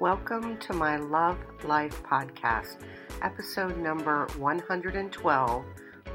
Welcome 0.00 0.58
to 0.58 0.72
my 0.74 0.96
Love 0.96 1.38
Life 1.64 2.02
podcast, 2.04 2.76
episode 3.20 3.76
number 3.78 4.28
112 4.36 5.64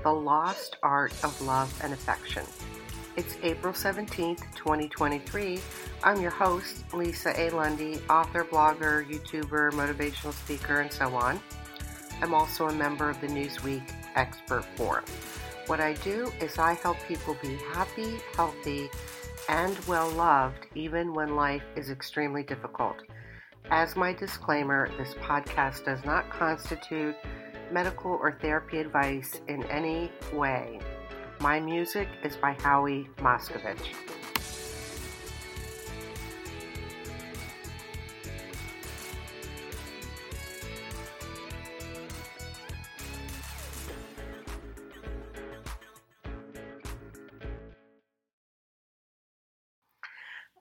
The 0.04 0.10
Lost 0.10 0.78
Art 0.82 1.12
of 1.22 1.42
Love 1.42 1.78
and 1.84 1.92
Affection. 1.92 2.44
It's 3.18 3.38
April 3.44 3.74
17th, 3.74 4.40
2023. 4.56 5.60
I'm 6.02 6.22
your 6.22 6.32
host, 6.32 6.86
Lisa 6.94 7.38
A. 7.38 7.50
Lundy, 7.50 8.00
author, 8.10 8.46
blogger, 8.46 9.06
YouTuber, 9.06 9.72
motivational 9.74 10.32
speaker, 10.32 10.80
and 10.80 10.92
so 10.92 11.14
on. 11.16 11.40
I'm 12.22 12.34
also 12.34 12.70
a 12.70 12.74
member 12.74 13.10
of 13.10 13.20
the 13.20 13.28
Newsweek 13.28 13.84
Expert 14.16 14.64
Forum. 14.78 15.04
What 15.68 15.82
I 15.82 15.94
do 15.96 16.32
is 16.40 16.58
I 16.58 16.74
help 16.74 16.98
people 17.08 17.36
be 17.42 17.56
happy, 17.74 18.16
healthy, 18.36 18.90
and 19.50 19.78
well 19.86 20.10
loved 20.12 20.68
even 20.76 21.14
when 21.14 21.36
life 21.36 21.64
is 21.76 21.90
extremely 21.90 22.44
difficult. 22.44 22.98
As 23.70 23.96
my 23.96 24.14
disclaimer, 24.14 24.90
this 24.98 25.14
podcast 25.16 25.86
does 25.86 26.04
not 26.06 26.30
constitute 26.30 27.16
medical 27.72 28.12
or 28.12 28.38
therapy 28.42 28.80
advice 28.80 29.42
in 29.48 29.64
any 29.66 30.12
way. 30.34 30.80
My 31.40 31.60
music 31.60 32.08
is 32.24 32.36
by 32.36 32.54
Howie 32.54 33.10
Moscovich. 33.18 33.94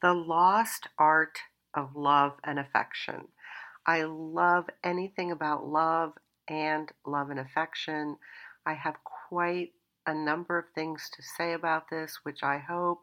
The 0.03 0.13
Lost 0.13 0.89
Art 0.99 1.39
of 1.75 1.95
love 1.95 2.33
and 2.43 2.59
affection. 2.59 3.29
I 3.87 4.03
love 4.03 4.69
anything 4.83 5.31
about 5.31 5.65
love 5.65 6.15
and 6.49 6.91
love 7.07 7.31
and 7.31 7.39
affection. 7.39 8.17
I 8.67 8.73
have 8.75 8.97
quite 9.29 9.75
a 10.05 10.13
number 10.13 10.59
of 10.59 10.65
things 10.75 11.09
to 11.15 11.23
say 11.23 11.53
about 11.53 11.89
this, 11.89 12.19
which 12.25 12.43
I 12.43 12.59
hope 12.59 13.03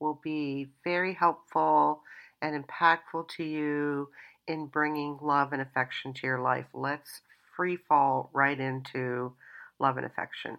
will 0.00 0.18
be 0.24 0.70
very 0.82 1.12
helpful 1.12 2.00
and 2.40 2.64
impactful 2.64 3.28
to 3.36 3.44
you 3.44 4.08
in 4.48 4.68
bringing 4.68 5.18
love 5.20 5.52
and 5.52 5.60
affection 5.60 6.14
to 6.14 6.26
your 6.26 6.40
life. 6.40 6.68
Let's 6.72 7.20
free 7.54 7.76
fall 7.76 8.30
right 8.32 8.58
into 8.58 9.34
love 9.78 9.98
and 9.98 10.06
affection. 10.06 10.56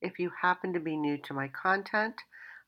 If 0.00 0.18
you 0.18 0.30
happen 0.40 0.72
to 0.72 0.80
be 0.80 0.96
new 0.96 1.18
to 1.18 1.34
my 1.34 1.48
content, 1.48 2.14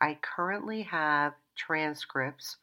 I 0.00 0.18
currently 0.20 0.82
have 0.82 1.34
transcripts 1.56 2.56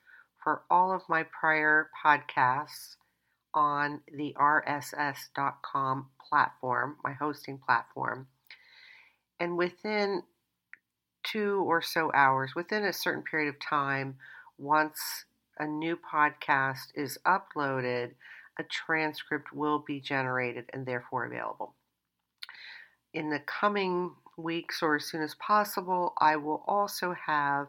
for 0.43 0.63
all 0.69 0.91
of 0.93 1.07
my 1.07 1.23
prior 1.23 1.89
podcasts 2.05 2.97
on 3.53 4.01
the 4.13 4.35
rss.com 4.37 6.07
platform, 6.29 6.97
my 7.01 7.13
hosting 7.13 7.59
platform. 7.59 8.27
And 9.39 9.57
within 9.57 10.23
two 11.33 11.63
or 11.67 11.81
so 11.81 12.11
hours, 12.13 12.53
within 12.55 12.85
a 12.85 12.93
certain 12.93 13.23
period 13.23 13.49
of 13.49 13.59
time, 13.59 14.15
once 14.57 15.25
a 15.59 15.65
new 15.65 15.97
podcast 15.97 16.91
is 16.95 17.17
uploaded, 17.25 18.11
a 18.59 18.63
transcript 18.63 19.51
will 19.53 19.79
be 19.79 19.99
generated 19.99 20.65
and 20.73 20.85
therefore 20.85 21.25
available. 21.25 21.73
In 23.13 23.29
the 23.29 23.39
coming 23.39 24.11
weeks 24.37 24.81
or 24.81 24.95
as 24.95 25.05
soon 25.05 25.21
as 25.21 25.35
possible, 25.35 26.13
I 26.19 26.35
will 26.35 26.63
also 26.67 27.15
have 27.25 27.67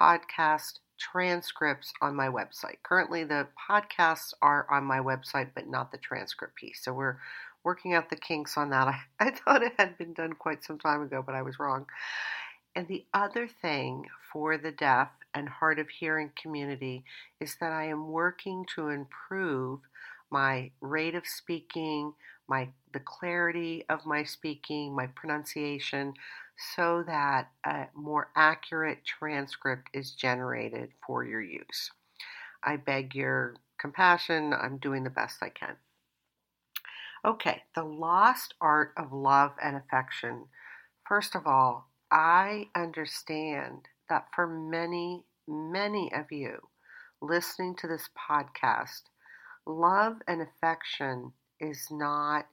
podcast 0.00 0.80
transcripts 0.98 1.92
on 2.00 2.16
my 2.16 2.28
website. 2.28 2.76
Currently, 2.82 3.24
the 3.24 3.46
podcasts 3.70 4.32
are 4.40 4.66
on 4.70 4.84
my 4.84 4.98
website, 4.98 5.50
but 5.54 5.68
not 5.68 5.92
the 5.92 5.98
transcript 5.98 6.54
piece. 6.56 6.80
So 6.82 6.92
we're 6.92 7.18
working 7.64 7.94
out 7.94 8.10
the 8.10 8.16
kinks 8.16 8.56
on 8.56 8.70
that. 8.70 8.88
I, 8.88 9.00
I 9.20 9.30
thought 9.30 9.62
it 9.62 9.72
had 9.78 9.98
been 9.98 10.14
done 10.14 10.34
quite 10.34 10.64
some 10.64 10.78
time 10.78 11.02
ago, 11.02 11.22
but 11.24 11.34
I 11.34 11.42
was 11.42 11.58
wrong. 11.58 11.86
And 12.76 12.86
the 12.88 13.06
other 13.14 13.48
thing 13.48 14.04
for 14.30 14.58
the 14.58 14.70
deaf 14.70 15.08
and 15.32 15.48
hard 15.48 15.78
of 15.78 15.88
hearing 15.88 16.30
community 16.40 17.04
is 17.40 17.56
that 17.58 17.72
I 17.72 17.86
am 17.86 18.08
working 18.08 18.66
to 18.74 18.88
improve 18.88 19.80
my 20.30 20.70
rate 20.82 21.14
of 21.14 21.26
speaking, 21.26 22.12
my 22.48 22.68
the 22.92 23.00
clarity 23.00 23.86
of 23.88 24.04
my 24.04 24.24
speaking, 24.24 24.94
my 24.94 25.06
pronunciation 25.06 26.12
so 26.74 27.02
that 27.06 27.48
a 27.64 27.86
more 27.94 28.28
accurate 28.36 28.98
transcript 29.06 29.88
is 29.94 30.10
generated 30.10 30.90
for 31.06 31.24
your 31.24 31.42
use. 31.42 31.90
I 32.62 32.76
beg 32.76 33.14
your 33.14 33.56
compassion. 33.78 34.52
I'm 34.52 34.76
doing 34.76 35.04
the 35.04 35.10
best 35.10 35.42
I 35.42 35.48
can. 35.48 35.76
Okay, 37.24 37.62
the 37.74 37.84
lost 37.84 38.52
art 38.60 38.92
of 38.98 39.14
love 39.14 39.52
and 39.62 39.76
affection. 39.76 40.46
First 41.08 41.34
of 41.34 41.46
all, 41.46 41.85
I 42.10 42.68
understand 42.74 43.88
that 44.08 44.26
for 44.34 44.46
many, 44.46 45.24
many 45.48 46.12
of 46.14 46.30
you 46.30 46.58
listening 47.20 47.74
to 47.76 47.88
this 47.88 48.08
podcast, 48.16 49.02
love 49.66 50.16
and 50.28 50.40
affection 50.40 51.32
is 51.60 51.88
not 51.90 52.46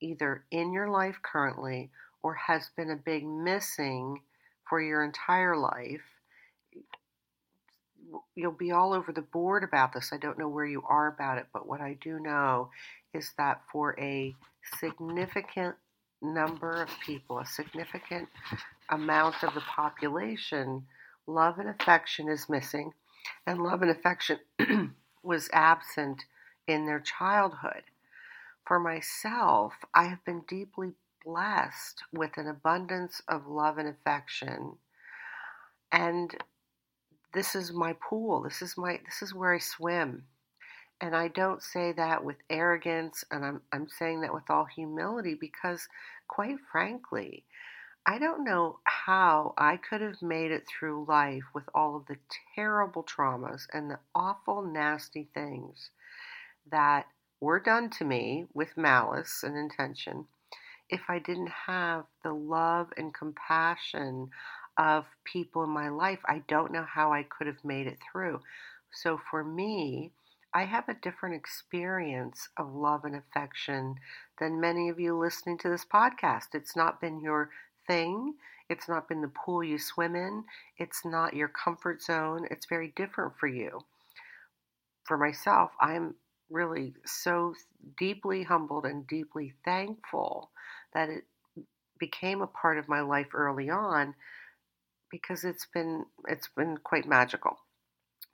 either 0.00 0.44
in 0.50 0.72
your 0.72 0.88
life 0.88 1.16
currently 1.22 1.90
or 2.22 2.34
has 2.34 2.70
been 2.76 2.90
a 2.90 2.96
big 2.96 3.26
missing 3.26 4.22
for 4.68 4.80
your 4.80 5.04
entire 5.04 5.56
life. 5.56 6.02
You'll 8.34 8.52
be 8.52 8.72
all 8.72 8.94
over 8.94 9.12
the 9.12 9.22
board 9.22 9.64
about 9.64 9.92
this. 9.92 10.10
I 10.12 10.16
don't 10.16 10.38
know 10.38 10.48
where 10.48 10.64
you 10.64 10.82
are 10.88 11.08
about 11.08 11.38
it, 11.38 11.46
but 11.52 11.66
what 11.66 11.80
I 11.80 11.96
do 12.00 12.18
know 12.20 12.70
is 13.12 13.32
that 13.36 13.62
for 13.70 13.98
a 14.00 14.34
significant 14.78 15.74
number 16.22 16.82
of 16.82 16.88
people, 17.04 17.38
a 17.38 17.46
significant 17.46 18.28
amount 18.90 19.42
of 19.42 19.54
the 19.54 19.60
population, 19.60 20.86
love 21.26 21.58
and 21.58 21.68
affection 21.68 22.28
is 22.28 22.48
missing. 22.48 22.92
And 23.46 23.62
love 23.62 23.82
and 23.82 23.90
affection, 23.90 24.38
was 25.22 25.48
absent 25.52 26.24
in 26.66 26.86
their 26.86 27.00
childhood. 27.00 27.82
For 28.66 28.78
myself, 28.78 29.74
I 29.94 30.04
have 30.04 30.24
been 30.24 30.42
deeply 30.48 30.92
blessed 31.24 32.02
with 32.12 32.36
an 32.36 32.48
abundance 32.48 33.20
of 33.28 33.46
love 33.46 33.78
and 33.78 33.88
affection. 33.88 34.76
And 35.92 36.34
this 37.34 37.54
is 37.54 37.72
my 37.72 37.94
pool. 37.94 38.42
This 38.42 38.62
is 38.62 38.76
my 38.76 39.00
this 39.04 39.22
is 39.22 39.34
where 39.34 39.54
I 39.54 39.58
swim. 39.58 40.24
And 41.00 41.14
I 41.16 41.28
don't 41.28 41.62
say 41.62 41.92
that 41.92 42.24
with 42.24 42.36
arrogance 42.48 43.24
and 43.30 43.44
I'm 43.44 43.60
I'm 43.72 43.88
saying 43.88 44.22
that 44.22 44.34
with 44.34 44.48
all 44.48 44.64
humility 44.64 45.34
because 45.34 45.86
quite 46.28 46.56
frankly, 46.70 47.44
I 48.06 48.18
don't 48.18 48.44
know 48.44 48.80
how 48.84 49.54
I 49.56 49.78
could 49.78 50.02
have 50.02 50.20
made 50.20 50.50
it 50.50 50.66
through 50.68 51.06
life 51.08 51.44
with 51.54 51.64
all 51.74 51.96
of 51.96 52.06
the 52.06 52.18
terrible 52.54 53.02
traumas 53.02 53.66
and 53.72 53.90
the 53.90 53.98
awful, 54.14 54.62
nasty 54.62 55.28
things 55.32 55.90
that 56.70 57.06
were 57.40 57.60
done 57.60 57.88
to 57.90 58.04
me 58.04 58.46
with 58.52 58.76
malice 58.76 59.42
and 59.42 59.56
intention 59.56 60.26
if 60.90 61.00
I 61.08 61.18
didn't 61.18 61.50
have 61.66 62.04
the 62.22 62.32
love 62.32 62.92
and 62.96 63.14
compassion 63.14 64.30
of 64.76 65.06
people 65.24 65.64
in 65.64 65.70
my 65.70 65.88
life. 65.88 66.20
I 66.26 66.42
don't 66.46 66.72
know 66.72 66.84
how 66.84 67.12
I 67.12 67.22
could 67.22 67.46
have 67.46 67.64
made 67.64 67.86
it 67.86 67.98
through. 68.12 68.40
So 68.92 69.18
for 69.30 69.42
me, 69.42 70.12
I 70.52 70.64
have 70.64 70.88
a 70.88 70.94
different 70.94 71.34
experience 71.34 72.48
of 72.56 72.72
love 72.72 73.04
and 73.04 73.16
affection 73.16 73.96
than 74.38 74.60
many 74.60 74.88
of 74.88 75.00
you 75.00 75.18
listening 75.18 75.58
to 75.58 75.68
this 75.68 75.84
podcast. 75.84 76.54
It's 76.54 76.76
not 76.76 77.00
been 77.00 77.20
your 77.20 77.50
thing. 77.86 78.34
It's 78.68 78.88
not 78.88 79.08
been 79.08 79.20
the 79.20 79.28
pool 79.28 79.62
you 79.62 79.78
swim 79.78 80.16
in. 80.16 80.44
It's 80.78 81.04
not 81.04 81.34
your 81.34 81.48
comfort 81.48 82.02
zone. 82.02 82.46
It's 82.50 82.66
very 82.66 82.92
different 82.96 83.34
for 83.38 83.46
you. 83.46 83.80
For 85.04 85.18
myself, 85.18 85.70
I'm 85.80 86.14
really 86.50 86.94
so 87.04 87.54
deeply 87.98 88.42
humbled 88.42 88.86
and 88.86 89.06
deeply 89.06 89.52
thankful 89.64 90.50
that 90.94 91.08
it 91.10 91.24
became 91.98 92.42
a 92.42 92.46
part 92.46 92.78
of 92.78 92.88
my 92.88 93.00
life 93.00 93.28
early 93.34 93.70
on 93.70 94.14
because 95.10 95.44
it's 95.44 95.66
been 95.72 96.04
it's 96.26 96.48
been 96.56 96.76
quite 96.78 97.06
magical. 97.06 97.58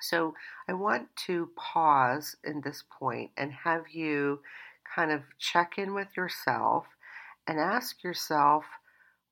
So 0.00 0.34
I 0.68 0.72
want 0.72 1.08
to 1.26 1.50
pause 1.56 2.36
in 2.42 2.62
this 2.62 2.84
point 2.98 3.32
and 3.36 3.52
have 3.52 3.84
you 3.92 4.40
kind 4.94 5.12
of 5.12 5.22
check 5.38 5.74
in 5.76 5.94
with 5.94 6.08
yourself 6.16 6.86
and 7.46 7.58
ask 7.58 8.02
yourself 8.02 8.64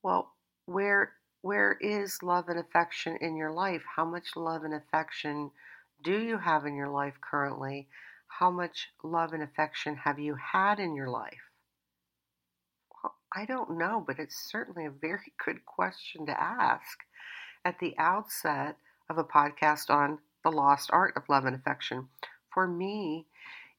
well, 0.03 0.35
where 0.67 1.13
where 1.41 1.77
is 1.81 2.23
love 2.23 2.49
and 2.49 2.59
affection 2.59 3.17
in 3.21 3.37
your 3.37 3.53
life? 3.53 3.83
How 3.97 4.05
much 4.05 4.37
love 4.37 4.65
and 4.65 4.75
affection 4.75 5.51
do 6.03 6.19
you 6.19 6.39
have 6.39 6.67
in 6.67 6.75
your 6.75 6.89
life 6.89 7.15
currently? 7.21 7.89
How 8.27 8.51
much 8.51 8.89
love 9.03 9.33
and 9.33 9.43
affection 9.43 9.97
have 9.97 10.19
you 10.19 10.35
had 10.35 10.81
in 10.81 10.95
your 10.95 11.09
life? 11.09 11.51
Well, 13.03 13.15
I 13.35 13.45
don't 13.45 13.79
know, 13.79 14.03
but 14.05 14.19
it's 14.19 14.51
certainly 14.51 14.85
a 14.85 14.91
very 14.91 15.33
good 15.45 15.65
question 15.65 16.27
to 16.27 16.41
ask 16.41 16.99
at 17.65 17.79
the 17.79 17.95
outset 17.99 18.77
of 19.09 19.19
a 19.19 19.25
podcast 19.25 19.91
on 19.91 20.19
the 20.45 20.53
lost 20.53 20.91
art 20.93 21.15
of 21.17 21.29
love 21.29 21.45
and 21.45 21.55
affection. 21.57 22.09
For 22.53 22.67
me, 22.67 23.27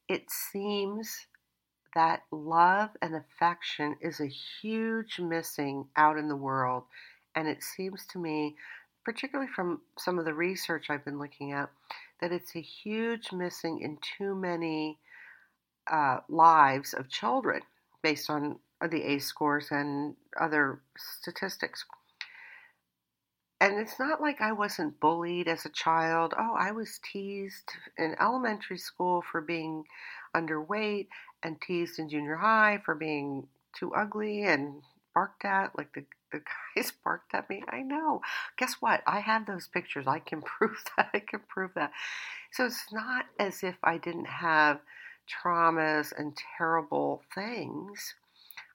it 0.08 0.30
seems 0.30 1.28
that 1.96 2.24
love 2.32 2.90
and 3.02 3.16
affection 3.16 3.96
is 4.02 4.20
a 4.20 4.28
huge 4.28 5.20
missing 5.20 5.88
out 5.96 6.18
in 6.18 6.28
the 6.28 6.36
world. 6.36 6.84
And 7.36 7.48
it 7.48 7.64
seems 7.64 8.06
to 8.08 8.20
me, 8.20 8.56
particularly 9.06 9.50
from 9.56 9.82
some 9.98 10.20
of 10.20 10.26
the 10.26 10.34
research 10.34 10.90
I've 10.90 11.06
been 11.06 11.20
looking 11.20 11.52
at, 11.52 11.70
that 12.22 12.32
it's 12.32 12.56
a 12.56 12.62
huge 12.62 13.32
missing 13.32 13.82
in 13.82 13.98
too 14.18 14.36
many 14.36 14.98
uh, 15.90 16.20
lives 16.28 16.94
of 16.94 17.10
children 17.10 17.62
based 18.04 18.30
on 18.30 18.60
the 18.90 19.02
ACE 19.02 19.26
scores 19.26 19.72
and 19.72 20.16
other 20.40 20.82
statistics. 20.98 21.86
And 23.62 23.78
it's 23.78 24.00
not 24.00 24.22
like 24.22 24.40
I 24.40 24.54
wasn't 24.54 25.00
bullied 25.00 25.48
as 25.50 25.66
a 25.66 25.70
child. 25.70 26.34
Oh, 26.38 26.56
I 26.58 26.72
was 26.72 27.00
teased 27.04 27.72
in 27.98 28.16
elementary 28.20 28.78
school 28.78 29.22
for 29.22 29.42
being 29.42 29.84
underweight 30.36 31.08
and 31.44 31.60
teased 31.62 32.00
in 32.00 32.10
junior 32.10 32.38
high 32.38 32.82
for 32.86 32.96
being 32.96 33.48
too 33.78 33.94
ugly 33.94 34.44
and 34.44 34.82
barked 35.14 35.44
at 35.44 35.78
like 35.78 35.94
the, 35.94 36.06
the 36.32 36.42
guys 36.76 36.94
barked 37.04 37.34
at 37.34 37.50
me. 37.50 37.64
I 37.70 37.82
know. 37.82 38.22
Guess 38.58 38.76
what? 38.80 39.02
I 39.06 39.20
have 39.20 39.46
those 39.46 39.68
pictures. 39.68 40.08
I 40.08 40.20
can 40.20 40.42
prove 40.58 40.78
that. 40.96 41.10
I 41.14 41.20
can 41.20 41.42
prove 41.48 41.74
that. 41.76 41.92
So 42.52 42.66
it's 42.66 42.92
not 42.92 43.26
as 43.40 43.62
if 43.64 43.76
i 43.84 43.98
didn't 43.98 44.26
have 44.26 44.80
traumas 45.30 46.14
and 46.18 46.38
terrible 46.58 47.24
things. 47.36 48.16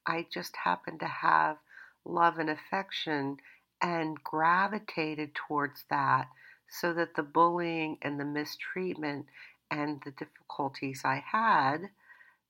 I 0.06 0.26
just 0.32 0.56
happen 0.64 0.98
to 0.98 1.06
have 1.06 1.56
love 2.04 2.38
and 2.38 2.50
affection 2.50 3.38
and 3.84 4.16
gravitated 4.24 5.34
towards 5.34 5.84
that 5.90 6.28
so 6.68 6.94
that 6.94 7.14
the 7.14 7.22
bullying 7.22 7.98
and 8.02 8.18
the 8.18 8.24
mistreatment 8.24 9.26
and 9.70 10.00
the 10.04 10.10
difficulties 10.12 11.02
i 11.04 11.22
had 11.30 11.90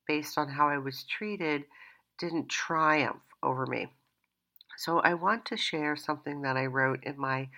based 0.06 0.38
on 0.38 0.48
how 0.48 0.68
I 0.68 0.78
was 0.78 1.04
treated 1.04 1.64
didn't 2.18 2.48
triumph 2.48 3.22
over 3.42 3.66
me. 3.66 3.88
So 4.76 4.98
I 4.98 5.14
want 5.14 5.46
to 5.46 5.56
share 5.56 5.96
something 5.96 6.42
that 6.42 6.56
I 6.56 6.66
wrote 6.66 7.04
in 7.04 7.18
my 7.18 7.48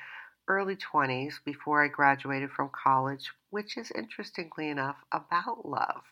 early 0.49 0.77
20s 0.77 1.35
before 1.45 1.83
I 1.85 1.89
graduated 1.89 2.51
from 2.51 2.71
college, 2.71 3.33
which 3.51 3.77
is 3.77 3.91
interestingly 3.91 4.69
enough 4.69 4.97
about 5.13 5.67
love. 5.67 6.03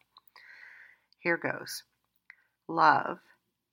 Here 1.20 1.37
goes 1.37 1.84
Love, 2.67 3.19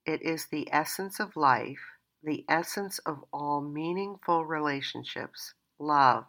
it 0.06 0.22
is 0.22 0.46
the 0.48 0.68
essence 0.72 1.20
of 1.20 1.38
life, 1.38 1.80
the 2.24 2.46
essence 2.48 3.00
of 3.00 3.24
all 3.34 3.62
meaningful 3.62 4.46
relationships. 4.46 5.54
Love, 5.80 6.26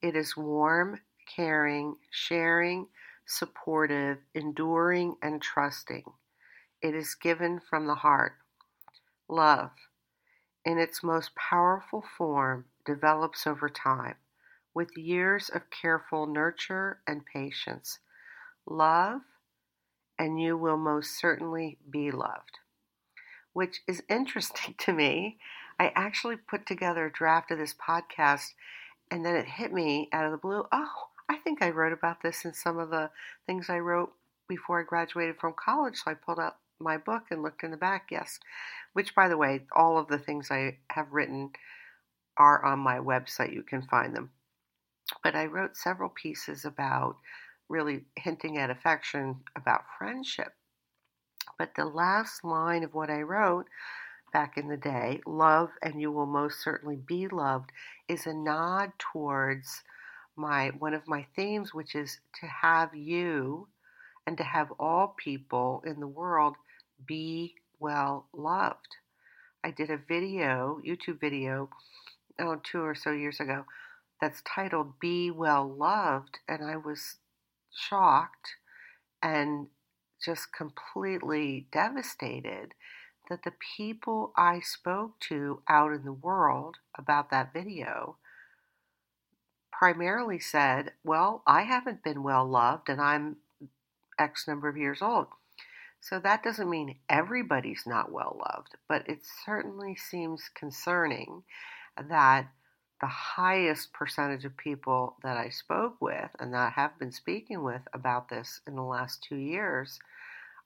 it 0.00 0.16
is 0.16 0.36
warm, 0.36 1.00
caring, 1.36 1.96
sharing, 2.10 2.88
supportive, 3.26 4.18
enduring, 4.34 5.16
and 5.22 5.40
trusting. 5.40 6.04
It 6.80 6.94
is 6.94 7.14
given 7.14 7.60
from 7.60 7.86
the 7.86 7.94
heart. 7.96 8.32
Love, 9.28 9.70
in 10.64 10.78
its 10.78 11.02
most 11.02 11.34
powerful 11.34 12.04
form, 12.16 12.66
develops 12.84 13.46
over 13.46 13.68
time 13.68 14.16
with 14.74 14.96
years 14.96 15.48
of 15.48 15.70
careful 15.70 16.26
nurture 16.26 17.00
and 17.06 17.24
patience. 17.26 17.98
Love, 18.66 19.20
and 20.18 20.40
you 20.40 20.56
will 20.56 20.76
most 20.76 21.18
certainly 21.18 21.78
be 21.90 22.10
loved. 22.10 22.58
Which 23.52 23.80
is 23.86 24.02
interesting 24.08 24.74
to 24.78 24.92
me. 24.92 25.38
I 25.78 25.92
actually 25.94 26.36
put 26.36 26.66
together 26.66 27.06
a 27.06 27.12
draft 27.12 27.50
of 27.50 27.58
this 27.58 27.74
podcast, 27.74 28.52
and 29.10 29.24
then 29.24 29.34
it 29.34 29.46
hit 29.46 29.72
me 29.72 30.08
out 30.12 30.26
of 30.26 30.32
the 30.32 30.38
blue. 30.38 30.64
Oh, 30.70 30.92
I 31.28 31.36
think 31.38 31.62
I 31.62 31.70
wrote 31.70 31.92
about 31.92 32.22
this 32.22 32.44
in 32.44 32.52
some 32.52 32.78
of 32.78 32.90
the 32.90 33.10
things 33.46 33.68
I 33.68 33.78
wrote 33.78 34.12
before 34.48 34.80
I 34.80 34.84
graduated 34.84 35.36
from 35.40 35.54
college. 35.58 35.96
So 35.96 36.10
I 36.10 36.14
pulled 36.14 36.38
out 36.38 36.56
my 36.78 36.98
book 36.98 37.24
and 37.30 37.42
looked 37.42 37.64
in 37.64 37.70
the 37.70 37.76
back, 37.76 38.08
yes. 38.10 38.38
Which, 38.92 39.14
by 39.14 39.28
the 39.28 39.36
way, 39.36 39.62
all 39.74 39.98
of 39.98 40.08
the 40.08 40.18
things 40.18 40.50
I 40.50 40.78
have 40.90 41.12
written 41.12 41.50
are 42.36 42.64
on 42.64 42.78
my 42.78 42.98
website. 42.98 43.54
You 43.54 43.62
can 43.62 43.82
find 43.82 44.14
them. 44.14 44.30
But 45.22 45.34
I 45.34 45.46
wrote 45.46 45.76
several 45.76 46.10
pieces 46.10 46.64
about 46.64 47.16
really 47.68 48.04
hinting 48.16 48.58
at 48.58 48.70
affection, 48.70 49.40
about 49.56 49.82
friendship. 49.98 50.52
But 51.62 51.76
the 51.76 51.84
last 51.84 52.42
line 52.42 52.82
of 52.82 52.92
what 52.92 53.08
I 53.08 53.22
wrote 53.22 53.68
back 54.32 54.58
in 54.58 54.66
the 54.66 54.76
day, 54.76 55.20
love 55.24 55.70
and 55.80 56.00
you 56.00 56.10
will 56.10 56.26
most 56.26 56.60
certainly 56.60 56.96
be 56.96 57.28
loved, 57.28 57.70
is 58.08 58.26
a 58.26 58.34
nod 58.34 58.90
towards 58.98 59.84
my 60.34 60.70
one 60.70 60.92
of 60.92 61.06
my 61.06 61.24
themes, 61.36 61.72
which 61.72 61.94
is 61.94 62.18
to 62.40 62.48
have 62.48 62.96
you 62.96 63.68
and 64.26 64.36
to 64.38 64.42
have 64.42 64.72
all 64.80 65.14
people 65.16 65.84
in 65.86 66.00
the 66.00 66.08
world 66.08 66.56
be 67.06 67.54
well 67.78 68.26
loved. 68.32 68.96
I 69.62 69.70
did 69.70 69.88
a 69.88 69.98
video, 69.98 70.80
YouTube 70.84 71.20
video, 71.20 71.70
oh, 72.40 72.56
two 72.56 72.82
or 72.82 72.96
so 72.96 73.12
years 73.12 73.38
ago, 73.38 73.66
that's 74.20 74.42
titled 74.42 74.98
Be 74.98 75.30
Well 75.30 75.72
Loved, 75.72 76.40
and 76.48 76.64
I 76.64 76.76
was 76.76 77.18
shocked 77.70 78.56
and 79.22 79.68
just 80.24 80.52
completely 80.52 81.66
devastated 81.72 82.74
that 83.28 83.44
the 83.44 83.52
people 83.76 84.32
I 84.36 84.60
spoke 84.60 85.18
to 85.28 85.62
out 85.68 85.92
in 85.92 86.04
the 86.04 86.12
world 86.12 86.76
about 86.96 87.30
that 87.30 87.52
video 87.52 88.16
primarily 89.70 90.38
said, 90.38 90.92
Well, 91.02 91.42
I 91.46 91.62
haven't 91.62 92.04
been 92.04 92.22
well 92.22 92.46
loved 92.46 92.88
and 92.88 93.00
I'm 93.00 93.36
X 94.18 94.46
number 94.46 94.68
of 94.68 94.76
years 94.76 95.02
old. 95.02 95.26
So 96.00 96.18
that 96.18 96.42
doesn't 96.42 96.68
mean 96.68 96.98
everybody's 97.08 97.84
not 97.86 98.10
well 98.10 98.40
loved, 98.44 98.76
but 98.88 99.08
it 99.08 99.20
certainly 99.44 99.94
seems 99.94 100.50
concerning 100.54 101.44
that 101.96 102.48
the 103.02 103.08
highest 103.08 103.92
percentage 103.92 104.44
of 104.44 104.56
people 104.56 105.16
that 105.24 105.36
I 105.36 105.48
spoke 105.48 106.00
with 106.00 106.30
and 106.38 106.54
that 106.54 106.60
I 106.60 106.70
have 106.70 106.98
been 107.00 107.10
speaking 107.10 107.64
with 107.64 107.82
about 107.92 108.28
this 108.28 108.60
in 108.64 108.76
the 108.76 108.82
last 108.82 109.24
two 109.28 109.36
years 109.36 109.98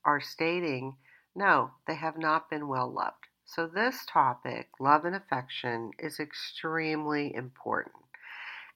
are 0.04 0.20
stating 0.20 0.96
no, 1.34 1.72
they 1.86 1.96
have 1.96 2.16
not 2.16 2.48
been 2.48 2.68
well 2.68 2.90
loved. 2.90 3.26
So, 3.44 3.66
this 3.66 4.06
topic, 4.06 4.68
love 4.80 5.04
and 5.04 5.14
affection, 5.14 5.90
is 5.98 6.18
extremely 6.18 7.34
important. 7.34 7.94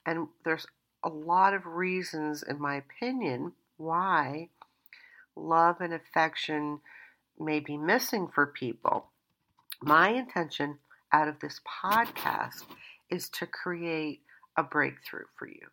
And 0.05 0.29
there's 0.45 0.67
a 1.03 1.09
lot 1.09 1.55
of 1.55 1.65
reasons, 1.65 2.43
in 2.43 2.61
my 2.61 2.77
opinion, 2.77 3.53
why 3.79 4.51
love 5.35 5.81
and 5.81 5.95
affection 5.95 6.81
may 7.39 7.61
be 7.61 7.79
missing 7.79 8.29
for 8.29 8.47
people. 8.47 9.07
My 9.81 10.11
intention 10.11 10.79
out 11.13 11.29
of 11.29 11.41
this 11.41 11.61
podcast 11.67 12.65
is 13.11 13.29
to 13.31 13.47
create 13.47 14.21
a 14.57 14.63
breakthrough 14.63 15.27
for 15.39 15.47
you, 15.47 15.67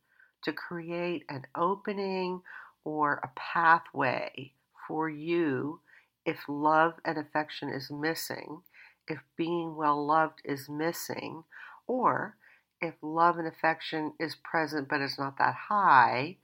to 0.44 0.53
create 0.53 1.24
an 1.29 1.46
opening 1.56 2.41
or 2.84 3.15
a 3.24 3.29
pathway 3.36 4.51
for 4.88 5.10
you 5.10 5.79
if 6.25 6.39
love 6.48 6.94
and 7.06 7.17
affection 7.17 7.70
is 7.70 7.89
missing, 7.89 8.62
if 9.08 9.20
being 9.38 9.75
well 9.75 10.06
loved 10.06 10.41
is 10.44 10.70
missing, 10.70 11.44
or 11.88 12.36
if 12.82 12.94
love 13.01 13.38
and 13.38 13.48
affection 13.48 14.13
is 14.20 14.36
present 14.44 14.88
but 14.89 15.01
it's 15.01 15.17
not 15.17 15.38
that 15.38 15.56
high, 15.56 16.38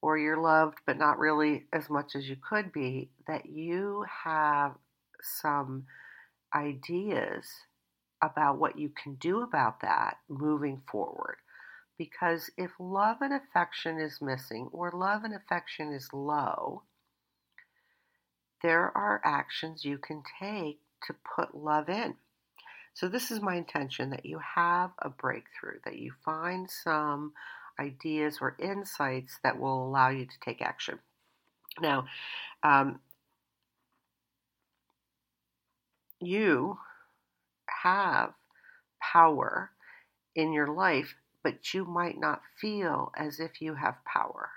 or 0.00 0.18
you're 0.18 0.40
loved 0.40 0.78
but 0.86 0.98
not 0.98 1.18
really 1.18 1.66
as 1.72 1.88
much 1.88 2.14
as 2.16 2.28
you 2.28 2.36
could 2.36 2.72
be, 2.72 3.10
that 3.26 3.46
you 3.46 4.04
have 4.24 4.74
some 5.20 5.84
ideas 6.54 7.46
about 8.22 8.58
what 8.58 8.78
you 8.78 8.88
can 8.90 9.14
do 9.16 9.42
about 9.42 9.80
that 9.80 10.18
moving 10.28 10.80
forward. 10.90 11.36
Because 11.98 12.50
if 12.56 12.70
love 12.78 13.18
and 13.20 13.34
affection 13.34 13.98
is 13.98 14.22
missing 14.22 14.68
or 14.72 14.90
love 14.92 15.24
and 15.24 15.34
affection 15.34 15.92
is 15.92 16.08
low, 16.12 16.82
there 18.62 18.96
are 18.96 19.20
actions 19.24 19.84
you 19.84 19.98
can 19.98 20.22
take 20.40 20.80
to 21.06 21.14
put 21.36 21.54
love 21.54 21.88
in. 21.88 22.14
So, 22.94 23.08
this 23.08 23.30
is 23.30 23.40
my 23.40 23.56
intention 23.56 24.10
that 24.10 24.26
you 24.26 24.38
have 24.38 24.90
a 24.98 25.08
breakthrough, 25.08 25.78
that 25.84 25.98
you 25.98 26.12
find 26.24 26.70
some 26.70 27.32
ideas 27.80 28.38
or 28.40 28.56
insights 28.58 29.38
that 29.42 29.58
will 29.58 29.86
allow 29.86 30.10
you 30.10 30.26
to 30.26 30.40
take 30.44 30.60
action. 30.60 30.98
Now, 31.80 32.04
um, 32.62 33.00
you 36.20 36.78
have 37.82 38.34
power 39.00 39.70
in 40.34 40.52
your 40.52 40.68
life, 40.68 41.14
but 41.42 41.74
you 41.74 41.84
might 41.84 42.18
not 42.18 42.42
feel 42.60 43.12
as 43.16 43.40
if 43.40 43.60
you 43.60 43.74
have 43.74 44.04
power. 44.04 44.50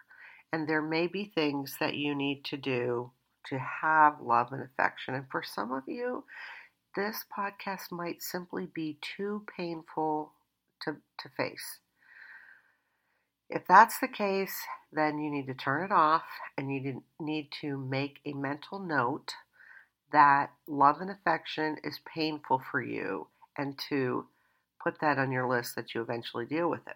And 0.54 0.68
there 0.68 0.82
may 0.82 1.08
be 1.08 1.32
things 1.34 1.78
that 1.80 1.96
you 1.96 2.16
need 2.16 2.46
to 2.46 2.58
do 2.58 3.12
to 3.50 3.60
have 3.60 4.22
love 4.22 4.52
and 4.52 4.64
affection. 4.64 5.16
And 5.16 5.26
for 5.30 5.44
some 5.44 5.72
of 5.72 5.84
you, 5.88 6.24
this 6.96 7.26
podcast 7.38 7.92
might 7.92 8.22
simply 8.22 8.68
be 8.74 8.98
too 9.02 9.46
painful 9.56 10.32
to, 10.84 10.94
to 11.20 11.30
face. 11.36 11.80
If 13.50 13.64
that's 13.68 14.00
the 14.00 14.08
case, 14.08 14.56
then 14.92 15.20
you 15.20 15.30
need 15.30 15.48
to 15.48 15.54
turn 15.54 15.84
it 15.84 15.92
off 15.92 16.24
and 16.58 16.74
you 16.74 17.04
need 17.20 17.50
to 17.62 17.78
make 17.78 18.20
a 18.26 18.34
mental 18.34 18.80
note 18.80 19.34
that 20.16 20.52
love 20.66 21.02
and 21.02 21.12
affection 21.12 21.76
is 21.84 22.00
painful 22.06 22.62
for 22.72 22.82
you 22.82 23.28
and 23.58 23.78
to 23.90 24.26
put 24.82 25.02
that 25.02 25.18
on 25.18 25.30
your 25.30 25.46
list 25.46 25.76
that 25.76 25.94
you 25.94 26.02
eventually 26.02 26.46
deal 26.46 26.70
with 26.70 26.88
it. 26.88 26.96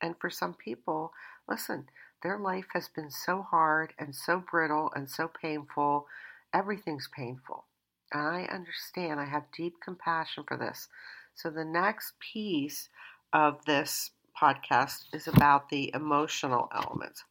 And 0.00 0.14
for 0.20 0.30
some 0.30 0.54
people, 0.54 1.12
listen, 1.48 1.86
their 2.22 2.38
life 2.38 2.66
has 2.72 2.86
been 2.86 3.10
so 3.10 3.42
hard 3.42 3.92
and 3.98 4.14
so 4.14 4.40
brittle 4.48 4.92
and 4.94 5.10
so 5.10 5.28
painful. 5.42 6.06
Everything's 6.52 7.08
painful. 7.16 7.64
And 8.12 8.22
I 8.22 8.44
understand. 8.44 9.18
I 9.18 9.24
have 9.24 9.50
deep 9.56 9.74
compassion 9.84 10.44
for 10.46 10.56
this. 10.56 10.86
So 11.34 11.50
the 11.50 11.64
next 11.64 12.12
piece 12.20 12.88
of 13.32 13.64
this 13.64 14.12
podcast 14.40 15.06
is 15.12 15.26
about 15.26 15.70
the 15.70 15.90
emotional 15.92 16.68
elements. 16.72 17.24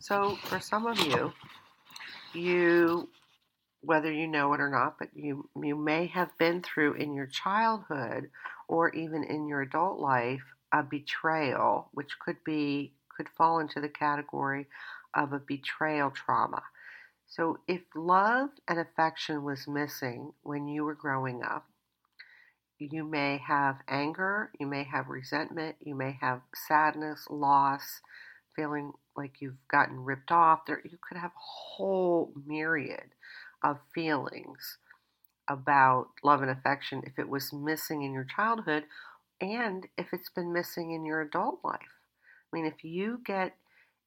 So 0.00 0.36
for 0.44 0.60
some 0.60 0.86
of 0.86 0.98
you, 0.98 1.30
you 2.32 3.10
whether 3.82 4.10
you 4.12 4.26
know 4.28 4.52
it 4.54 4.60
or 4.60 4.70
not, 4.70 4.98
but 4.98 5.08
you 5.14 5.48
you 5.60 5.76
may 5.76 6.06
have 6.06 6.36
been 6.38 6.62
through 6.62 6.94
in 6.94 7.14
your 7.14 7.26
childhood 7.26 8.30
or 8.68 8.90
even 8.94 9.24
in 9.24 9.48
your 9.48 9.62
adult 9.62 9.98
life 9.98 10.42
a 10.72 10.82
betrayal, 10.82 11.88
which 11.92 12.18
could 12.18 12.42
be 12.44 12.94
could 13.16 13.28
fall 13.36 13.58
into 13.58 13.80
the 13.80 13.88
category 13.88 14.66
of 15.14 15.32
a 15.32 15.38
betrayal 15.38 16.10
trauma. 16.10 16.62
So 17.26 17.58
if 17.66 17.82
love 17.94 18.50
and 18.68 18.78
affection 18.78 19.44
was 19.44 19.66
missing 19.66 20.32
when 20.42 20.68
you 20.68 20.84
were 20.84 20.94
growing 20.94 21.42
up, 21.42 21.66
you 22.78 23.04
may 23.04 23.38
have 23.46 23.76
anger, 23.88 24.50
you 24.58 24.66
may 24.66 24.84
have 24.84 25.08
resentment, 25.08 25.76
you 25.80 25.94
may 25.94 26.18
have 26.20 26.40
sadness, 26.54 27.26
loss, 27.30 28.00
feeling 28.56 28.92
like 29.16 29.40
you've 29.40 29.68
gotten 29.68 30.04
ripped 30.04 30.32
off. 30.32 30.66
There 30.66 30.80
you 30.84 30.98
could 31.06 31.18
have 31.18 31.30
a 31.30 31.74
whole 31.76 32.32
myriad 32.46 33.14
of 33.62 33.78
feelings 33.94 34.78
about 35.48 36.08
love 36.22 36.42
and 36.42 36.50
affection 36.50 37.02
if 37.04 37.18
it 37.18 37.28
was 37.28 37.52
missing 37.52 38.02
in 38.02 38.12
your 38.12 38.24
childhood 38.24 38.84
and 39.40 39.86
if 39.98 40.12
it's 40.12 40.30
been 40.30 40.52
missing 40.52 40.92
in 40.92 41.04
your 41.04 41.20
adult 41.20 41.58
life. 41.64 41.98
I 42.52 42.56
mean, 42.56 42.66
if 42.66 42.84
you 42.84 43.20
get 43.24 43.56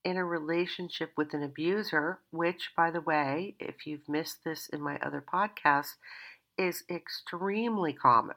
in 0.03 0.17
a 0.17 0.25
relationship 0.25 1.11
with 1.17 1.33
an 1.33 1.43
abuser, 1.43 2.19
which, 2.31 2.71
by 2.77 2.91
the 2.91 3.01
way, 3.01 3.55
if 3.59 3.87
you've 3.87 4.07
missed 4.07 4.43
this 4.43 4.67
in 4.69 4.81
my 4.81 4.97
other 4.99 5.21
podcasts, 5.21 5.95
is 6.57 6.83
extremely 6.89 7.91
common. 7.91 8.35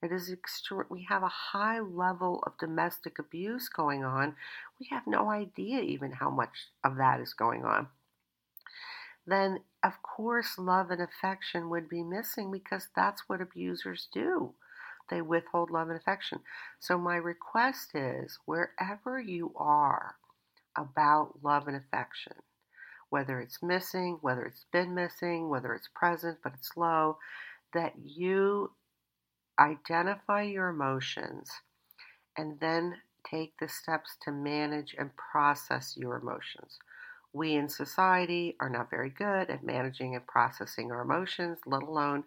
It 0.00 0.12
is 0.12 0.30
extreme. 0.30 0.86
We 0.88 1.06
have 1.08 1.24
a 1.24 1.28
high 1.28 1.80
level 1.80 2.42
of 2.46 2.56
domestic 2.58 3.18
abuse 3.18 3.68
going 3.68 4.04
on. 4.04 4.36
We 4.78 4.86
have 4.90 5.06
no 5.06 5.28
idea 5.28 5.80
even 5.80 6.12
how 6.12 6.30
much 6.30 6.68
of 6.84 6.96
that 6.96 7.20
is 7.20 7.34
going 7.34 7.64
on 7.64 7.88
then 9.30 9.60
of 9.84 10.02
course 10.02 10.58
love 10.58 10.90
and 10.90 11.02
affection 11.02 11.70
would 11.70 11.88
be 11.88 12.02
missing 12.02 12.50
because 12.50 12.88
that's 12.96 13.28
what 13.28 13.40
abusers 13.40 14.08
do. 14.12 14.54
They 15.10 15.22
withhold 15.22 15.70
love 15.70 15.88
and 15.88 15.98
affection. 15.98 16.40
So, 16.80 16.98
my 16.98 17.16
request 17.16 17.94
is 17.94 18.38
wherever 18.44 19.20
you 19.20 19.52
are 19.56 20.16
about 20.76 21.42
love 21.42 21.68
and 21.68 21.76
affection, 21.76 22.34
whether 23.10 23.40
it's 23.40 23.62
missing, 23.62 24.18
whether 24.20 24.44
it's 24.44 24.66
been 24.72 24.94
missing, 24.94 25.48
whether 25.48 25.74
it's 25.74 25.88
present 25.94 26.38
but 26.42 26.54
it's 26.54 26.76
low, 26.76 27.18
that 27.74 27.94
you 28.02 28.72
identify 29.58 30.42
your 30.42 30.68
emotions 30.68 31.50
and 32.36 32.58
then 32.60 32.96
take 33.28 33.54
the 33.60 33.68
steps 33.68 34.16
to 34.22 34.32
manage 34.32 34.94
and 34.98 35.10
process 35.16 35.96
your 35.96 36.16
emotions. 36.16 36.78
We 37.38 37.54
in 37.54 37.68
society 37.68 38.56
are 38.58 38.68
not 38.68 38.90
very 38.90 39.10
good 39.10 39.48
at 39.48 39.62
managing 39.62 40.16
and 40.16 40.26
processing 40.26 40.90
our 40.90 41.02
emotions, 41.02 41.58
let 41.66 41.84
alone 41.84 42.24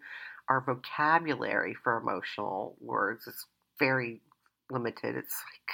our 0.48 0.62
vocabulary 0.62 1.74
for 1.74 1.98
emotional 1.98 2.76
words. 2.80 3.26
It's 3.26 3.44
very 3.78 4.22
limited. 4.70 5.14
It's 5.14 5.36
like 5.50 5.68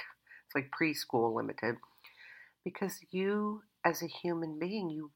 it's 0.44 0.54
like 0.56 0.72
preschool 0.72 1.36
limited. 1.36 1.76
Because 2.64 2.98
you 3.12 3.62
as 3.84 4.02
a 4.02 4.08
human 4.08 4.58
being, 4.58 4.90
you 4.90 5.12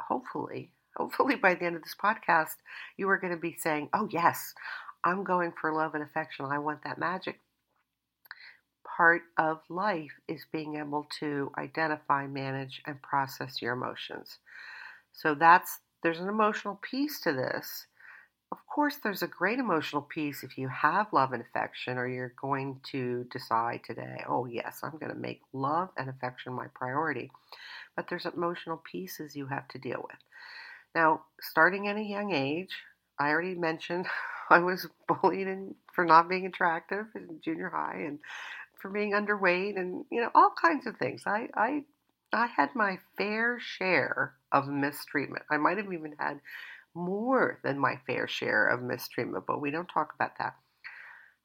hopefully, 0.00 0.70
hopefully 0.96 1.34
by 1.34 1.56
the 1.56 1.64
end 1.64 1.74
of 1.74 1.82
this 1.82 1.96
podcast, 2.00 2.54
you 2.96 3.08
are 3.08 3.18
going 3.18 3.32
to 3.32 3.40
be 3.40 3.56
saying, 3.58 3.88
"Oh 3.92 4.08
yes, 4.08 4.54
I'm 5.02 5.24
going 5.24 5.52
for 5.60 5.72
love 5.72 5.96
and 5.96 6.04
affection. 6.04 6.44
I 6.44 6.60
want 6.60 6.84
that 6.84 6.96
magic." 6.96 7.40
Part 8.96 9.22
of 9.38 9.60
life 9.68 10.12
is 10.28 10.46
being 10.52 10.76
able 10.76 11.06
to 11.20 11.50
identify, 11.58 12.26
manage, 12.26 12.82
and 12.86 13.00
process 13.02 13.60
your 13.60 13.72
emotions. 13.72 14.38
So 15.12 15.34
that's 15.34 15.80
there's 16.02 16.20
an 16.20 16.28
emotional 16.28 16.78
piece 16.82 17.20
to 17.20 17.32
this. 17.32 17.86
Of 18.52 18.58
course, 18.72 18.96
there's 19.02 19.22
a 19.22 19.26
great 19.26 19.58
emotional 19.58 20.02
piece 20.02 20.42
if 20.44 20.58
you 20.58 20.68
have 20.68 21.12
love 21.12 21.32
and 21.32 21.42
affection, 21.42 21.98
or 21.98 22.06
you're 22.06 22.34
going 22.40 22.80
to 22.92 23.26
decide 23.32 23.80
today, 23.84 24.22
oh, 24.28 24.46
yes, 24.46 24.80
I'm 24.82 24.98
going 24.98 25.12
to 25.12 25.18
make 25.18 25.40
love 25.52 25.88
and 25.96 26.08
affection 26.08 26.52
my 26.52 26.66
priority. 26.74 27.30
But 27.96 28.08
there's 28.08 28.26
emotional 28.26 28.82
pieces 28.90 29.34
you 29.34 29.46
have 29.46 29.66
to 29.68 29.78
deal 29.78 30.02
with. 30.02 30.18
Now, 30.94 31.22
starting 31.40 31.88
at 31.88 31.96
a 31.96 32.02
young 32.02 32.32
age, 32.32 32.76
I 33.18 33.30
already 33.30 33.54
mentioned 33.54 34.06
I 34.50 34.58
was 34.58 34.86
bullied 35.08 35.48
for 35.94 36.04
not 36.04 36.28
being 36.28 36.46
attractive 36.46 37.06
in 37.14 37.40
junior 37.42 37.70
high, 37.70 38.02
and 38.06 38.18
for 38.84 38.90
being 38.90 39.12
underweight 39.12 39.78
and 39.78 40.04
you 40.10 40.20
know 40.20 40.30
all 40.34 40.52
kinds 40.60 40.86
of 40.86 40.98
things. 40.98 41.22
I 41.26 41.48
I 41.54 41.84
I 42.34 42.48
had 42.48 42.74
my 42.74 42.98
fair 43.16 43.58
share 43.58 44.34
of 44.52 44.68
mistreatment. 44.68 45.46
I 45.50 45.56
might 45.56 45.78
have 45.78 45.90
even 45.90 46.14
had 46.18 46.40
more 46.94 47.60
than 47.64 47.78
my 47.78 47.98
fair 48.06 48.28
share 48.28 48.68
of 48.68 48.82
mistreatment, 48.82 49.44
but 49.46 49.62
we 49.62 49.70
don't 49.70 49.88
talk 49.88 50.12
about 50.14 50.32
that. 50.38 50.56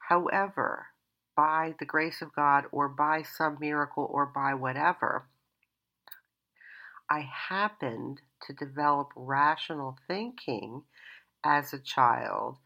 However, 0.10 0.88
by 1.38 1.76
the 1.80 1.86
grace 1.86 2.22
of 2.22 2.36
God 2.36 2.66
or 2.74 2.90
by 2.90 3.24
some 3.24 3.58
miracle 3.58 4.10
or 4.12 4.26
by 4.26 4.54
whatever, 4.54 5.30
I 7.10 7.22
happened 7.22 8.20
to 8.48 8.54
develop 8.54 9.14
rational 9.16 9.98
thinking 10.10 10.84
as 11.46 11.72
a 11.72 11.80
child 11.80 12.58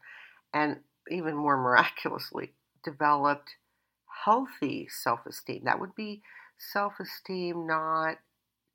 and 0.52 0.80
even 1.08 1.36
more 1.36 1.56
miraculously 1.62 2.54
developed 2.82 3.50
healthy 4.24 4.88
self 4.88 5.20
esteem. 5.26 5.62
That 5.64 5.80
would 5.80 5.94
be 5.94 6.22
self 6.58 6.94
esteem 7.00 7.66
not 7.66 8.18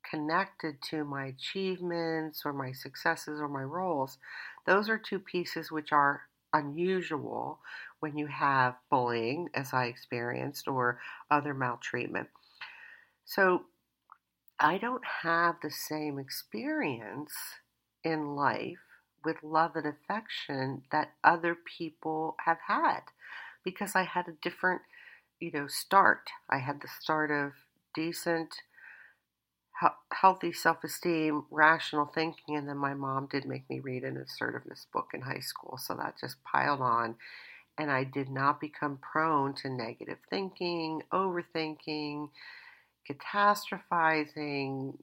connected 0.08 0.80
to 0.90 1.04
my 1.04 1.26
achievements 1.26 2.42
or 2.44 2.52
my 2.52 2.72
successes 2.72 3.40
or 3.40 3.48
my 3.48 3.62
roles. 3.62 4.18
Those 4.66 4.88
are 4.88 4.98
two 4.98 5.18
pieces 5.18 5.70
which 5.70 5.92
are 5.92 6.22
unusual 6.52 7.60
when 8.00 8.16
you 8.16 8.26
have 8.26 8.74
bullying, 8.90 9.48
as 9.54 9.72
I 9.72 9.84
experienced, 9.86 10.66
or 10.66 11.00
other 11.30 11.54
maltreatment. 11.54 12.28
So 13.24 13.64
I 14.58 14.78
don't 14.78 15.04
have 15.22 15.56
the 15.62 15.70
same 15.70 16.18
experience 16.18 17.32
in 18.02 18.34
life 18.34 18.78
with 19.24 19.36
love 19.42 19.76
and 19.76 19.86
affection 19.86 20.82
that 20.90 21.12
other 21.22 21.54
people 21.54 22.36
have 22.44 22.58
had 22.66 23.00
because 23.64 23.94
I 23.94 24.04
had 24.04 24.28
a 24.28 24.32
different, 24.42 24.82
you 25.40 25.50
know, 25.52 25.66
start. 25.66 26.28
I 26.48 26.58
had 26.58 26.80
the 26.80 26.88
start 27.00 27.30
of 27.30 27.52
decent, 27.94 28.54
healthy 30.12 30.52
self 30.52 30.84
esteem, 30.84 31.44
rational 31.50 32.06
thinking, 32.06 32.56
and 32.56 32.68
then 32.68 32.76
my 32.76 32.94
mom 32.94 33.26
did 33.26 33.46
make 33.46 33.68
me 33.70 33.80
read 33.80 34.04
an 34.04 34.16
assertiveness 34.16 34.86
book 34.92 35.08
in 35.14 35.22
high 35.22 35.40
school, 35.40 35.78
so 35.78 35.94
that 35.94 36.20
just 36.20 36.42
piled 36.44 36.80
on. 36.80 37.16
And 37.78 37.90
I 37.90 38.04
did 38.04 38.28
not 38.28 38.60
become 38.60 38.98
prone 38.98 39.54
to 39.62 39.70
negative 39.70 40.18
thinking, 40.28 41.02
overthinking, 41.12 42.28
catastrophizing, 43.10 44.98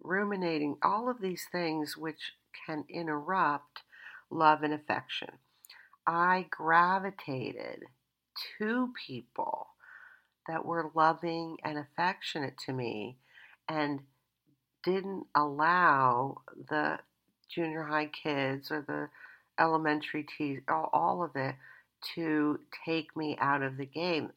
ruminating, 0.00 0.76
all 0.82 1.10
of 1.10 1.20
these 1.20 1.46
things 1.50 1.96
which 1.96 2.32
can 2.66 2.84
interrupt 2.88 3.80
love 4.30 4.62
and 4.62 4.72
affection. 4.72 5.30
I 6.06 6.46
gravitated 6.50 7.84
to 8.58 8.92
people 9.06 9.68
that 10.48 10.64
were 10.64 10.90
loving 10.94 11.56
and 11.64 11.78
affectionate 11.78 12.56
to 12.66 12.72
me 12.72 13.16
and 13.68 14.00
didn't 14.84 15.26
allow 15.34 16.38
the 16.68 16.98
junior 17.48 17.84
high 17.84 18.06
kids 18.06 18.70
or 18.70 18.84
the 18.86 19.08
elementary 19.62 20.26
teens, 20.36 20.62
all 20.68 21.22
of 21.22 21.36
it, 21.36 21.54
to 22.14 22.58
take 22.84 23.14
me 23.16 23.36
out 23.40 23.62
of 23.62 23.76
the 23.76 23.86
game. 23.86 24.30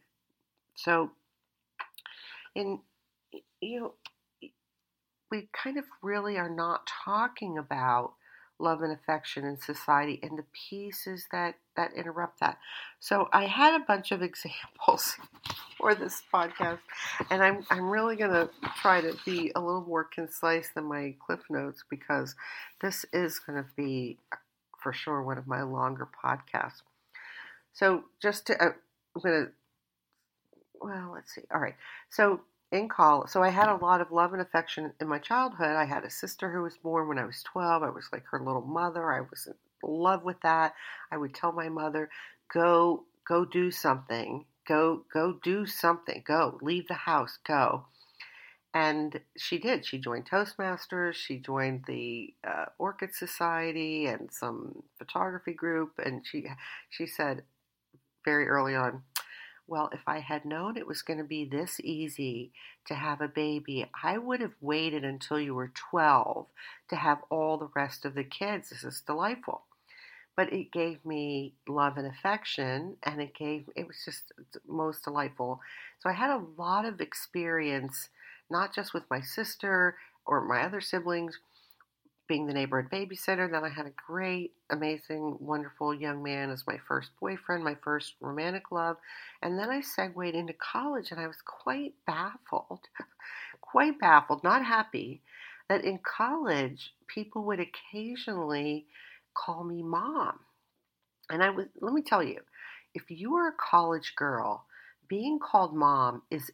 So, 0.76 1.12
in 2.56 2.80
you 3.62 3.80
know, 3.80 3.94
we 5.32 5.48
kind 5.54 5.78
of 5.78 5.86
really 6.02 6.38
are 6.38 6.50
not 6.50 6.88
talking 7.06 7.58
about 7.58 8.14
love 8.64 8.82
and 8.82 8.94
affection 8.94 9.46
in 9.46 9.58
society 9.60 10.20
and 10.24 10.38
the 10.38 10.46
pieces 10.70 11.28
that 11.32 11.56
that 11.76 11.94
interrupt 11.94 12.40
that. 12.40 12.58
So 13.00 13.28
I 13.34 13.46
had 13.46 13.80
a 13.80 13.86
bunch 13.86 14.12
of 14.12 14.22
examples 14.30 15.16
for 15.78 15.94
this 15.94 16.24
podcast, 16.34 16.80
and 17.30 17.44
I'm 17.44 17.66
I'm 17.70 17.90
really 17.90 18.16
gonna 18.16 18.50
try 18.82 19.02
to 19.02 19.16
be 19.26 19.52
a 19.56 19.60
little 19.60 19.86
more 19.86 20.06
concise 20.06 20.70
than 20.74 20.86
my 20.86 21.16
cliff 21.26 21.42
notes 21.50 21.84
because 21.90 22.36
this 22.82 23.06
is 23.12 23.40
gonna 23.40 23.66
be 23.76 24.18
for 24.82 24.94
sure 24.94 25.22
one 25.22 25.38
of 25.38 25.46
my 25.48 25.62
longer 25.62 26.08
podcasts. 26.24 26.82
So 27.74 28.06
just 28.22 28.48
to 28.48 28.64
uh, 28.64 28.72
I'm 29.16 29.22
gonna 29.22 29.48
well 30.82 31.12
let's 31.14 31.34
see 31.34 31.42
all 31.54 31.62
right 31.62 31.76
so 32.10 32.42
in 32.74 32.90
college. 32.90 33.30
So 33.30 33.44
I 33.44 33.50
had 33.50 33.70
a 33.70 33.76
lot 33.76 34.02
of 34.02 34.12
love 34.12 34.34
and 34.34 34.42
affection 34.42 34.92
in 35.00 35.08
my 35.08 35.20
childhood. 35.20 35.76
I 35.76 35.86
had 35.86 36.04
a 36.04 36.10
sister 36.10 36.52
who 36.52 36.64
was 36.64 36.76
born 36.76 37.08
when 37.08 37.20
I 37.20 37.26
was 37.26 37.44
12. 37.44 37.84
I 37.84 37.90
was 37.92 38.10
like 38.12 38.26
her 38.32 38.40
little 38.40 38.64
mother. 38.64 39.14
I 39.14 39.22
was 39.22 39.48
in 39.48 39.54
love 39.84 40.24
with 40.24 40.42
that. 40.42 40.74
I 41.12 41.18
would 41.18 41.36
tell 41.36 41.52
my 41.52 41.70
mother, 41.70 42.10
"Go, 42.52 43.06
go 43.28 43.46
do 43.46 43.70
something. 43.70 44.46
Go, 44.68 45.06
go 45.14 45.34
do 45.44 45.68
something. 45.68 46.24
Go, 46.26 46.58
leave 46.64 46.88
the 46.88 46.96
house. 46.96 47.38
Go." 47.46 47.86
And 48.74 49.22
she 49.38 49.60
did. 49.60 49.86
She 49.86 50.00
joined 50.00 50.28
Toastmasters. 50.28 51.14
She 51.14 51.38
joined 51.38 51.86
the 51.86 52.34
uh, 52.44 52.66
Orchid 52.80 53.14
Society 53.14 54.08
and 54.08 54.32
some 54.32 54.82
photography 54.98 55.54
group. 55.54 56.00
And 56.04 56.26
she 56.26 56.48
she 56.90 57.06
said 57.06 57.44
very 58.26 58.48
early 58.48 58.76
on, 58.76 59.04
well, 59.68 59.90
if 59.94 60.02
I 60.08 60.20
had 60.20 60.46
known 60.46 60.78
it 60.78 60.88
was 60.88 61.02
going 61.02 61.20
to 61.20 61.24
be 61.24 61.46
this 61.46 61.80
easy 61.80 62.52
to 62.88 62.96
have 62.96 63.22
a 63.22 63.28
baby, 63.28 63.90
I 64.04 64.18
would 64.18 64.42
have 64.42 64.56
waited 64.60 65.04
until 65.04 65.40
you 65.40 65.56
were 65.56 65.72
12 65.92 66.48
to 66.90 66.96
have 66.96 67.20
all 67.30 67.58
the 67.58 67.70
rest 67.76 68.06
of 68.06 68.14
the 68.14 68.24
kids. 68.24 68.70
This 68.70 68.84
is 68.84 69.02
delightful. 69.02 69.64
But 70.36 70.52
it 70.52 70.72
gave 70.72 71.06
me 71.06 71.54
love 71.68 71.98
and 71.98 72.08
affection, 72.08 72.98
and 73.04 73.22
it 73.22 73.36
gave, 73.36 73.70
it 73.76 73.88
was 73.88 73.98
just 74.04 74.32
most 74.68 75.04
delightful. 75.04 75.62
So 76.00 76.10
I 76.10 76.14
had 76.14 76.32
a 76.32 76.44
lot 76.58 76.86
of 76.86 77.00
experience, 77.00 78.10
not 78.50 78.74
just 78.74 78.94
with 78.94 79.04
my 79.10 79.22
sister 79.22 79.96
or 80.26 80.42
my 80.42 80.64
other 80.64 80.82
siblings, 80.82 81.40
being 82.28 82.48
the 82.48 82.54
neighborhood 82.54 82.92
babysitter. 82.92 83.52
Then 83.52 83.64
I 83.64 83.70
had 83.70 83.86
a 83.86 83.94
great, 84.08 84.54
amazing, 84.70 85.38
wonderful 85.40 85.94
young 85.94 86.24
man 86.24 86.50
as 86.50 86.66
my 86.68 86.78
first 86.88 87.12
boyfriend, 87.20 87.64
my 87.64 87.76
first 87.84 88.16
romantic 88.22 88.72
love. 88.72 88.98
And 89.42 89.58
then 89.58 89.70
I 89.70 89.82
segued 89.82 90.36
into 90.36 90.54
college 90.54 91.12
and 91.12 91.20
I 91.20 91.28
was 91.28 91.42
quite 91.46 91.94
baffled, 92.08 92.82
quite 93.62 94.00
baffled, 94.00 94.44
not 94.44 94.66
happy 94.66 95.22
that 95.70 95.84
in 95.84 96.00
college 96.00 96.94
people 97.08 97.44
would 97.46 97.60
occasionally 97.60 98.86
call 99.36 99.64
me 99.64 99.84
mom. 99.84 100.40
And 101.30 101.44
I 101.44 101.50
was, 101.50 101.66
let 101.82 101.94
me 101.94 102.02
tell 102.02 102.24
you, 102.24 102.40
if 102.94 103.10
you 103.10 103.36
are 103.36 103.50
a 103.50 103.54
college 103.54 104.14
girl, 104.16 104.66
being 105.08 105.40
called 105.40 105.76
mom 105.76 106.22
is 106.30 106.52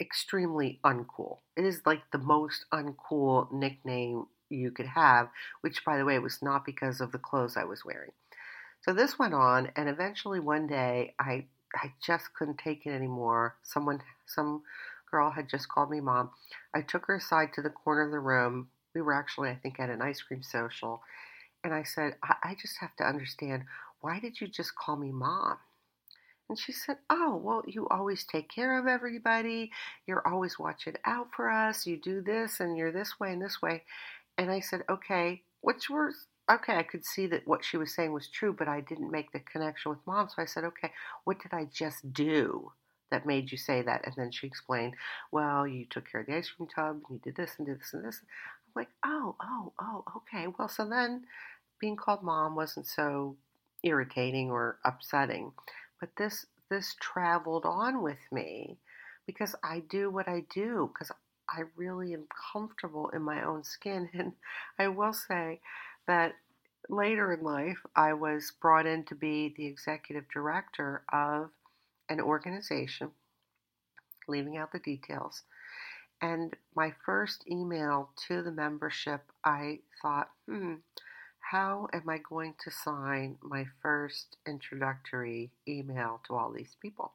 extremely 0.00 0.80
uncool. 0.84 1.38
It 1.56 1.64
is 1.64 1.82
like 1.86 2.02
the 2.12 2.18
most 2.18 2.64
uncool 2.72 3.52
nickname 3.52 4.26
you 4.56 4.70
could 4.70 4.86
have, 4.86 5.28
which, 5.60 5.84
by 5.84 5.98
the 5.98 6.04
way, 6.04 6.18
was 6.18 6.42
not 6.42 6.64
because 6.64 7.00
of 7.00 7.12
the 7.12 7.18
clothes 7.18 7.56
I 7.56 7.64
was 7.64 7.84
wearing. 7.84 8.12
So 8.82 8.92
this 8.92 9.18
went 9.18 9.34
on, 9.34 9.70
and 9.76 9.88
eventually 9.88 10.40
one 10.40 10.66
day 10.66 11.14
I 11.18 11.46
I 11.74 11.92
just 12.04 12.34
couldn't 12.34 12.58
take 12.58 12.84
it 12.86 12.90
anymore. 12.90 13.56
Someone, 13.62 14.02
some 14.26 14.62
girl 15.10 15.30
had 15.30 15.48
just 15.48 15.68
called 15.68 15.90
me 15.90 16.00
mom. 16.00 16.30
I 16.74 16.82
took 16.82 17.06
her 17.06 17.16
aside 17.16 17.54
to 17.54 17.62
the 17.62 17.70
corner 17.70 18.02
of 18.02 18.10
the 18.10 18.18
room. 18.18 18.68
We 18.94 19.00
were 19.00 19.14
actually, 19.14 19.48
I 19.50 19.54
think, 19.56 19.80
at 19.80 19.88
an 19.88 20.02
ice 20.02 20.20
cream 20.20 20.42
social, 20.42 21.02
and 21.64 21.72
I 21.72 21.82
said, 21.84 22.16
I, 22.22 22.34
I 22.42 22.56
just 22.60 22.78
have 22.80 22.94
to 22.96 23.04
understand 23.04 23.64
why 24.00 24.18
did 24.20 24.40
you 24.40 24.48
just 24.48 24.74
call 24.74 24.96
me 24.96 25.12
mom? 25.12 25.58
And 26.48 26.58
she 26.58 26.72
said, 26.72 26.98
Oh, 27.08 27.36
well, 27.36 27.62
you 27.66 27.88
always 27.88 28.24
take 28.24 28.50
care 28.50 28.78
of 28.78 28.86
everybody. 28.86 29.70
You're 30.06 30.26
always 30.26 30.58
watching 30.58 30.96
out 31.06 31.28
for 31.34 31.48
us. 31.48 31.86
You 31.86 31.96
do 31.96 32.20
this 32.20 32.60
and 32.60 32.76
you're 32.76 32.92
this 32.92 33.18
way 33.18 33.32
and 33.32 33.40
this 33.40 33.62
way. 33.62 33.84
And 34.38 34.50
I 34.50 34.60
said, 34.60 34.82
okay, 34.90 35.42
which 35.60 35.88
was 35.90 36.26
okay, 36.50 36.76
I 36.76 36.82
could 36.82 37.04
see 37.04 37.26
that 37.28 37.46
what 37.46 37.64
she 37.64 37.76
was 37.76 37.94
saying 37.94 38.12
was 38.12 38.28
true, 38.28 38.54
but 38.56 38.68
I 38.68 38.80
didn't 38.80 39.10
make 39.10 39.32
the 39.32 39.40
connection 39.40 39.90
with 39.90 40.06
mom. 40.06 40.28
So 40.28 40.42
I 40.42 40.46
said, 40.46 40.64
okay, 40.64 40.90
what 41.24 41.40
did 41.40 41.54
I 41.54 41.66
just 41.72 42.12
do 42.12 42.72
that 43.10 43.26
made 43.26 43.52
you 43.52 43.58
say 43.58 43.82
that? 43.82 44.04
And 44.04 44.14
then 44.16 44.30
she 44.32 44.46
explained, 44.46 44.94
well, 45.30 45.66
you 45.66 45.86
took 45.88 46.10
care 46.10 46.22
of 46.22 46.26
the 46.26 46.36
ice 46.36 46.50
cream 46.50 46.68
tub, 46.74 47.00
and 47.08 47.18
you 47.18 47.20
did 47.22 47.36
this 47.36 47.54
and 47.58 47.66
did 47.66 47.80
this 47.80 47.92
and 47.94 48.04
this. 48.04 48.20
I'm 48.22 48.82
like, 48.82 48.88
oh, 49.04 49.36
oh, 49.42 49.72
oh, 49.80 50.04
okay. 50.16 50.46
Well, 50.58 50.68
so 50.68 50.88
then 50.88 51.24
being 51.80 51.96
called 51.96 52.22
mom 52.22 52.54
wasn't 52.56 52.86
so 52.86 53.36
irritating 53.82 54.50
or 54.50 54.78
upsetting, 54.84 55.52
but 56.00 56.10
this 56.16 56.46
this 56.70 56.96
traveled 57.00 57.66
on 57.66 58.02
with 58.02 58.20
me 58.32 58.78
because 59.26 59.54
I 59.62 59.80
do 59.90 60.10
what 60.10 60.26
I 60.26 60.44
do 60.54 60.90
because 60.92 61.12
I 61.48 61.62
really 61.76 62.14
am 62.14 62.26
comfortable 62.52 63.10
in 63.10 63.22
my 63.22 63.44
own 63.44 63.64
skin. 63.64 64.08
And 64.14 64.32
I 64.78 64.88
will 64.88 65.12
say 65.12 65.60
that 66.06 66.34
later 66.88 67.32
in 67.32 67.42
life, 67.42 67.78
I 67.94 68.12
was 68.12 68.52
brought 68.60 68.86
in 68.86 69.04
to 69.04 69.14
be 69.14 69.54
the 69.56 69.66
executive 69.66 70.24
director 70.32 71.02
of 71.12 71.50
an 72.08 72.20
organization, 72.20 73.10
leaving 74.28 74.56
out 74.56 74.72
the 74.72 74.78
details. 74.78 75.42
And 76.20 76.54
my 76.76 76.92
first 77.04 77.44
email 77.50 78.10
to 78.28 78.42
the 78.42 78.52
membership, 78.52 79.22
I 79.44 79.80
thought, 80.00 80.30
hmm, 80.46 80.74
how 81.40 81.88
am 81.92 82.08
I 82.08 82.18
going 82.18 82.54
to 82.64 82.70
sign 82.70 83.36
my 83.42 83.66
first 83.82 84.36
introductory 84.46 85.50
email 85.66 86.20
to 86.26 86.34
all 86.34 86.52
these 86.52 86.76
people? 86.80 87.12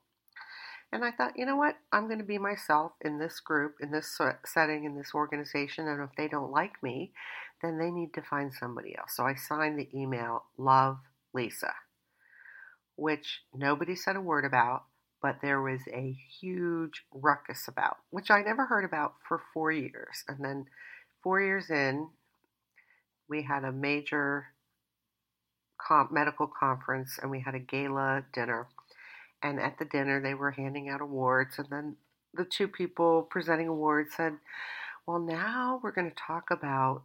And 0.91 1.05
I 1.05 1.11
thought, 1.11 1.37
you 1.37 1.45
know 1.45 1.57
what? 1.57 1.77
I'm 1.91 2.07
going 2.07 2.19
to 2.19 2.25
be 2.25 2.37
myself 2.39 2.93
in 3.01 3.19
this 3.19 3.39
group, 3.41 3.75
in 3.81 3.91
this 3.91 4.17
setting, 4.45 4.85
in 4.85 4.95
this 4.97 5.11
organization. 5.15 5.87
And 5.87 6.01
if 6.01 6.11
they 6.17 6.27
don't 6.27 6.51
like 6.51 6.81
me, 6.83 7.13
then 7.61 7.77
they 7.79 7.91
need 7.91 8.13
to 8.15 8.21
find 8.21 8.53
somebody 8.53 8.95
else. 8.97 9.15
So 9.15 9.25
I 9.25 9.35
signed 9.35 9.79
the 9.79 9.89
email, 9.93 10.45
Love 10.57 10.99
Lisa, 11.33 11.73
which 12.95 13.41
nobody 13.53 13.95
said 13.95 14.15
a 14.15 14.21
word 14.21 14.45
about. 14.45 14.83
but 15.21 15.37
there 15.41 15.61
was 15.61 15.81
a 15.93 16.17
huge 16.41 17.03
ruckus 17.11 17.67
about, 17.67 17.97
which 18.11 18.31
I 18.31 18.41
never 18.41 18.65
heard 18.67 18.85
about 18.85 19.15
for 19.27 19.41
four 19.53 19.71
years. 19.71 20.23
And 20.27 20.43
then 20.45 20.65
four 21.23 21.41
years 21.41 21.69
in, 21.69 22.09
we 23.29 23.43
had 23.43 23.63
a 23.63 23.71
major 23.71 24.47
medical 26.11 26.47
conference 26.47 27.19
and 27.21 27.31
we 27.31 27.41
had 27.41 27.55
a 27.55 27.59
gala 27.59 28.25
dinner. 28.33 28.67
And 29.43 29.59
at 29.59 29.77
the 29.79 29.85
dinner, 29.85 30.21
they 30.21 30.33
were 30.33 30.51
handing 30.51 30.89
out 30.89 31.01
awards. 31.01 31.59
And 31.59 31.67
then 31.69 31.95
the 32.33 32.45
two 32.45 32.67
people 32.67 33.23
presenting 33.29 33.67
awards 33.67 34.09
said, 34.15 34.33
Well, 35.05 35.19
now 35.19 35.79
we're 35.83 35.91
going 35.91 36.09
to 36.09 36.15
talk 36.15 36.49
about 36.51 37.03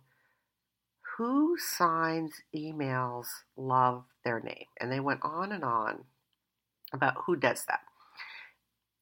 who 1.17 1.57
signs 1.59 2.33
emails 2.55 3.27
love 3.57 4.05
their 4.25 4.41
name. 4.41 4.67
And 4.81 4.91
they 4.91 5.01
went 5.01 5.21
on 5.23 5.53
and 5.53 5.65
on 5.65 6.05
about 6.93 7.15
who 7.27 7.37
does 7.37 7.65
that. 7.69 7.81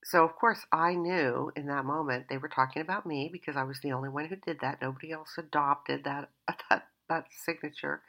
So, 0.03 0.25
of 0.25 0.35
course, 0.35 0.67
I 0.73 0.95
knew 0.95 1.53
in 1.55 1.67
that 1.67 1.85
moment 1.85 2.27
they 2.29 2.39
were 2.39 2.49
talking 2.49 2.83
about 2.83 3.07
me 3.07 3.29
because 3.31 3.57
I 3.57 3.65
was 3.65 3.81
the 3.81 3.93
only 3.93 4.09
one 4.09 4.27
who 4.27 4.37
did 4.37 4.59
that. 4.61 4.81
Nobody 4.83 5.13
else 5.13 5.35
adopted 5.39 6.05
that, 6.05 6.31
that, 6.71 6.89
that 7.09 7.27
signature. 7.45 8.03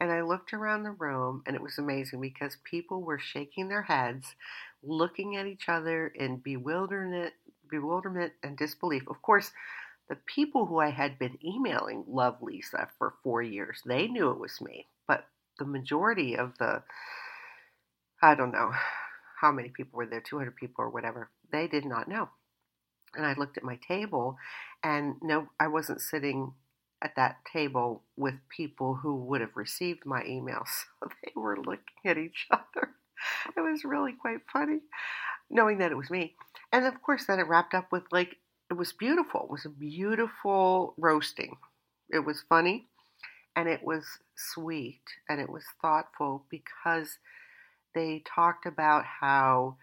And 0.00 0.10
I 0.12 0.22
looked 0.22 0.54
around 0.54 0.84
the 0.84 0.92
room 0.92 1.42
and 1.46 1.54
it 1.56 1.62
was 1.62 1.78
amazing 1.78 2.20
because 2.20 2.56
people 2.64 3.02
were 3.02 3.18
shaking 3.18 3.68
their 3.68 3.82
heads, 3.82 4.34
looking 4.82 5.36
at 5.36 5.46
each 5.46 5.68
other 5.68 6.08
in 6.08 6.38
bewilderment, 6.38 7.34
bewilderment 7.70 8.32
and 8.42 8.56
disbelief. 8.56 9.04
Of 9.08 9.22
course, 9.22 9.52
the 10.08 10.16
people 10.16 10.66
who 10.66 10.78
I 10.80 10.90
had 10.90 11.18
been 11.18 11.38
emailing 11.44 12.04
Love 12.08 12.42
Lisa 12.42 12.88
for 12.98 13.14
four 13.22 13.42
years, 13.42 13.82
they 13.86 14.08
knew 14.08 14.30
it 14.30 14.40
was 14.40 14.60
me. 14.60 14.88
But 15.08 15.26
the 15.58 15.66
majority 15.66 16.36
of 16.36 16.58
the, 16.58 16.82
I 18.22 18.34
don't 18.34 18.52
know 18.52 18.72
how 19.40 19.52
many 19.52 19.70
people 19.70 19.98
were 19.98 20.06
there, 20.06 20.20
200 20.22 20.56
people 20.56 20.84
or 20.84 20.90
whatever, 20.90 21.30
they 21.52 21.68
did 21.68 21.84
not 21.84 22.08
know. 22.08 22.30
And 23.14 23.26
I 23.26 23.34
looked 23.34 23.58
at 23.58 23.64
my 23.64 23.78
table 23.88 24.36
and 24.82 25.16
no, 25.22 25.48
I 25.60 25.68
wasn't 25.68 26.00
sitting 26.00 26.52
at 27.02 27.16
that 27.16 27.38
table 27.50 28.02
with 28.16 28.34
people 28.54 28.94
who 28.94 29.16
would 29.16 29.40
have 29.40 29.56
received 29.56 30.04
my 30.06 30.24
email. 30.24 30.64
So 31.00 31.08
they 31.24 31.32
were 31.34 31.56
looking 31.56 32.04
at 32.04 32.18
each 32.18 32.46
other. 32.50 32.90
It 33.56 33.60
was 33.60 33.84
really 33.84 34.14
quite 34.14 34.40
funny 34.50 34.80
knowing 35.50 35.78
that 35.78 35.90
it 35.90 35.96
was 35.96 36.10
me. 36.10 36.34
And 36.72 36.86
of 36.86 37.02
course, 37.02 37.26
then 37.26 37.38
it 37.38 37.48
wrapped 37.48 37.74
up 37.74 37.90
with 37.92 38.04
like, 38.10 38.36
it 38.70 38.74
was 38.74 38.92
beautiful. 38.92 39.42
It 39.44 39.50
was 39.50 39.66
a 39.66 39.70
beautiful 39.70 40.94
roasting. 40.96 41.56
It 42.08 42.20
was 42.20 42.44
funny 42.48 42.86
and 43.56 43.68
it 43.68 43.82
was 43.82 44.04
sweet 44.36 45.02
and 45.28 45.40
it 45.40 45.50
was 45.50 45.64
thoughtful 45.82 46.46
because 46.50 47.18
they 47.94 48.22
talked 48.24 48.64
about 48.66 49.04
how 49.04 49.76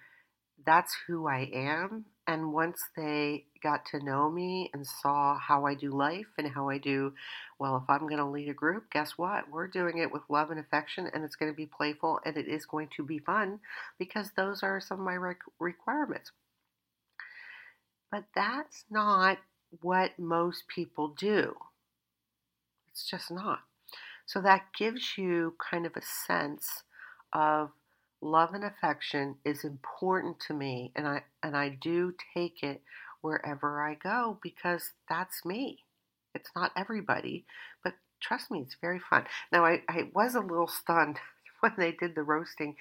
that's 0.66 0.96
who 1.08 1.28
I 1.28 1.50
am 1.54 2.06
and 2.28 2.52
once 2.52 2.82
they 2.96 3.46
got 3.64 3.86
to 3.92 4.04
know 4.04 4.30
me 4.30 4.70
and 4.74 4.86
saw 4.86 5.40
how 5.40 5.66
I 5.66 5.74
do 5.74 5.92
life 5.92 6.28
and 6.38 6.48
how 6.48 6.70
I 6.70 6.78
do, 6.78 7.14
well, 7.58 7.78
if 7.78 7.90
I'm 7.90 8.08
going 8.08 8.18
to 8.18 8.26
lead 8.26 8.50
a 8.50 8.54
group, 8.54 8.92
guess 8.92 9.12
what? 9.18 9.50
We're 9.50 9.68
doing 9.68 10.00
it 10.00 10.12
with 10.12 10.24
love 10.30 10.52
and 10.52 10.60
affection, 10.60 11.10
and 11.14 11.24
it's 11.24 11.38
going 11.38 11.52
to 11.52 11.56
be 11.56 11.66
playful 11.66 12.20
and 12.26 12.36
it 12.38 12.48
is 12.48 12.66
going 12.66 12.90
to 12.98 13.04
be 13.04 13.20
fun 13.20 13.60
because 13.98 14.32
those 14.36 14.62
are 14.62 14.82
some 14.82 15.00
of 15.00 15.06
my 15.06 15.18
requirements. 15.60 16.32
But 18.12 18.26
that's 18.36 18.84
not 18.90 19.38
what 19.82 20.20
most 20.20 20.64
people 20.68 21.16
do. 21.18 21.56
It's 22.92 23.06
just 23.10 23.32
not. 23.32 23.60
So 24.26 24.42
that 24.42 24.74
gives 24.78 25.18
you 25.18 25.56
kind 25.72 25.86
of 25.86 25.96
a 25.96 26.02
sense 26.02 26.84
of 27.32 27.72
love 28.22 28.54
and 28.54 28.64
affection 28.64 29.36
is 29.46 29.64
important 29.64 30.40
to 30.48 30.54
me 30.54 30.92
and 30.96 31.08
I 31.08 31.24
and 31.44 31.56
I 31.56 31.70
do 31.70 32.14
take 32.34 32.64
it 32.64 32.82
wherever 33.22 33.82
I 33.82 33.96
go 33.96 34.40
because 34.42 34.92
that's 35.10 35.46
me. 35.46 35.84
It's 36.34 36.50
not 36.56 36.72
everybody, 36.76 37.46
but 37.84 37.94
trust 38.22 38.52
me, 38.52 38.60
it's 38.62 38.78
very 38.80 39.00
fun. 39.00 39.26
Now 39.52 39.66
I, 39.66 39.82
I 39.90 40.10
was 40.14 40.36
a 40.36 40.40
little 40.40 40.68
stunned 40.68 41.20
when 41.62 41.74
they 41.78 41.92
did 41.92 42.16
the 42.16 42.24
roasting 42.24 42.76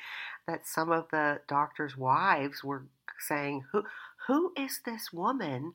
that 0.47 0.67
some 0.67 0.91
of 0.91 1.07
the 1.11 1.41
doctors' 1.49 1.97
wives 1.97 2.63
were 2.63 2.87
saying, 3.19 3.65
Who 3.73 3.85
who 4.27 4.53
is 4.57 4.81
this 4.85 5.13
woman 5.13 5.75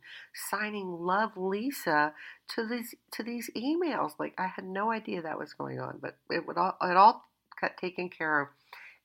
signing 0.50 0.92
love 0.92 1.32
Lisa 1.38 2.14
to 2.56 2.68
these 2.68 2.94
to 3.14 3.24
these 3.24 3.50
emails? 3.56 4.12
Like 4.20 4.34
I 4.38 4.48
had 4.48 4.66
no 4.66 4.92
idea 4.92 5.22
that 5.22 5.40
was 5.40 5.54
going 5.54 5.80
on, 5.80 6.00
but 6.02 6.18
it 6.30 6.46
would 6.48 6.58
all 6.58 6.76
it 6.82 6.98
all 6.98 7.26
got 7.60 7.78
taken 7.78 8.10
care 8.10 8.42
of 8.42 8.48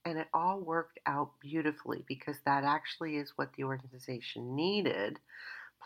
and 0.06 0.18
it 0.18 0.28
all 0.32 0.60
worked 0.60 1.00
out 1.04 1.32
beautifully 1.40 2.04
because 2.06 2.36
that 2.46 2.62
actually 2.62 3.16
is 3.16 3.32
what 3.34 3.52
the 3.56 3.64
organization 3.64 4.54
needed 4.54 5.18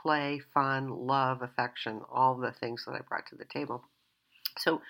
play, 0.01 0.41
fun, 0.55 0.89
love, 0.91 1.43
affection, 1.43 2.01
all 2.13 2.35
the 2.37 2.53
things 2.53 2.85
that 2.87 2.95
I 2.95 3.01
brought 3.01 3.27
to 3.29 3.37
the 3.37 3.45
table. 3.47 3.83
So, 4.59 4.83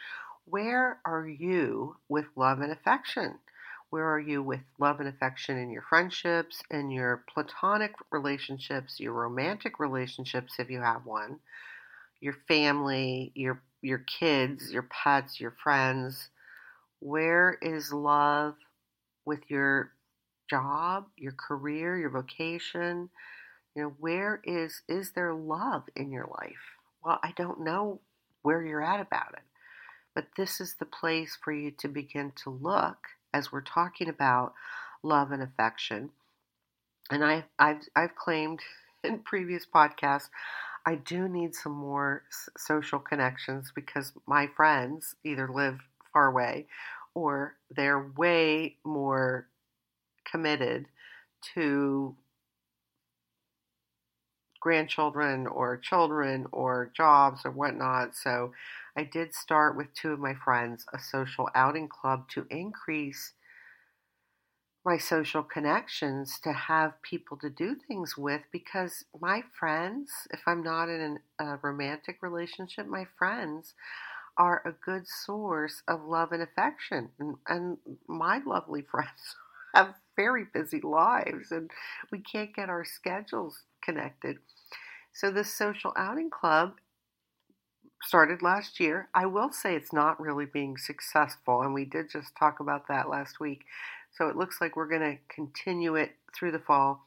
where 0.47 0.99
are 1.05 1.29
you 1.29 1.97
with 2.09 2.27
love 2.35 2.61
and 2.61 2.73
affection? 2.73 3.38
Where 3.90 4.09
are 4.09 4.21
you 4.21 4.43
with 4.43 4.61
love 4.79 4.99
and 4.99 5.09
affection 5.09 5.57
in 5.57 5.71
your 5.71 5.83
friendships, 5.83 6.62
in 6.71 6.90
your 6.90 7.25
platonic 7.33 7.93
relationships, 8.11 8.99
your 8.99 9.12
romantic 9.12 9.79
relationships 9.79 10.55
if 10.59 10.71
you 10.71 10.81
have 10.81 11.07
one, 11.07 11.38
your 12.21 12.37
family, 12.49 13.31
your 13.35 13.62
your 13.81 14.05
kids, 14.21 14.73
your 14.73 14.88
pets, 14.90 15.40
your 15.40 15.55
friends? 15.62 16.29
Where 17.01 17.57
is 17.62 17.93
love 17.93 18.57
with 19.31 19.49
your 19.49 19.93
job, 20.51 21.07
your 21.16 21.35
career, 21.38 21.97
your 21.97 22.11
vocation? 22.11 23.09
You 23.77 23.83
know, 23.83 23.95
where 24.01 24.40
is 24.43 24.83
is 24.88 25.12
there 25.12 25.33
love 25.33 25.85
in 25.95 26.11
your 26.11 26.29
life? 26.43 26.75
Well, 27.05 27.21
I 27.23 27.33
don't 27.37 27.61
know 27.61 28.01
where 28.43 28.64
you're 28.64 28.83
at 28.83 28.99
about 28.99 29.35
it. 29.35 29.45
But 30.16 30.27
this 30.37 30.61
is 30.61 30.75
the 30.75 30.85
place 30.85 31.38
for 31.40 31.53
you 31.53 31.71
to 31.79 31.87
begin 31.87 32.33
to 32.43 32.51
look 32.51 32.99
as 33.33 33.53
we're 33.53 33.61
talking 33.61 34.09
about 34.09 34.55
love 35.05 35.31
and 35.31 35.45
affection. 35.45 36.11
And 37.09 37.25
I 37.25 37.45
I've 37.57 37.83
I've 37.95 38.16
claimed 38.16 38.59
in 39.05 39.21
previous 39.21 39.64
podcasts 39.64 40.29
I 40.85 40.97
do 40.97 41.29
need 41.29 41.55
some 41.55 41.73
more 41.73 42.25
social 42.57 42.99
connections 42.99 43.71
because 43.73 44.12
my 44.27 44.49
friends 44.49 45.14
either 45.23 45.49
live 45.49 45.79
far 46.12 46.27
away 46.27 46.66
or 47.14 47.57
they're 47.70 48.11
way 48.16 48.77
more 48.85 49.49
committed 50.31 50.87
to 51.55 52.16
grandchildren 54.61 55.46
or 55.46 55.77
children 55.79 56.46
or 56.53 56.92
jobs 56.94 57.42
or 57.44 57.51
whatnot. 57.51 58.14
So 58.14 58.53
I 58.96 59.05
did 59.05 59.35
start 59.35 59.77
with 59.77 59.94
two 59.94 60.12
of 60.12 60.18
my 60.18 60.35
friends 60.35 60.85
a 60.92 60.99
social 60.99 61.49
outing 61.55 61.88
club 61.88 62.29
to 62.31 62.46
increase 62.51 63.33
my 64.85 64.96
social 64.96 65.42
connections 65.42 66.38
to 66.42 66.53
have 66.53 67.03
people 67.03 67.37
to 67.37 67.51
do 67.51 67.77
things 67.87 68.16
with 68.16 68.42
because 68.51 69.05
my 69.20 69.42
friends, 69.59 70.11
if 70.31 70.40
I'm 70.46 70.62
not 70.62 70.88
in 70.88 71.18
a 71.38 71.57
romantic 71.62 72.18
relationship, 72.23 72.87
my 72.87 73.07
friends 73.18 73.75
are 74.40 74.62
a 74.64 74.72
good 74.72 75.07
source 75.07 75.83
of 75.87 76.03
love 76.03 76.33
and 76.33 76.42
affection. 76.42 77.11
And, 77.18 77.37
and 77.46 77.76
my 78.09 78.40
lovely 78.46 78.81
friends 78.90 79.37
have 79.74 79.94
very 80.16 80.46
busy 80.53 80.81
lives 80.81 81.53
and 81.53 81.70
we 82.11 82.20
can't 82.20 82.57
get 82.57 82.70
our 82.70 82.85
schedules 82.85 83.64
connected. 83.85 84.38
So, 85.12 85.31
this 85.31 85.55
social 85.55 85.92
outing 85.94 86.31
club 86.31 86.76
started 88.03 88.40
last 88.40 88.81
year. 88.81 89.09
I 89.14 89.26
will 89.26 89.53
say 89.53 89.74
it's 89.74 89.92
not 89.92 90.18
really 90.18 90.46
being 90.46 90.79
successful, 90.79 91.62
and 91.62 91.74
we 91.74 91.85
did 91.85 92.09
just 92.11 92.35
talk 92.38 92.61
about 92.61 92.88
that 92.88 93.11
last 93.11 93.40
week. 93.40 93.64
So, 94.12 94.29
it 94.29 94.37
looks 94.37 94.61
like 94.61 94.76
we're 94.76 94.88
going 94.88 95.00
to 95.00 95.35
continue 95.35 95.96
it 95.96 96.12
through 96.35 96.53
the 96.53 96.61
fall 96.61 97.07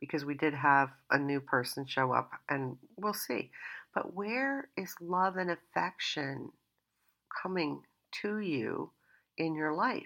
because 0.00 0.24
we 0.24 0.34
did 0.34 0.52
have 0.52 0.90
a 1.12 1.18
new 1.18 1.40
person 1.40 1.86
show 1.86 2.12
up, 2.12 2.32
and 2.48 2.76
we'll 2.96 3.14
see. 3.14 3.50
But 3.94 4.14
where 4.14 4.68
is 4.76 4.94
love 5.00 5.36
and 5.36 5.52
affection 5.52 6.50
coming 7.42 7.82
to 8.22 8.38
you 8.38 8.90
in 9.38 9.54
your 9.54 9.74
life? 9.74 10.02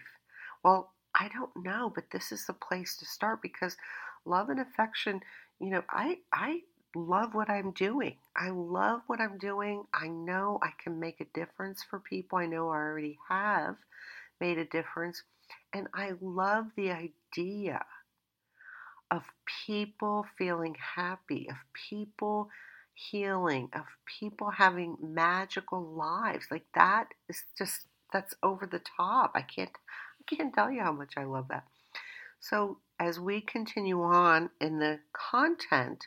Well, 0.64 0.92
I 1.14 1.28
don't 1.28 1.64
know, 1.64 1.90
but 1.94 2.10
this 2.12 2.32
is 2.32 2.46
the 2.46 2.52
place 2.52 2.96
to 2.98 3.06
start 3.06 3.42
because 3.42 3.76
love 4.24 4.50
and 4.50 4.60
affection, 4.60 5.20
you 5.60 5.70
know, 5.70 5.82
I 5.90 6.18
I 6.32 6.62
love 6.94 7.34
what 7.34 7.50
I'm 7.50 7.72
doing. 7.72 8.16
I 8.36 8.50
love 8.50 9.02
what 9.06 9.20
I'm 9.20 9.38
doing. 9.38 9.84
I 9.94 10.08
know 10.08 10.58
I 10.62 10.70
can 10.82 10.98
make 10.98 11.20
a 11.20 11.38
difference 11.38 11.82
for 11.82 12.00
people. 12.00 12.38
I 12.38 12.46
know 12.46 12.68
I 12.68 12.76
already 12.76 13.18
have 13.28 13.76
made 14.40 14.58
a 14.58 14.64
difference. 14.64 15.22
And 15.72 15.88
I 15.94 16.12
love 16.20 16.66
the 16.76 16.90
idea 16.90 17.84
of 19.10 19.22
people 19.66 20.26
feeling 20.36 20.76
happy, 20.96 21.48
of 21.50 21.56
people 21.88 22.50
healing, 22.98 23.68
of 23.72 23.84
people 24.18 24.50
having 24.50 24.96
magical 25.00 25.82
lives. 25.82 26.46
Like 26.50 26.66
that 26.74 27.08
is 27.28 27.42
just 27.56 27.86
that's 28.12 28.34
over 28.42 28.66
the 28.66 28.80
top. 28.96 29.32
I 29.34 29.42
can't 29.42 29.70
I 29.70 30.34
can't 30.34 30.54
tell 30.54 30.70
you 30.70 30.82
how 30.82 30.92
much 30.92 31.14
I 31.16 31.24
love 31.24 31.48
that. 31.48 31.64
So 32.40 32.78
as 32.98 33.20
we 33.20 33.40
continue 33.40 34.02
on 34.02 34.50
in 34.60 34.78
the 34.78 34.98
content 35.12 36.06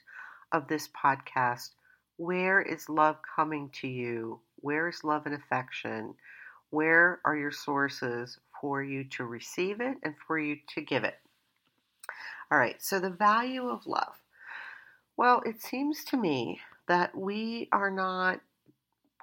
of 0.52 0.68
this 0.68 0.90
podcast, 0.90 1.70
where 2.18 2.62
is 2.62 2.90
love 2.90 3.18
coming 3.36 3.70
to 3.82 3.88
you? 3.88 4.42
Where 4.58 4.90
is 4.90 5.04
love 5.04 5.26
and 5.26 5.36
affection? 5.36 6.16
Where 6.70 7.20
are 7.26 7.36
your 7.36 7.52
sources 7.52 8.38
for 8.60 8.84
you 8.84 9.06
to 9.16 9.26
receive 9.26 9.82
it 9.82 9.98
and 10.04 10.16
for 10.28 10.38
you 10.38 10.58
to 10.76 10.82
give 10.82 11.04
it? 11.04 11.16
All 12.52 12.58
right, 12.58 12.82
so 12.82 13.00
the 13.00 13.10
value 13.10 13.68
of 13.70 13.88
love. 13.88 14.22
Well, 15.18 15.42
it 15.46 15.62
seems 15.62 16.04
to 16.06 16.18
me 16.18 16.60
that 16.88 17.16
we 17.16 17.70
are 17.72 17.92
not 17.92 18.42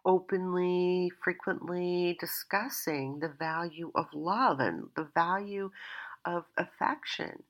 openly, 0.05 1.11
frequently 1.23 2.17
discussing 2.21 3.19
the 3.19 3.29
value 3.29 3.91
of 3.95 4.07
love 4.15 4.61
and 4.61 4.89
the 4.97 5.09
value 5.15 5.71
of 6.25 6.45
affection. 6.57 7.43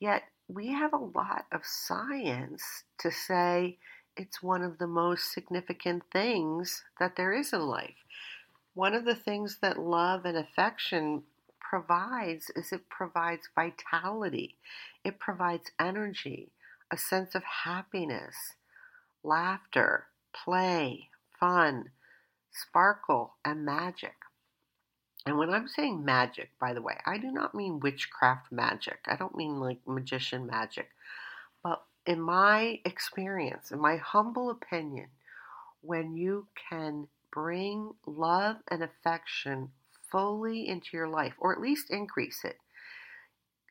Yet 0.00 0.22
we 0.48 0.68
have 0.68 0.92
a 0.92 0.96
lot 0.96 1.46
of 1.52 1.60
science 1.64 2.84
to 2.98 3.10
say 3.10 3.78
it's 4.16 4.42
one 4.42 4.62
of 4.62 4.78
the 4.78 4.86
most 4.86 5.32
significant 5.32 6.04
things 6.12 6.84
that 6.98 7.16
there 7.16 7.32
is 7.32 7.52
in 7.52 7.60
life. 7.60 8.04
One 8.74 8.94
of 8.94 9.04
the 9.04 9.14
things 9.14 9.58
that 9.60 9.78
love 9.78 10.24
and 10.24 10.36
affection 10.36 11.22
provides 11.60 12.50
is 12.54 12.72
it 12.72 12.88
provides 12.88 13.48
vitality, 13.54 14.56
it 15.04 15.18
provides 15.18 15.70
energy, 15.80 16.50
a 16.90 16.96
sense 16.96 17.34
of 17.34 17.42
happiness, 17.64 18.54
laughter, 19.26 20.06
play, 20.32 21.08
fun, 21.38 21.90
sparkle, 22.52 23.34
and 23.44 23.64
magic. 23.64 24.14
And 25.26 25.36
when 25.36 25.50
I'm 25.50 25.66
saying 25.66 26.04
magic, 26.04 26.50
by 26.60 26.72
the 26.72 26.80
way, 26.80 26.98
I 27.04 27.18
do 27.18 27.32
not 27.32 27.54
mean 27.54 27.80
witchcraft 27.80 28.52
magic. 28.52 29.00
I 29.06 29.16
don't 29.16 29.36
mean 29.36 29.58
like 29.58 29.78
magician 29.84 30.46
magic. 30.46 30.88
But 31.64 31.82
in 32.06 32.20
my 32.20 32.80
experience, 32.84 33.72
in 33.72 33.80
my 33.80 33.96
humble 33.96 34.50
opinion, 34.50 35.08
when 35.80 36.16
you 36.16 36.46
can 36.70 37.08
bring 37.32 37.92
love 38.06 38.56
and 38.70 38.84
affection 38.84 39.70
fully 40.10 40.68
into 40.68 40.90
your 40.92 41.08
life, 41.08 41.34
or 41.38 41.52
at 41.52 41.60
least 41.60 41.90
increase 41.90 42.44
it, 42.44 42.58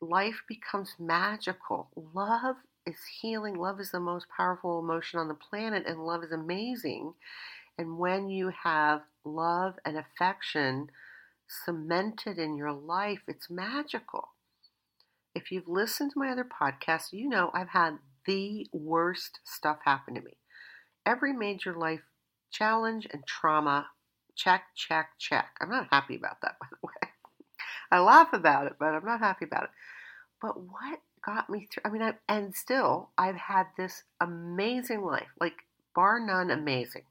life 0.02 0.44
becomes 0.50 0.96
magical. 1.00 1.88
Love 2.14 2.58
is 2.86 2.98
healing. 3.22 3.56
Love 3.56 3.80
is 3.80 3.92
the 3.92 4.00
most 4.00 4.28
powerful 4.36 4.80
emotion 4.80 5.20
on 5.20 5.28
the 5.28 5.34
planet, 5.34 5.86
and 5.88 6.06
love 6.06 6.24
is 6.24 6.32
amazing. 6.32 7.14
And 7.78 7.98
when 7.98 8.30
you 8.30 8.52
have 8.64 9.02
love 9.24 9.76
and 9.86 9.98
affection 9.98 10.90
cemented 11.48 12.38
in 12.38 12.56
your 12.56 12.72
life, 12.72 13.20
it's 13.28 13.50
magical. 13.50 14.30
If 15.34 15.52
you've 15.52 15.68
listened 15.68 16.12
to 16.12 16.20
my 16.20 16.30
other 16.30 16.46
podcasts, 16.46 17.12
you 17.12 17.28
know 17.28 17.52
I've 17.54 17.70
had 17.70 17.98
the 18.26 18.68
worst 18.72 19.40
stuff 19.44 19.80
happen 19.84 20.16
to 20.16 20.22
me. 20.22 20.38
Every 21.06 21.34
major 21.34 21.76
life 21.76 22.02
challenge 22.52 23.08
and 23.12 23.26
trauma, 23.28 23.88
check, 24.36 24.64
check, 24.76 25.10
check. 25.20 25.48
I'm 25.60 25.70
not 25.70 25.88
happy 25.92 26.16
about 26.16 26.42
that, 26.42 26.56
by 26.62 26.68
the 26.72 26.78
way. 26.82 27.10
I 27.92 28.00
laugh 28.00 28.34
about 28.34 28.68
it, 28.68 28.74
but 28.80 28.94
I'm 28.94 29.06
not 29.06 29.20
happy 29.20 29.46
about 29.46 29.66
it. 29.66 29.70
But 30.42 30.60
what 30.60 31.00
got 31.26 31.50
me 31.50 31.68
through? 31.72 31.82
I 31.86 31.90
mean, 31.90 32.02
I, 32.02 32.14
and 32.30 32.56
still, 32.56 33.10
I've 33.18 33.36
had 33.36 33.68
this 33.78 34.04
amazing 34.22 35.02
life, 35.04 35.28
like 35.40 35.56
bar 35.96 36.20
none 36.20 36.52
amazing. 36.52 37.04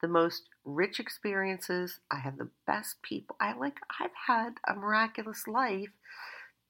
The 0.00 0.08
most 0.08 0.44
rich 0.64 0.98
experiences. 0.98 2.00
I 2.10 2.18
have 2.20 2.38
the 2.38 2.48
best 2.66 3.02
people. 3.02 3.36
I 3.40 3.52
like. 3.52 3.78
I've 4.00 4.10
had 4.26 4.54
a 4.66 4.74
miraculous 4.74 5.46
life, 5.46 5.90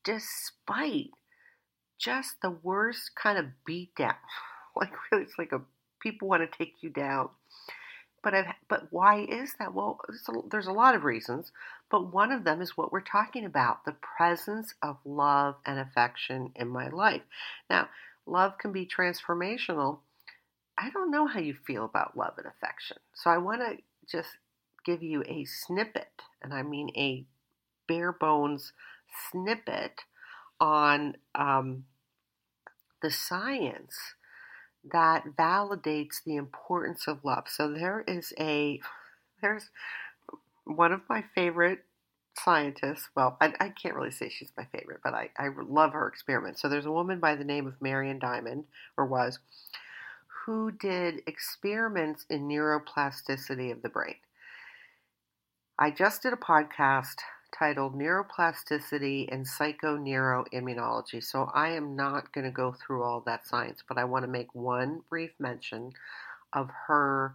despite 0.05 1.11
just 1.99 2.37
the 2.43 2.51
worst 2.51 3.13
kind 3.21 3.39
of 3.39 3.47
beat 3.67 3.95
down. 3.97 4.15
Like 4.77 4.93
really, 5.11 5.25
it's 5.25 5.35
like 5.37 5.51
a 5.51 5.63
people 6.01 6.29
want 6.29 6.49
to 6.49 6.59
take 6.59 6.75
you 6.81 6.91
down. 6.91 7.31
But 8.23 8.35
I've, 8.35 8.47
but 8.69 8.89
why 8.91 9.21
is 9.21 9.55
that? 9.59 9.73
Well, 9.73 9.99
a, 10.09 10.33
there's 10.51 10.67
a 10.67 10.73
lot 10.73 10.95
of 10.95 11.05
reasons, 11.05 11.53
but 11.91 12.13
one 12.13 12.33
of 12.33 12.45
them 12.45 12.61
is 12.61 12.77
what 12.77 12.93
we're 12.93 13.01
talking 13.01 13.45
about: 13.45 13.85
the 13.85 13.97
presence 14.17 14.75
of 14.83 14.99
love 15.05 15.57
and 15.65 15.79
affection 15.79 16.53
in 16.55 16.69
my 16.69 16.89
life. 16.89 17.23
Now, 17.71 17.89
love 18.27 18.59
can 18.59 18.73
be 18.73 18.87
transformational. 18.87 20.01
I 20.77 20.91
don't 20.91 21.11
know 21.11 21.27
how 21.27 21.41
you 21.41 21.55
feel 21.67 21.85
about 21.85 22.17
love 22.17 22.35
and 22.37 22.47
affection, 22.47 22.99
so 23.15 23.31
I 23.31 23.39
want 23.39 23.63
to 23.63 23.79
just 24.11 24.37
give 24.85 25.03
you 25.03 25.23
a 25.27 25.45
snippet, 25.45 26.23
and 26.43 26.53
I 26.53 26.63
mean 26.63 26.91
a 26.97 27.25
bare 27.89 28.13
bones 28.13 28.73
snippet 29.31 30.03
on 30.61 31.17
um, 31.35 31.85
the 33.03 33.11
science 33.11 33.97
that 34.85 35.37
validates 35.37 36.23
the 36.25 36.37
importance 36.37 37.07
of 37.07 37.25
love. 37.25 37.45
So 37.49 37.73
there 37.73 38.05
is 38.07 38.33
a 38.39 38.81
there's 39.41 39.71
one 40.65 40.93
of 40.93 41.01
my 41.09 41.25
favorite 41.35 41.85
scientists. 42.37 43.09
Well, 43.15 43.37
I, 43.41 43.53
I 43.61 43.69
can't 43.71 43.95
really 43.95 44.11
say 44.11 44.29
she's 44.29 44.53
my 44.57 44.67
favorite, 44.73 45.01
but 45.03 45.15
I, 45.15 45.31
I 45.37 45.49
love 45.49 45.93
her 45.93 46.09
experiments. 46.09 46.63
So 46.63 46.69
there's 46.69 46.87
a 46.87 46.93
woman 46.93 47.21
by 47.21 47.35
the 47.35 47.45
name 47.45 47.67
of 47.67 47.81
Marian 47.81 48.19
Diamond, 48.19 48.65
or 48.97 49.07
was, 49.07 49.39
who 50.45 50.71
did 50.71 51.23
experiments 51.27 52.25
in 52.31 52.49
neuroplasticity 52.49 53.73
of 53.73 53.83
the 53.83 53.89
brain. 53.89 54.17
I 55.79 55.91
just 55.91 56.23
did 56.23 56.33
a 56.33 56.37
podcast 56.37 57.17
titled 57.53 57.95
Neuroplasticity 57.95 59.29
and 59.33 59.47
Psychoneuroimmunology. 59.47 61.23
So 61.23 61.51
I 61.55 61.71
am 61.71 61.97
not 61.97 62.33
going 62.33 62.45
to 62.45 62.51
go 62.51 62.73
through 62.73 63.03
all 63.03 63.21
that 63.27 63.47
science, 63.47 63.83
but 63.87 63.99
I 63.99 64.05
want 64.05 64.25
to 64.25 64.31
make 64.31 64.55
one 64.55 65.03
brief 65.09 65.31
mention 65.39 65.93
of 66.53 66.71
her 66.87 67.35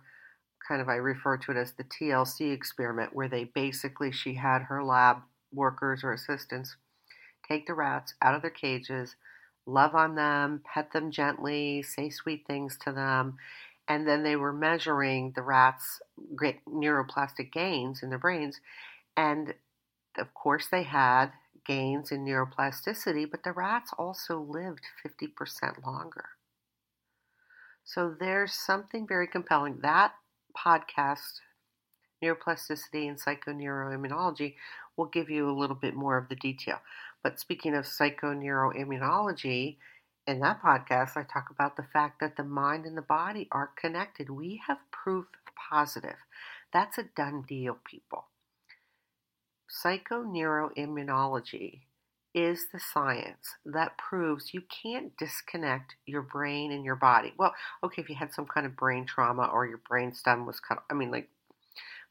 kind 0.67 0.82
of, 0.82 0.89
I 0.89 0.95
refer 0.95 1.38
to 1.38 1.51
it 1.51 1.58
as 1.58 1.73
the 1.73 1.84
TLC 1.84 2.51
experiment, 2.51 3.15
where 3.15 3.28
they 3.28 3.45
basically, 3.45 4.12
she 4.12 4.34
had 4.34 4.63
her 4.63 4.84
lab 4.84 5.17
workers 5.54 6.04
or 6.04 6.12
assistants 6.12 6.75
take 7.47 7.67
the 7.67 7.73
rats 7.73 8.15
out 8.21 8.36
of 8.36 8.41
their 8.41 8.51
cages, 8.51 9.15
love 9.65 9.95
on 9.95 10.15
them, 10.15 10.62
pet 10.65 10.91
them 10.91 11.12
gently, 11.12 11.84
say 11.84 12.10
sweet 12.10 12.45
things 12.47 12.78
to 12.84 12.91
them. 12.91 13.38
And 13.88 14.08
then 14.08 14.23
they 14.23 14.36
were 14.36 14.54
measuring 14.54 15.34
the 15.36 15.43
rats' 15.43 16.01
neuroplastic 16.67 17.51
gains 17.51 18.01
in 18.01 18.10
their 18.10 18.17
brains. 18.17 18.60
And 19.15 19.54
of 20.17 20.34
course, 20.34 20.67
they 20.67 20.84
had 20.84 21.32
gains 21.65 22.12
in 22.12 22.25
neuroplasticity, 22.25 23.30
but 23.30 23.43
the 23.43 23.51
rats 23.51 23.91
also 23.97 24.39
lived 24.39 24.84
50% 25.06 25.86
longer. 25.86 26.30
So 27.84 28.15
there's 28.19 28.54
something 28.54 29.08
very 29.08 29.28
compelling. 29.28 29.80
That 29.82 30.13
podcast, 30.58 31.41
Neuroplasticity 32.23 33.08
and 33.08 33.19
Psychoneuroimmunology, 33.21 34.56
will 34.97 35.06
give 35.06 35.30
you 35.30 35.49
a 35.49 35.58
little 35.58 35.75
bit 35.75 35.93
more 35.93 36.17
of 36.17 36.30
the 36.30 36.36
detail. 36.36 36.80
But 37.23 37.39
speaking 37.39 37.75
of 37.75 37.86
psychoneuroimmunology, 37.86 39.78
in 40.28 40.39
that 40.39 40.62
podcast, 40.62 41.15
I 41.15 41.23
talk 41.23 41.49
about 41.51 41.78
the 41.78 41.84
fact 41.84 42.19
that 42.19 42.36
the 42.38 42.43
mind 42.43 42.86
and 42.86 42.97
the 42.97 43.01
body 43.04 43.47
are 43.51 43.71
connected. 43.75 44.30
We 44.30 44.62
have 44.67 44.78
proof 44.91 45.25
positive. 45.69 46.17
That's 46.73 46.97
a 46.97 47.04
done 47.04 47.43
deal, 47.47 47.78
people. 47.84 48.25
Psychoneuroimmunology 49.69 51.82
is 52.34 52.67
the 52.73 52.80
science 52.80 53.56
that 53.65 53.97
proves 53.97 54.54
you 54.54 54.62
can't 54.62 55.17
disconnect 55.17 55.95
your 56.06 56.21
brain 56.21 56.73
and 56.73 56.84
your 56.84 56.97
body. 56.97 57.34
Well, 57.38 57.56
okay, 57.84 58.01
if 58.01 58.10
you 58.10 58.15
had 58.15 58.34
some 58.34 58.45
kind 58.45 58.65
of 58.65 58.75
brain 58.75 59.06
trauma 59.06 59.45
or 59.45 59.65
your 59.65 59.80
brain 59.88 60.13
stem 60.13 60.45
was 60.45 60.60
cut, 60.60 60.84
I 60.89 60.93
mean, 60.93 61.12
like, 61.12 61.30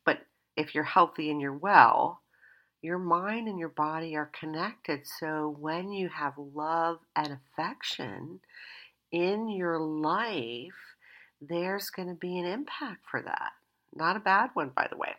but 0.05 0.21
if 0.57 0.75
you're 0.75 0.85
healthy 0.85 1.31
and 1.31 1.41
you're 1.41 1.53
well, 1.53 2.21
your 2.81 2.99
mind 2.99 3.49
and 3.49 3.59
your 3.59 3.69
body 3.69 4.17
are 4.17 4.31
connected. 4.39 5.01
So 5.21 5.57
when 5.59 5.93
you 5.93 6.09
have 6.09 6.35
love 6.37 6.99
and 7.17 7.39
affection 7.57 8.41
in 9.13 9.49
your 9.49 9.79
life, 9.79 10.73
there's 11.41 11.91
going 11.91 12.09
to 12.09 12.15
be 12.15 12.39
an 12.39 12.47
impact 12.47 13.05
for 13.11 13.23
that. 13.23 13.53
Not 13.95 14.17
a 14.17 14.21
bad 14.21 14.51
one, 14.55 14.71
by 14.75 14.89
the 14.91 14.97
way. 14.97 15.15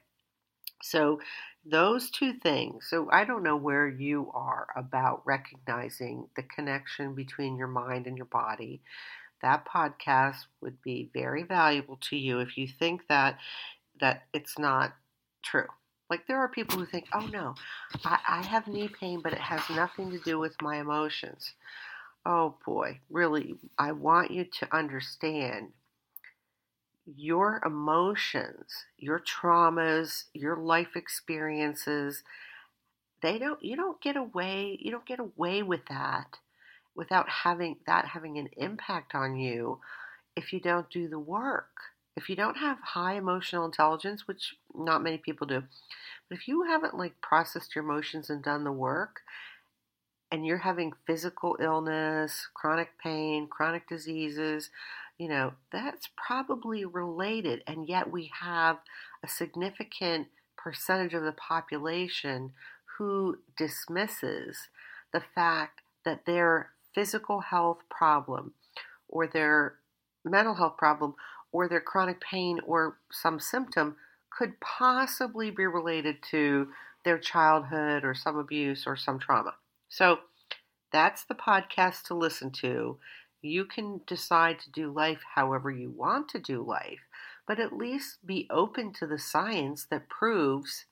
So, 0.81 1.19
those 1.65 2.09
two 2.11 2.33
things. 2.33 2.87
So, 2.89 3.09
I 3.11 3.25
don't 3.25 3.43
know 3.43 3.57
where 3.57 3.87
you 3.87 4.31
are 4.33 4.67
about 4.75 5.23
recognizing 5.25 6.27
the 6.35 6.43
connection 6.43 7.15
between 7.15 7.57
your 7.57 7.67
mind 7.67 8.07
and 8.07 8.17
your 8.17 8.27
body. 8.27 8.81
That 9.41 9.65
podcast 9.65 10.45
would 10.61 10.81
be 10.81 11.09
very 11.13 11.43
valuable 11.43 11.97
to 12.09 12.17
you 12.17 12.39
if 12.39 12.57
you 12.57 12.67
think 12.67 13.07
that 13.09 13.37
that 13.99 14.23
it's 14.33 14.57
not 14.59 14.93
true. 15.43 15.67
Like 16.09 16.27
there 16.27 16.37
are 16.37 16.47
people 16.47 16.77
who 16.77 16.85
think, 16.85 17.07
oh 17.13 17.27
no, 17.31 17.55
I, 18.03 18.19
I 18.27 18.43
have 18.43 18.67
knee 18.67 18.89
pain, 18.89 19.21
but 19.23 19.33
it 19.33 19.39
has 19.39 19.61
nothing 19.69 20.11
to 20.11 20.19
do 20.19 20.37
with 20.37 20.61
my 20.61 20.77
emotions. 20.77 21.53
Oh 22.25 22.55
boy, 22.65 22.99
really, 23.09 23.55
I 23.77 23.91
want 23.91 24.31
you 24.31 24.45
to 24.59 24.75
understand 24.75 25.69
your 27.05 27.61
emotions, 27.65 28.85
your 28.97 29.19
traumas, 29.19 30.23
your 30.33 30.57
life 30.57 30.95
experiences, 30.95 32.23
they 33.21 33.37
don't 33.37 33.61
you 33.63 33.75
don't 33.75 34.01
get 34.01 34.15
away, 34.15 34.77
you 34.81 34.91
don't 34.91 35.05
get 35.05 35.19
away 35.19 35.63
with 35.63 35.85
that 35.89 36.37
without 36.95 37.29
having 37.29 37.77
that 37.85 38.05
having 38.07 38.37
an 38.37 38.49
impact 38.57 39.13
on 39.13 39.35
you 39.35 39.79
if 40.35 40.53
you 40.53 40.59
don't 40.59 40.89
do 40.89 41.07
the 41.07 41.19
work. 41.19 41.69
If 42.15 42.29
you 42.29 42.35
don't 42.35 42.57
have 42.57 42.77
high 42.79 43.15
emotional 43.15 43.65
intelligence, 43.65 44.27
which 44.27 44.55
not 44.73 45.03
many 45.03 45.17
people 45.17 45.47
do, 45.47 45.63
but 46.29 46.37
if 46.37 46.47
you 46.47 46.63
haven't 46.63 46.97
like 46.97 47.19
processed 47.21 47.75
your 47.75 47.83
emotions 47.83 48.29
and 48.29 48.41
done 48.41 48.63
the 48.63 48.71
work, 48.71 49.21
and 50.31 50.45
you're 50.45 50.59
having 50.59 50.93
physical 51.05 51.57
illness, 51.59 52.47
chronic 52.53 52.89
pain, 53.01 53.47
chronic 53.47 53.87
diseases, 53.87 54.69
you 55.17 55.29
know, 55.29 55.53
that's 55.71 56.09
probably 56.17 56.85
related. 56.85 57.63
And 57.67 57.87
yet 57.87 58.11
we 58.11 58.31
have 58.41 58.77
a 59.23 59.27
significant 59.27 60.27
percentage 60.57 61.13
of 61.13 61.23
the 61.23 61.31
population 61.31 62.51
who 62.97 63.37
dismisses 63.57 64.69
the 65.13 65.21
fact 65.33 65.81
that 66.03 66.25
their 66.25 66.71
physical 66.93 67.41
health 67.41 67.79
problem 67.89 68.53
or 69.07 69.27
their 69.27 69.75
mental 70.23 70.55
health 70.55 70.77
problem 70.77 71.15
or 71.51 71.67
their 71.67 71.81
chronic 71.81 72.19
pain 72.19 72.59
or 72.65 72.97
some 73.11 73.39
symptom 73.39 73.95
could 74.29 74.59
possibly 74.59 75.49
be 75.51 75.65
related 75.65 76.17
to 76.31 76.67
their 77.05 77.17
childhood 77.17 78.03
or 78.03 78.13
some 78.13 78.37
abuse 78.37 78.85
or 78.85 78.97
some 78.97 79.19
trauma. 79.19 79.53
So 79.87 80.19
that's 80.91 81.23
the 81.25 81.35
podcast 81.35 82.03
to 82.07 82.15
listen 82.15 82.51
to. 82.51 82.97
You 83.45 83.65
can 83.65 84.01
decide 84.07 84.59
to 84.59 84.71
do 84.71 84.91
life 84.91 85.21
however 85.35 85.69
you 85.69 85.91
want 85.91 86.29
to 86.29 86.39
do 86.39 86.63
life, 86.63 87.01
but 87.47 87.59
at 87.59 87.77
least 87.77 88.25
be 88.25 88.47
open 88.49 88.91
to 88.93 89.05
the 89.05 89.19
science 89.19 89.85
that 89.91 90.09
proves 90.09 90.85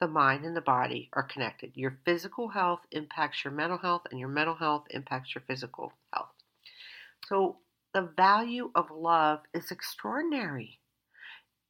the 0.00 0.06
mind 0.06 0.44
and 0.44 0.56
the 0.56 0.60
body 0.60 1.10
are 1.12 1.22
connected. 1.22 1.72
Your 1.74 1.98
physical 2.04 2.48
health 2.48 2.80
impacts 2.90 3.44
your 3.44 3.52
mental 3.52 3.78
health, 3.78 4.02
and 4.10 4.20
your 4.20 4.28
mental 4.28 4.54
health 4.54 4.84
impacts 4.90 5.34
your 5.34 5.42
physical 5.46 5.92
health. 6.12 6.32
So, 7.26 7.58
the 7.92 8.02
value 8.02 8.70
of 8.74 8.90
love 8.90 9.40
is 9.52 9.70
extraordinary. 9.70 10.80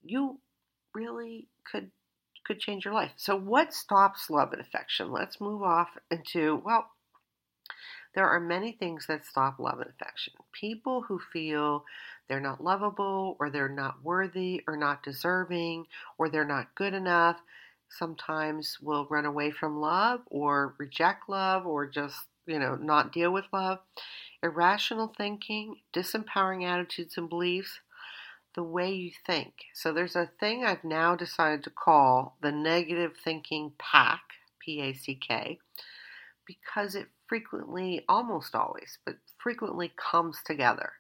You 0.03 0.40
really 0.95 1.49
could 1.71 1.90
could 2.45 2.61
change 2.61 2.85
your 2.85 2.95
life. 2.95 3.12
So, 3.17 3.37
what 3.37 3.73
stops 3.73 4.29
love 4.29 4.53
and 4.53 4.61
affection? 4.61 5.11
Let's 5.12 5.40
move 5.40 5.62
off 5.62 5.90
into 6.11 6.61
well, 6.64 6.90
there 8.14 8.29
are 8.29 8.40
many 8.40 8.72
things 8.72 9.07
that 9.07 9.24
stop 9.27 9.59
love 9.59 9.81
and 9.81 9.90
affection. 9.90 10.35
People 10.53 11.03
who 11.03 11.18
feel 11.33 11.85
they're 12.29 12.40
not 12.40 12.62
lovable, 12.62 13.37
or 13.40 13.50
they're 13.50 13.68
not 13.68 14.03
worthy, 14.03 14.62
or 14.66 14.77
not 14.77 15.03
deserving, 15.03 15.87
or 16.16 16.29
they're 16.29 16.44
not 16.44 16.74
good 16.74 16.94
enough, 16.94 17.40
sometimes 17.88 18.79
will 18.81 19.07
run 19.11 19.27
away 19.27 19.50
from 19.50 19.81
love, 19.81 20.20
or 20.27 20.74
reject 20.79 21.29
love, 21.29 21.66
or 21.66 21.87
just, 21.87 22.16
you 22.46 22.59
know, 22.59 22.77
not 22.77 23.12
deal 23.12 23.33
with 23.33 23.44
love. 23.53 23.79
Irrational 24.42 25.12
thinking, 25.16 25.77
disempowering 25.92 26.64
attitudes 26.64 27.16
and 27.16 27.29
beliefs, 27.29 27.81
the 28.55 28.62
way 28.62 28.92
you 28.92 29.11
think. 29.27 29.53
So 29.74 29.92
there's 29.92 30.16
a 30.16 30.31
thing 30.38 30.64
I've 30.64 30.85
now 30.85 31.16
decided 31.16 31.64
to 31.64 31.70
call 31.70 32.37
the 32.40 32.53
negative 32.53 33.12
thinking 33.22 33.72
pack, 33.79 34.20
P 34.61 34.81
A 34.81 34.92
C 34.92 35.14
K, 35.14 35.59
because 36.46 36.94
it 36.94 37.09
frequently, 37.28 38.04
almost 38.08 38.54
always, 38.54 38.98
but 39.04 39.16
frequently 39.38 39.92
comes 39.96 40.38
together. 40.44 40.92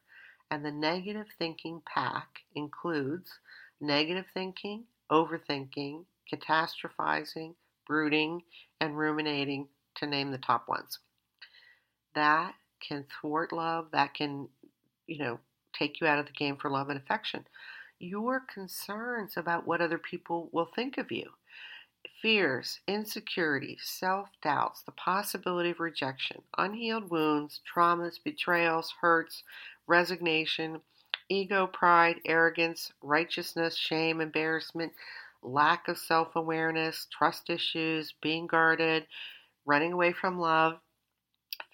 And 0.50 0.64
the 0.64 0.72
negative 0.72 1.26
thinking 1.38 1.82
pack 1.86 2.28
includes 2.54 3.30
negative 3.80 4.26
thinking, 4.34 4.84
overthinking, 5.10 6.04
catastrophizing, 6.32 7.54
brooding, 7.86 8.42
and 8.80 8.96
ruminating, 8.96 9.68
to 9.96 10.06
name 10.06 10.30
the 10.30 10.38
top 10.38 10.68
ones. 10.68 10.98
That 12.14 12.54
can 12.86 13.04
thwart 13.20 13.52
love, 13.52 13.86
that 13.92 14.14
can, 14.14 14.48
you 15.06 15.18
know, 15.18 15.40
take 15.72 16.00
you 16.00 16.06
out 16.06 16.18
of 16.18 16.26
the 16.26 16.32
game 16.32 16.56
for 16.56 16.70
love 16.70 16.88
and 16.88 16.98
affection. 16.98 17.46
Your 17.98 18.42
concerns 18.52 19.36
about 19.36 19.66
what 19.66 19.80
other 19.80 19.98
people 19.98 20.48
will 20.52 20.68
think 20.74 20.98
of 20.98 21.12
you, 21.12 21.30
fears, 22.24 22.80
insecurities, 22.88 23.82
self 23.84 24.30
doubts, 24.42 24.80
the 24.80 24.92
possibility 24.92 25.68
of 25.68 25.78
rejection, 25.78 26.40
unhealed 26.56 27.10
wounds, 27.10 27.60
traumas, 27.70 28.14
betrayals, 28.24 28.94
hurts, 29.02 29.42
resignation, 29.86 30.80
ego, 31.28 31.66
pride, 31.66 32.18
arrogance, 32.24 32.90
righteousness, 33.02 33.76
shame, 33.76 34.22
embarrassment, 34.22 34.90
lack 35.42 35.86
of 35.86 35.98
self 35.98 36.34
awareness, 36.34 37.06
trust 37.12 37.50
issues, 37.50 38.14
being 38.22 38.46
guarded, 38.46 39.06
running 39.66 39.92
away 39.92 40.10
from 40.10 40.38
love, 40.38 40.78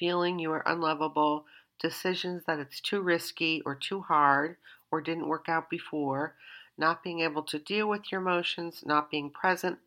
feeling 0.01 0.41
you 0.41 0.51
are 0.51 0.65
unlovable, 0.67 1.45
decisions 1.79 2.43
that 2.49 2.59
it's 2.59 2.81
too 2.81 3.01
risky 3.01 3.63
or 3.65 3.77
too 3.77 4.01
hard 4.01 4.57
or 4.91 5.01
didn't 5.01 5.29
work 5.29 5.49
out 5.49 5.71
before, 5.71 6.35
not 6.77 7.05
being 7.05 7.21
able 7.21 7.45
to 7.45 7.61
deal 7.61 7.89
with 7.89 8.11
your 8.11 8.21
emotions, 8.21 8.83
not 8.85 9.13
being 9.13 9.31
present, 9.31 9.79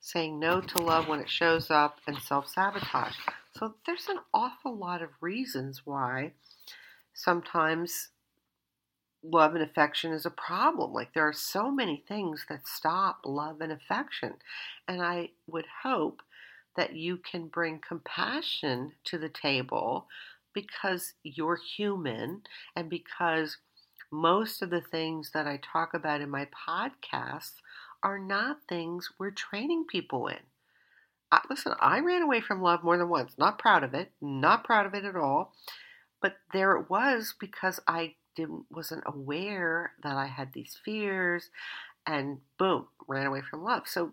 saying 0.00 0.38
no 0.38 0.60
to 0.60 0.78
love 0.78 1.08
when 1.08 1.20
it 1.20 1.28
shows 1.28 1.70
up, 1.70 2.00
and 2.06 2.18
self 2.18 2.48
sabotage. 2.48 3.14
So 3.52 3.74
there's 3.86 4.08
an 4.08 4.18
awful 4.34 4.76
lot 4.76 5.02
of 5.02 5.10
reasons 5.20 5.82
why 5.84 6.32
sometimes 7.14 8.10
love 9.22 9.54
and 9.54 9.62
affection 9.62 10.12
is 10.12 10.26
a 10.26 10.30
problem. 10.30 10.92
Like 10.92 11.14
there 11.14 11.26
are 11.26 11.32
so 11.32 11.70
many 11.70 12.04
things 12.06 12.46
that 12.48 12.68
stop 12.68 13.20
love 13.24 13.60
and 13.60 13.72
affection. 13.72 14.34
And 14.86 15.02
I 15.02 15.30
would 15.46 15.66
hope 15.82 16.22
that 16.76 16.94
you 16.94 17.16
can 17.16 17.48
bring 17.48 17.80
compassion 17.86 18.92
to 19.04 19.18
the 19.18 19.30
table 19.30 20.06
because 20.52 21.14
you're 21.22 21.58
human 21.76 22.42
and 22.74 22.88
because 22.88 23.58
most 24.10 24.62
of 24.62 24.70
the 24.70 24.80
things 24.80 25.30
that 25.34 25.46
I 25.46 25.60
talk 25.72 25.94
about 25.94 26.20
in 26.20 26.30
my 26.30 26.46
podcasts 26.68 27.54
are 28.02 28.18
not 28.18 28.58
things 28.68 29.10
we're 29.18 29.30
training 29.30 29.86
people 29.90 30.26
in. 30.28 30.38
I, 31.32 31.40
listen, 31.50 31.74
I 31.80 32.00
ran 32.00 32.22
away 32.22 32.40
from 32.40 32.62
love 32.62 32.84
more 32.84 32.96
than 32.96 33.08
once. 33.08 33.34
Not 33.36 33.58
proud 33.58 33.82
of 33.82 33.94
it. 33.94 34.12
Not 34.20 34.64
proud 34.64 34.86
of 34.86 34.94
it 34.94 35.04
at 35.04 35.16
all. 35.16 35.52
But 36.20 36.36
there 36.52 36.76
it 36.76 36.88
was 36.88 37.34
because 37.38 37.80
I 37.86 38.14
didn't 38.36 38.66
wasn't 38.70 39.02
aware 39.06 39.92
that 40.02 40.16
I 40.16 40.26
had 40.26 40.52
these 40.52 40.78
fears, 40.84 41.50
and 42.06 42.38
boom, 42.58 42.86
ran 43.08 43.26
away 43.26 43.40
from 43.40 43.64
love. 43.64 43.84
So 43.86 44.12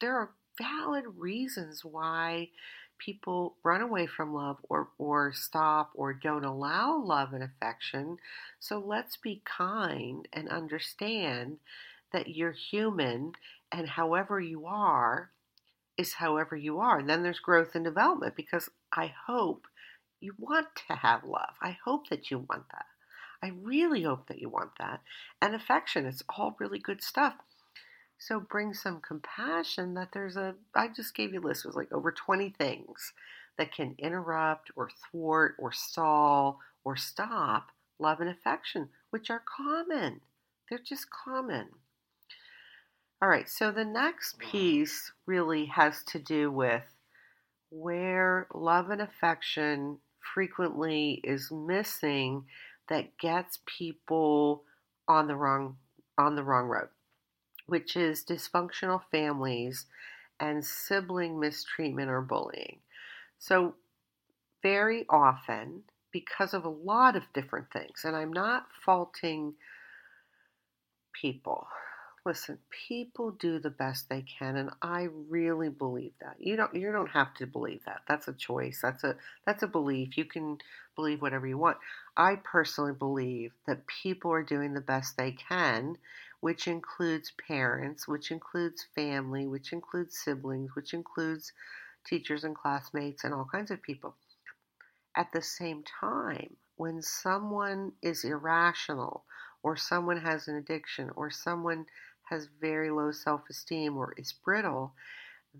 there 0.00 0.16
are 0.16 0.30
valid 0.60 1.04
reasons 1.16 1.84
why 1.84 2.48
people 2.98 3.56
run 3.64 3.80
away 3.80 4.06
from 4.06 4.32
love 4.34 4.58
or, 4.68 4.88
or 4.98 5.32
stop 5.32 5.90
or 5.94 6.12
don't 6.12 6.44
allow 6.44 7.02
love 7.02 7.32
and 7.32 7.42
affection. 7.42 8.18
So 8.60 8.78
let's 8.78 9.16
be 9.16 9.42
kind 9.44 10.28
and 10.32 10.48
understand 10.48 11.58
that 12.12 12.28
you're 12.28 12.52
human 12.52 13.32
and 13.70 13.88
however 13.88 14.40
you 14.40 14.66
are 14.66 15.30
is 15.98 16.14
however 16.14 16.56
you 16.56 16.78
are. 16.78 16.98
And 16.98 17.08
then 17.08 17.22
there's 17.22 17.40
growth 17.40 17.74
and 17.74 17.84
development 17.84 18.36
because 18.36 18.68
I 18.92 19.12
hope 19.26 19.66
you 20.20 20.34
want 20.38 20.68
to 20.88 20.94
have 20.96 21.24
love. 21.24 21.54
I 21.60 21.76
hope 21.84 22.08
that 22.08 22.30
you 22.30 22.38
want 22.38 22.64
that. 22.70 22.86
I 23.42 23.48
really 23.48 24.02
hope 24.02 24.28
that 24.28 24.40
you 24.40 24.48
want 24.48 24.70
that. 24.78 25.00
And 25.40 25.54
affection, 25.54 26.06
it's 26.06 26.22
all 26.36 26.56
really 26.60 26.78
good 26.78 27.02
stuff. 27.02 27.34
So 28.18 28.38
bring 28.38 28.72
some 28.72 29.00
compassion 29.00 29.94
that 29.94 30.10
there's 30.12 30.36
a, 30.36 30.54
I 30.74 30.88
just 30.88 31.14
gave 31.14 31.32
you 31.32 31.40
a 31.40 31.42
list, 31.42 31.64
it 31.64 31.68
was 31.68 31.76
like 31.76 31.92
over 31.92 32.12
20 32.12 32.50
things 32.50 33.12
that 33.58 33.74
can 33.74 33.96
interrupt 33.98 34.70
or 34.76 34.90
thwart 35.10 35.56
or 35.58 35.72
stall 35.72 36.60
or 36.84 36.96
stop 36.96 37.70
love 37.98 38.20
and 38.20 38.30
affection, 38.30 38.90
which 39.10 39.30
are 39.30 39.42
common. 39.44 40.20
They're 40.68 40.78
just 40.78 41.06
common. 41.10 41.68
All 43.22 43.28
right, 43.28 43.48
so 43.48 43.70
the 43.70 43.84
next 43.84 44.38
mm-hmm. 44.38 44.50
piece 44.50 45.12
really 45.26 45.66
has 45.66 46.02
to 46.08 46.18
do 46.18 46.50
with 46.50 46.82
where 47.70 48.48
love 48.52 48.90
and 48.90 49.00
affection 49.00 49.98
frequently 50.34 51.20
is 51.24 51.50
missing 51.50 52.44
that 52.88 53.16
gets 53.18 53.60
people 53.64 54.64
on 55.08 55.28
the 55.28 55.36
wrong 55.36 55.76
on 56.18 56.36
the 56.36 56.42
wrong 56.42 56.66
road 56.66 56.88
which 57.66 57.96
is 57.96 58.24
dysfunctional 58.24 59.00
families 59.10 59.86
and 60.40 60.64
sibling 60.64 61.38
mistreatment 61.38 62.10
or 62.10 62.20
bullying. 62.20 62.80
So, 63.38 63.76
very 64.62 65.06
often, 65.08 65.82
because 66.12 66.52
of 66.54 66.64
a 66.64 66.68
lot 66.68 67.16
of 67.16 67.32
different 67.32 67.72
things, 67.72 68.02
and 68.04 68.14
I'm 68.14 68.32
not 68.32 68.66
faulting 68.84 69.54
people. 71.20 71.66
Listen, 72.24 72.58
people 72.88 73.32
do 73.32 73.58
the 73.58 73.70
best 73.70 74.08
they 74.08 74.22
can, 74.22 74.56
and 74.56 74.70
I 74.80 75.08
really 75.28 75.68
believe 75.68 76.12
that. 76.20 76.36
You 76.38 76.56
don't 76.56 76.74
you 76.74 76.92
don't 76.92 77.10
have 77.10 77.34
to 77.34 77.46
believe 77.46 77.80
that. 77.84 78.02
That's 78.06 78.28
a 78.28 78.32
choice. 78.32 78.80
That's 78.80 79.02
a 79.02 79.16
that's 79.44 79.64
a 79.64 79.66
belief. 79.66 80.16
You 80.16 80.24
can 80.24 80.58
believe 80.94 81.20
whatever 81.20 81.48
you 81.48 81.58
want. 81.58 81.78
I 82.16 82.36
personally 82.36 82.92
believe 82.92 83.52
that 83.66 83.86
people 83.86 84.30
are 84.32 84.44
doing 84.44 84.72
the 84.72 84.80
best 84.80 85.16
they 85.16 85.32
can 85.32 85.96
which 86.42 86.66
includes 86.66 87.30
parents, 87.46 88.08
which 88.08 88.32
includes 88.32 88.84
family, 88.96 89.46
which 89.46 89.72
includes 89.72 90.18
siblings, 90.18 90.74
which 90.74 90.92
includes 90.92 91.52
teachers 92.04 92.42
and 92.42 92.56
classmates 92.56 93.22
and 93.22 93.32
all 93.32 93.44
kinds 93.44 93.70
of 93.70 93.80
people. 93.80 94.16
At 95.16 95.30
the 95.32 95.40
same 95.40 95.84
time, 95.84 96.56
when 96.74 97.00
someone 97.00 97.92
is 98.02 98.24
irrational, 98.24 99.24
or 99.62 99.76
someone 99.76 100.16
has 100.16 100.48
an 100.48 100.56
addiction, 100.56 101.10
or 101.14 101.30
someone 101.30 101.86
has 102.32 102.48
very 102.60 102.90
low 102.90 103.12
self 103.12 103.42
esteem 103.50 103.98
or 103.98 104.14
is 104.16 104.32
brittle, 104.32 104.94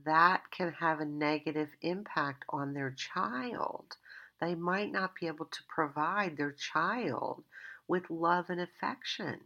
that 0.07 0.51
can 0.51 0.73
have 0.73 1.01
a 1.01 1.05
negative 1.05 1.69
impact 1.83 2.45
on 2.49 2.73
their 2.73 2.91
child. 2.91 3.97
They 4.41 4.55
might 4.55 4.91
not 4.91 5.15
be 5.15 5.27
able 5.27 5.45
to 5.45 5.63
provide 5.69 6.37
their 6.37 6.53
child 6.53 7.45
with 7.87 8.11
love 8.11 8.49
and 8.49 8.61
affection. 8.61 9.41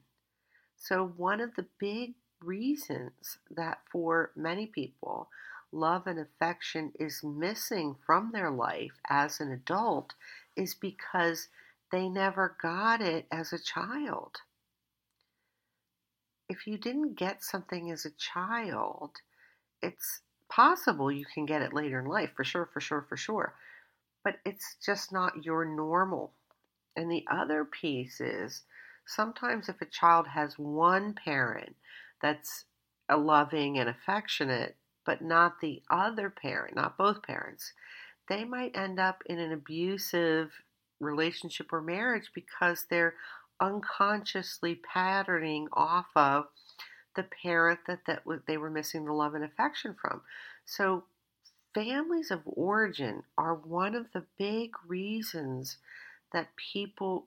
So, 0.76 1.04
one 1.16 1.40
of 1.40 1.56
the 1.56 1.66
big 1.80 2.14
reasons 2.40 3.38
that 3.50 3.80
for 3.90 4.30
many 4.36 4.66
people, 4.66 5.28
love 5.72 6.06
and 6.06 6.20
affection 6.20 6.92
is 7.00 7.24
missing 7.24 7.96
from 8.06 8.30
their 8.30 8.50
life 8.52 9.00
as 9.08 9.40
an 9.40 9.50
adult 9.50 10.14
is 10.54 10.74
because 10.74 11.48
they 11.90 12.08
never 12.08 12.56
got 12.62 13.00
it 13.00 13.26
as 13.32 13.52
a 13.52 13.58
child. 13.58 14.36
If 16.48 16.66
you 16.66 16.78
didn't 16.78 17.14
get 17.14 17.42
something 17.42 17.90
as 17.90 18.04
a 18.04 18.10
child, 18.10 19.16
it's 19.82 20.20
possible 20.48 21.10
you 21.10 21.26
can 21.26 21.44
get 21.44 21.62
it 21.62 21.72
later 21.72 21.98
in 21.98 22.06
life, 22.06 22.30
for 22.36 22.44
sure, 22.44 22.68
for 22.72 22.80
sure, 22.80 23.04
for 23.08 23.16
sure. 23.16 23.54
But 24.22 24.36
it's 24.44 24.76
just 24.84 25.12
not 25.12 25.44
your 25.44 25.64
normal. 25.64 26.32
And 26.94 27.10
the 27.10 27.24
other 27.30 27.64
piece 27.64 28.20
is 28.20 28.62
sometimes 29.06 29.68
if 29.68 29.80
a 29.80 29.86
child 29.86 30.28
has 30.28 30.58
one 30.58 31.14
parent 31.14 31.76
that's 32.22 32.64
a 33.08 33.16
loving 33.16 33.78
and 33.78 33.88
affectionate, 33.88 34.76
but 35.04 35.22
not 35.22 35.60
the 35.60 35.82
other 35.90 36.30
parent, 36.30 36.74
not 36.74 36.98
both 36.98 37.22
parents, 37.22 37.72
they 38.28 38.44
might 38.44 38.76
end 38.76 38.98
up 38.98 39.22
in 39.26 39.38
an 39.38 39.52
abusive 39.52 40.50
relationship 40.98 41.72
or 41.72 41.80
marriage 41.80 42.30
because 42.34 42.86
they're 42.88 43.14
unconsciously 43.60 44.74
patterning 44.74 45.68
off 45.72 46.06
of 46.14 46.46
the 47.14 47.24
parent 47.42 47.80
that, 47.86 48.00
that 48.06 48.22
they 48.46 48.56
were 48.56 48.70
missing 48.70 49.04
the 49.04 49.12
love 49.12 49.34
and 49.34 49.44
affection 49.44 49.96
from. 50.00 50.22
So, 50.64 51.04
families 51.74 52.30
of 52.30 52.42
origin 52.44 53.22
are 53.36 53.54
one 53.54 53.94
of 53.94 54.12
the 54.12 54.24
big 54.38 54.72
reasons 54.86 55.78
that 56.32 56.48
people 56.56 57.26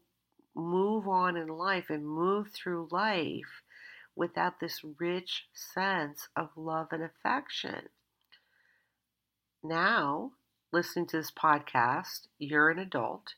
move 0.56 1.08
on 1.08 1.38
in 1.38 1.48
life 1.48 1.90
and 1.90 2.08
move 2.08 2.50
through 2.52 2.88
life 2.92 3.64
without 4.16 4.60
this 4.60 4.84
rich 5.00 5.46
sense 5.54 6.28
of 6.36 6.50
love 6.56 6.88
and 6.92 7.04
affection. 7.04 7.90
Now, 9.64 10.32
listening 10.72 11.08
to 11.08 11.18
this 11.18 11.32
podcast, 11.32 12.28
you're 12.38 12.70
an 12.70 12.80
adult. 12.80 13.36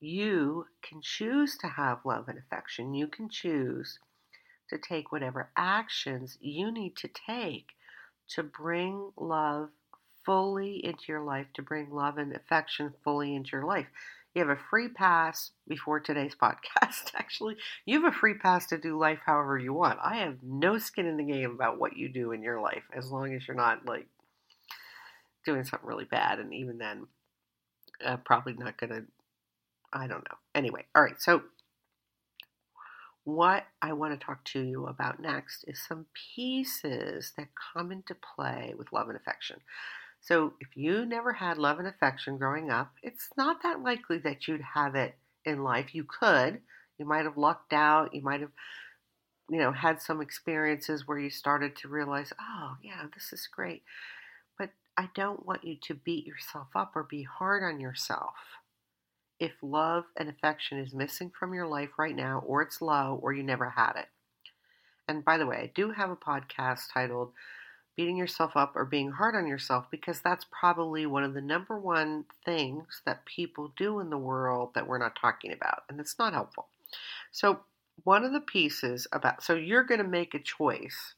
You 0.00 0.66
can 0.82 1.00
choose 1.02 1.56
to 1.58 1.66
have 1.68 2.04
love 2.04 2.28
and 2.28 2.38
affection. 2.38 2.94
You 2.94 3.06
can 3.08 3.28
choose 3.28 3.98
to 4.68 4.78
take 4.78 5.10
whatever 5.10 5.50
actions 5.56 6.38
you 6.40 6.70
need 6.70 6.96
to 6.96 7.08
take 7.08 7.68
to 8.28 8.42
bring 8.42 9.12
love 9.16 9.70
fully 10.24 10.84
into 10.84 11.04
your 11.08 11.22
life, 11.22 11.46
to 11.54 11.62
bring 11.62 11.90
love 11.90 12.18
and 12.18 12.34
affection 12.34 12.92
fully 13.02 13.34
into 13.34 13.50
your 13.52 13.64
life. 13.64 13.86
You 14.34 14.46
have 14.46 14.56
a 14.56 14.60
free 14.70 14.88
pass 14.88 15.52
before 15.66 16.00
today's 16.00 16.34
podcast. 16.40 17.14
Actually, 17.14 17.56
you 17.86 18.02
have 18.02 18.12
a 18.12 18.16
free 18.16 18.34
pass 18.34 18.66
to 18.66 18.78
do 18.78 18.98
life 18.98 19.20
however 19.24 19.58
you 19.58 19.72
want. 19.72 19.98
I 20.02 20.18
have 20.18 20.42
no 20.42 20.78
skin 20.78 21.06
in 21.06 21.16
the 21.16 21.24
game 21.24 21.50
about 21.50 21.78
what 21.78 21.96
you 21.96 22.08
do 22.08 22.32
in 22.32 22.42
your 22.42 22.60
life 22.60 22.84
as 22.94 23.10
long 23.10 23.34
as 23.34 23.48
you're 23.48 23.56
not 23.56 23.86
like 23.86 24.06
doing 25.44 25.64
something 25.64 25.88
really 25.88 26.04
bad. 26.04 26.38
And 26.38 26.52
even 26.52 26.78
then, 26.78 27.06
uh, 28.04 28.18
probably 28.18 28.52
not 28.52 28.76
going 28.76 28.90
to, 28.90 29.04
I 29.92 30.06
don't 30.06 30.28
know. 30.28 30.36
Anyway, 30.54 30.84
all 30.94 31.02
right. 31.02 31.20
So, 31.20 31.42
what 33.24 33.64
I 33.82 33.92
want 33.92 34.18
to 34.18 34.24
talk 34.24 34.44
to 34.46 34.62
you 34.62 34.86
about 34.86 35.20
next 35.20 35.64
is 35.66 35.78
some 35.86 36.06
pieces 36.34 37.32
that 37.36 37.48
come 37.74 37.92
into 37.92 38.16
play 38.34 38.74
with 38.76 38.92
love 38.92 39.08
and 39.08 39.16
affection. 39.16 39.58
So, 40.20 40.54
if 40.60 40.76
you 40.76 41.06
never 41.06 41.32
had 41.32 41.58
love 41.58 41.78
and 41.78 41.88
affection 41.88 42.38
growing 42.38 42.70
up, 42.70 42.92
it's 43.02 43.28
not 43.36 43.62
that 43.62 43.82
likely 43.82 44.18
that 44.18 44.48
you'd 44.48 44.62
have 44.74 44.94
it 44.94 45.16
in 45.44 45.62
life. 45.62 45.94
You 45.94 46.04
could. 46.04 46.60
You 46.98 47.06
might 47.06 47.24
have 47.24 47.36
lucked 47.36 47.72
out. 47.72 48.14
You 48.14 48.22
might 48.22 48.40
have, 48.40 48.50
you 49.48 49.58
know, 49.58 49.72
had 49.72 50.02
some 50.02 50.20
experiences 50.20 51.06
where 51.06 51.18
you 51.18 51.30
started 51.30 51.76
to 51.76 51.88
realize, 51.88 52.32
oh, 52.40 52.76
yeah, 52.82 53.04
this 53.14 53.32
is 53.32 53.48
great. 53.50 53.82
But 54.58 54.70
I 54.96 55.08
don't 55.14 55.46
want 55.46 55.64
you 55.64 55.76
to 55.84 55.94
beat 55.94 56.26
yourself 56.26 56.68
up 56.74 56.92
or 56.96 57.04
be 57.04 57.22
hard 57.22 57.62
on 57.62 57.80
yourself 57.80 58.34
if 59.40 59.52
love 59.62 60.04
and 60.16 60.28
affection 60.28 60.78
is 60.78 60.92
missing 60.94 61.30
from 61.38 61.54
your 61.54 61.66
life 61.66 61.90
right 61.98 62.16
now, 62.16 62.42
or 62.46 62.62
it's 62.62 62.82
low, 62.82 63.18
or 63.22 63.32
you 63.32 63.42
never 63.42 63.70
had 63.70 63.92
it. 63.96 64.08
And 65.08 65.24
by 65.24 65.38
the 65.38 65.46
way, 65.46 65.56
I 65.56 65.72
do 65.74 65.92
have 65.92 66.10
a 66.10 66.16
podcast 66.16 66.92
titled 66.92 67.32
beating 67.96 68.16
yourself 68.16 68.52
up 68.56 68.76
or 68.76 68.84
being 68.84 69.10
hard 69.10 69.34
on 69.34 69.48
yourself 69.48 69.86
because 69.90 70.20
that's 70.20 70.46
probably 70.52 71.04
one 71.04 71.24
of 71.24 71.34
the 71.34 71.40
number 71.40 71.76
one 71.76 72.24
things 72.44 73.02
that 73.04 73.24
people 73.24 73.72
do 73.76 73.98
in 73.98 74.08
the 74.08 74.16
world 74.16 74.70
that 74.72 74.86
we're 74.86 74.98
not 74.98 75.18
talking 75.20 75.52
about, 75.52 75.82
and 75.88 75.98
it's 75.98 76.18
not 76.18 76.32
helpful. 76.32 76.68
So, 77.32 77.60
one 78.04 78.22
of 78.22 78.32
the 78.32 78.40
pieces 78.40 79.08
about 79.10 79.42
so 79.42 79.54
you're 79.54 79.82
going 79.82 80.00
to 80.00 80.06
make 80.06 80.32
a 80.32 80.38
choice 80.38 81.14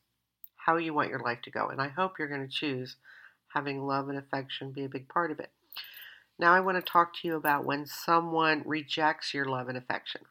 how 0.56 0.78
you 0.78 0.94
want 0.94 1.10
your 1.10 1.20
life 1.20 1.42
to 1.42 1.50
go, 1.50 1.68
and 1.68 1.82
I 1.82 1.88
hope 1.88 2.18
you're 2.18 2.28
going 2.28 2.48
to 2.48 2.52
choose 2.52 2.96
having 3.48 3.82
love 3.86 4.08
and 4.08 4.16
affection 4.16 4.72
be 4.72 4.84
a 4.84 4.88
big 4.88 5.08
part 5.08 5.30
of 5.30 5.40
it. 5.40 5.50
Now, 6.40 6.54
I 6.54 6.60
want 6.60 6.78
to 6.78 6.90
talk 6.90 7.14
to 7.16 7.28
you 7.28 7.36
about 7.36 7.66
when 7.66 7.84
someone 7.84 8.62
rejects 8.64 9.34
your 9.34 9.44
love 9.44 9.68
and 9.68 9.76
affection. 9.76 10.22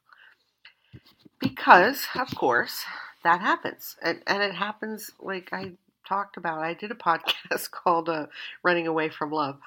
Because, 1.39 2.07
of 2.15 2.33
course, 2.33 2.83
that 3.23 3.41
happens. 3.41 3.95
And, 4.01 4.23
and 4.25 4.41
it 4.41 4.55
happens 4.55 5.11
like 5.19 5.49
I 5.53 5.73
talked 6.07 6.35
about. 6.35 6.63
I 6.63 6.73
did 6.73 6.89
a 6.89 6.95
podcast 6.95 7.69
called 7.69 8.09
uh, 8.09 8.25
"Running 8.63 8.87
Away 8.87 9.09
from 9.09 9.31
Love." 9.31 9.59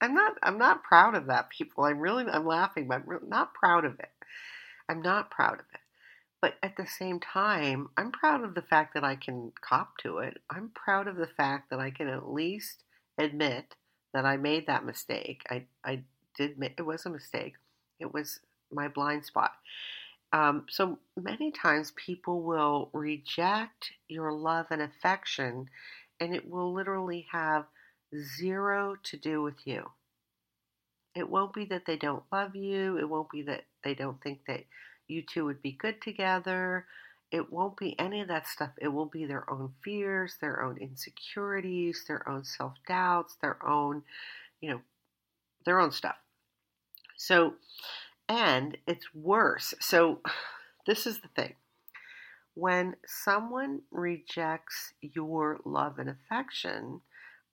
I'm 0.00 0.14
not. 0.14 0.38
I'm 0.44 0.58
not 0.58 0.84
proud 0.84 1.16
of 1.16 1.26
that, 1.26 1.50
people. 1.50 1.82
I'm 1.82 1.98
really. 1.98 2.24
I'm 2.24 2.46
laughing, 2.46 2.86
but 2.86 3.02
I'm 3.08 3.28
not 3.28 3.52
proud 3.52 3.84
of 3.84 3.98
it. 3.98 4.12
I'm 4.88 5.02
not 5.02 5.32
proud 5.32 5.54
of 5.54 5.66
it. 5.74 5.80
But 6.40 6.54
at 6.62 6.76
the 6.76 6.86
same 6.86 7.18
time, 7.18 7.88
I'm 7.96 8.12
proud 8.12 8.44
of 8.44 8.54
the 8.54 8.62
fact 8.62 8.94
that 8.94 9.02
I 9.02 9.16
can 9.16 9.50
cop 9.60 9.96
to 10.04 10.18
it. 10.18 10.40
I'm 10.48 10.70
proud 10.72 11.08
of 11.08 11.16
the 11.16 11.26
fact 11.26 11.70
that 11.70 11.80
I 11.80 11.90
can 11.90 12.06
at 12.06 12.30
least 12.30 12.84
admit 13.18 13.74
that 14.14 14.26
I 14.26 14.38
made 14.38 14.68
that 14.68 14.86
mistake. 14.86 15.42
I 15.50 15.64
I 15.84 16.04
did. 16.38 16.56
It 16.78 16.86
was 16.86 17.06
a 17.06 17.10
mistake. 17.10 17.54
It 18.00 18.14
was 18.14 18.40
my 18.72 18.88
blind 18.88 19.26
spot. 19.26 19.52
Um, 20.32 20.66
so 20.68 20.98
many 21.16 21.52
times 21.52 21.92
people 21.96 22.42
will 22.42 22.90
reject 22.92 23.92
your 24.08 24.32
love 24.32 24.66
and 24.70 24.82
affection, 24.82 25.68
and 26.20 26.34
it 26.34 26.50
will 26.50 26.72
literally 26.74 27.26
have 27.32 27.66
zero 28.38 28.96
to 29.04 29.16
do 29.16 29.42
with 29.42 29.66
you. 29.66 29.90
It 31.14 31.28
won't 31.30 31.54
be 31.54 31.64
that 31.66 31.86
they 31.86 31.96
don't 31.96 32.24
love 32.32 32.56
you, 32.56 32.98
it 32.98 33.08
won't 33.08 33.30
be 33.30 33.42
that 33.42 33.64
they 33.84 33.94
don't 33.94 34.20
think 34.22 34.40
that 34.48 34.64
you 35.08 35.22
two 35.22 35.44
would 35.44 35.62
be 35.62 35.72
good 35.72 36.02
together. 36.02 36.86
It 37.30 37.52
won't 37.52 37.76
be 37.76 37.98
any 37.98 38.20
of 38.20 38.28
that 38.28 38.46
stuff. 38.46 38.70
It 38.80 38.88
will 38.88 39.06
be 39.06 39.24
their 39.24 39.48
own 39.50 39.72
fears, 39.82 40.36
their 40.40 40.62
own 40.62 40.78
insecurities, 40.78 42.04
their 42.06 42.28
own 42.28 42.44
self 42.44 42.74
doubts, 42.86 43.36
their 43.40 43.64
own, 43.66 44.02
you 44.60 44.70
know, 44.70 44.80
their 45.64 45.80
own 45.80 45.90
stuff. 45.90 46.16
So, 47.16 47.54
and 48.28 48.76
it's 48.86 49.14
worse. 49.14 49.74
So, 49.80 50.20
this 50.86 51.06
is 51.06 51.20
the 51.20 51.28
thing. 51.28 51.54
When 52.54 52.94
someone 53.06 53.82
rejects 53.90 54.92
your 55.00 55.58
love 55.64 55.98
and 55.98 56.08
affection, 56.08 57.00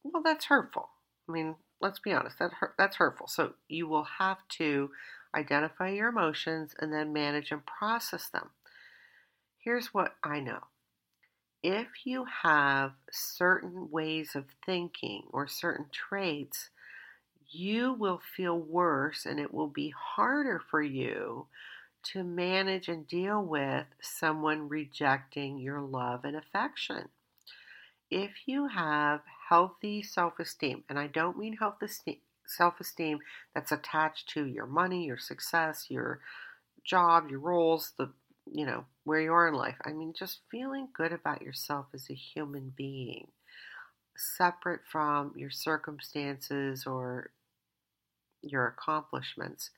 well, 0.03 0.21
that's 0.21 0.45
hurtful. 0.45 0.89
I 1.27 1.31
mean, 1.31 1.55
let's 1.79 1.99
be 1.99 2.13
honest, 2.13 2.37
that 2.39 2.53
hurt, 2.53 2.75
that's 2.77 2.97
hurtful. 2.97 3.27
So, 3.27 3.53
you 3.67 3.87
will 3.87 4.07
have 4.19 4.37
to 4.57 4.91
identify 5.33 5.89
your 5.89 6.09
emotions 6.09 6.75
and 6.79 6.93
then 6.93 7.13
manage 7.13 7.51
and 7.51 7.65
process 7.65 8.27
them. 8.29 8.49
Here's 9.61 9.93
what 9.93 10.15
I 10.23 10.39
know. 10.39 10.59
If 11.63 11.87
you 12.05 12.25
have 12.43 12.93
certain 13.11 13.89
ways 13.91 14.35
of 14.35 14.45
thinking 14.65 15.23
or 15.31 15.47
certain 15.47 15.85
traits 15.91 16.69
you 17.51 17.93
will 17.93 18.21
feel 18.35 18.57
worse 18.57 19.25
and 19.25 19.39
it 19.39 19.53
will 19.53 19.67
be 19.67 19.93
harder 19.95 20.61
for 20.69 20.81
you 20.81 21.47
to 22.03 22.23
manage 22.23 22.87
and 22.87 23.07
deal 23.07 23.43
with 23.43 23.85
someone 24.01 24.69
rejecting 24.69 25.59
your 25.59 25.81
love 25.81 26.25
and 26.25 26.35
affection. 26.35 27.09
If 28.09 28.31
you 28.47 28.67
have 28.67 29.21
healthy 29.49 30.01
self 30.03 30.39
esteem, 30.39 30.83
and 30.89 30.97
I 30.99 31.07
don't 31.07 31.37
mean 31.37 31.57
healthy 31.57 32.21
self 32.45 32.79
esteem 32.79 33.19
that's 33.53 33.71
attached 33.71 34.29
to 34.29 34.45
your 34.45 34.65
money, 34.65 35.05
your 35.05 35.17
success, 35.17 35.87
your 35.89 36.19
job, 36.83 37.29
your 37.29 37.39
roles, 37.39 37.93
the 37.97 38.11
you 38.51 38.65
know, 38.65 38.85
where 39.03 39.21
you 39.21 39.33
are 39.33 39.47
in 39.47 39.53
life. 39.53 39.77
I 39.85 39.93
mean, 39.93 40.13
just 40.17 40.41
feeling 40.49 40.89
good 40.93 41.11
about 41.11 41.41
yourself 41.41 41.87
as 41.93 42.09
a 42.09 42.13
human 42.13 42.73
being, 42.75 43.27
separate 44.15 44.81
from 44.89 45.33
your 45.35 45.51
circumstances 45.51 46.85
or 46.85 47.31
your 48.41 48.67
accomplishments. 48.67 49.71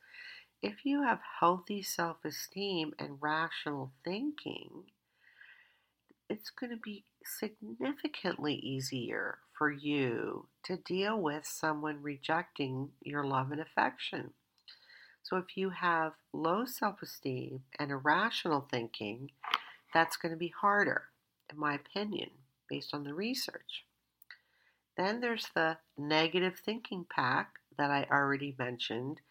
If 0.62 0.84
you 0.84 1.02
have 1.02 1.20
healthy 1.40 1.82
self 1.82 2.24
esteem 2.24 2.94
and 2.98 3.18
rational 3.20 3.92
thinking, 4.04 4.84
it's 6.28 6.50
going 6.50 6.70
to 6.70 6.78
be 6.78 7.04
significantly 7.24 8.54
easier 8.54 9.38
for 9.56 9.70
you 9.70 10.48
to 10.64 10.76
deal 10.76 11.20
with 11.20 11.46
someone 11.46 12.02
rejecting 12.02 12.90
your 13.02 13.24
love 13.24 13.52
and 13.52 13.60
affection. 13.60 14.32
So, 15.24 15.38
if 15.38 15.56
you 15.56 15.70
have 15.70 16.12
low 16.34 16.66
self 16.66 17.00
esteem 17.00 17.62
and 17.78 17.90
irrational 17.90 18.68
thinking, 18.70 19.30
that's 19.94 20.18
going 20.18 20.32
to 20.32 20.38
be 20.38 20.52
harder, 20.60 21.04
in 21.50 21.58
my 21.58 21.74
opinion, 21.74 22.28
based 22.68 22.92
on 22.92 23.04
the 23.04 23.14
research. 23.14 23.86
Then 24.98 25.20
there's 25.20 25.48
the 25.54 25.78
negative 25.96 26.60
thinking 26.62 27.06
pack 27.08 27.54
that 27.78 27.90
I 27.90 28.06
already 28.10 28.54
mentioned. 28.58 29.22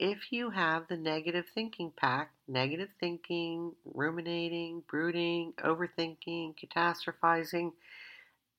If 0.00 0.32
you 0.32 0.50
have 0.50 0.88
the 0.88 0.96
negative 0.96 1.46
thinking 1.54 1.92
pack, 1.96 2.32
negative 2.48 2.90
thinking, 2.98 3.72
ruminating, 3.84 4.82
brooding, 4.88 5.52
overthinking, 5.64 6.54
catastrophizing, 6.58 7.72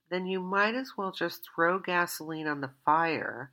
then 0.10 0.26
you 0.26 0.40
might 0.40 0.76
as 0.76 0.94
well 0.98 1.12
just 1.12 1.42
throw 1.54 1.78
gasoline 1.78 2.48
on 2.48 2.62
the 2.62 2.72
fire. 2.86 3.52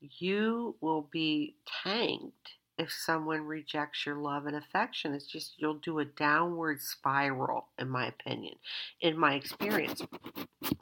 You 0.00 0.74
will 0.80 1.08
be 1.10 1.54
tanked 1.82 2.50
if 2.78 2.92
someone 2.92 3.42
rejects 3.42 4.04
your 4.04 4.16
love 4.16 4.46
and 4.46 4.56
affection. 4.56 5.14
It's 5.14 5.26
just 5.26 5.54
you'll 5.58 5.74
do 5.74 5.98
a 6.00 6.04
downward 6.04 6.80
spiral, 6.80 7.68
in 7.78 7.88
my 7.88 8.06
opinion, 8.06 8.54
in 9.00 9.18
my 9.18 9.34
experience. 9.34 10.02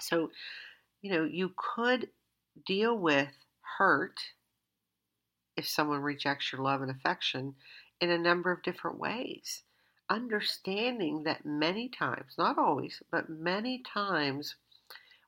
So, 0.01 0.31
you 1.03 1.13
know, 1.13 1.25
you 1.25 1.53
could 1.57 2.09
deal 2.67 2.97
with 2.97 3.29
hurt 3.79 4.21
if 5.57 5.69
someone 5.69 6.01
rejects 6.01 6.53
your 6.53 6.63
love 6.63 6.83
and 6.83 6.91
affection 6.91 7.55
in 8.01 8.11
a 8.11 8.19
number 8.19 8.51
of 8.51 8.63
different 8.63 8.99
ways. 8.99 9.63
Understanding 10.09 11.23
that 11.25 11.47
many 11.47 11.89
times, 11.89 12.35
not 12.37 12.59
always, 12.59 13.03
but 13.11 13.29
many 13.29 13.83
times, 13.83 14.57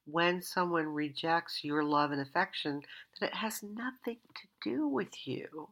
when 0.07 0.43
someone 0.43 0.87
rejects 0.87 1.65
your 1.65 1.83
love 1.83 2.11
and 2.11 2.21
affection, 2.21 2.83
that 3.21 3.31
it 3.31 3.35
has 3.37 3.62
nothing 3.62 4.19
to 4.35 4.71
do 4.71 4.87
with 4.87 5.27
you. 5.27 5.69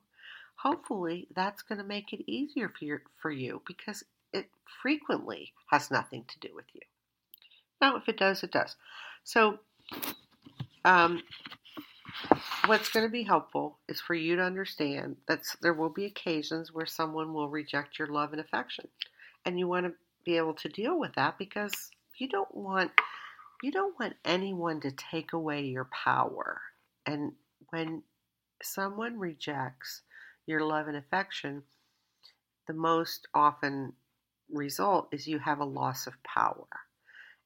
Hopefully, 0.63 1.27
that's 1.35 1.63
going 1.63 1.79
to 1.79 1.85
make 1.85 2.13
it 2.13 2.31
easier 2.31 2.69
for, 2.69 2.85
your, 2.85 3.03
for 3.21 3.31
you 3.31 3.63
because 3.67 4.05
it 4.33 4.47
frequently 4.81 5.53
has 5.71 5.91
nothing 5.91 6.25
to 6.29 6.39
do 6.39 6.55
with 6.55 6.67
you. 6.73 6.81
Now, 7.81 7.97
if 7.97 8.09
it 8.09 8.17
does, 8.17 8.45
it 8.45 8.53
does. 8.53 8.77
So, 9.25 9.59
um, 10.85 11.23
what's 12.67 12.91
going 12.91 13.05
to 13.05 13.11
be 13.11 13.25
helpful 13.25 13.79
is 13.89 14.01
for 14.01 14.15
you 14.15 14.37
to 14.37 14.43
understand 14.43 15.17
that 15.27 15.41
there 15.61 15.75
will 15.75 15.91
be 15.91 16.05
occasions 16.05 16.73
where 16.73 16.87
someone 16.87 17.35
will 17.35 17.49
reject 17.49 17.99
your 17.99 18.09
love 18.09 18.31
and 18.33 18.41
affection, 18.41 18.87
and 19.45 19.59
you 19.59 19.67
want 19.67 19.87
to 19.87 19.93
be 20.25 20.37
able 20.37 20.55
to 20.55 20.69
deal 20.69 20.97
with 20.97 21.15
that 21.17 21.39
because 21.39 21.91
you 22.19 22.29
don't 22.29 22.55
want 22.55 22.93
you 23.63 23.73
don't 23.73 23.99
want 23.99 24.15
anyone 24.25 24.81
to 24.81 24.91
take 24.93 25.33
away 25.33 25.63
your 25.63 25.89
power. 26.05 26.61
And 27.07 27.33
when 27.71 28.03
someone 28.63 29.19
rejects 29.19 30.03
your 30.47 30.65
love 30.65 30.89
and 30.89 30.97
affection, 30.97 31.63
the 32.67 32.75
most 32.75 33.29
often 33.35 33.93
result 34.51 35.09
is 35.13 35.27
you 35.27 35.39
have 35.39 35.61
a 35.61 35.65
loss 35.65 36.07
of 36.07 36.23
power 36.23 36.67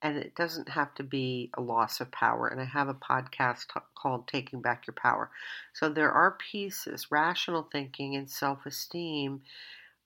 and 0.03 0.17
it 0.19 0.35
doesn't 0.35 0.69
have 0.69 0.95
to 0.95 1.03
be 1.03 1.51
a 1.55 1.61
loss 1.61 2.01
of 2.01 2.11
power. 2.11 2.49
And 2.49 2.61
I 2.61 2.65
have 2.65 2.89
a 2.89 2.95
podcast 2.95 3.69
t- 3.73 3.81
called 3.95 4.29
Taking 4.29 4.61
Back 4.61 4.87
Your 4.87 4.95
Power. 4.95 5.31
So 5.73 5.89
there 5.89 6.13
are 6.13 6.39
pieces, 6.53 7.11
rational 7.11 7.69
thinking 7.73 8.15
and 8.15 8.31
self 8.31 8.67
esteem, 8.67 9.43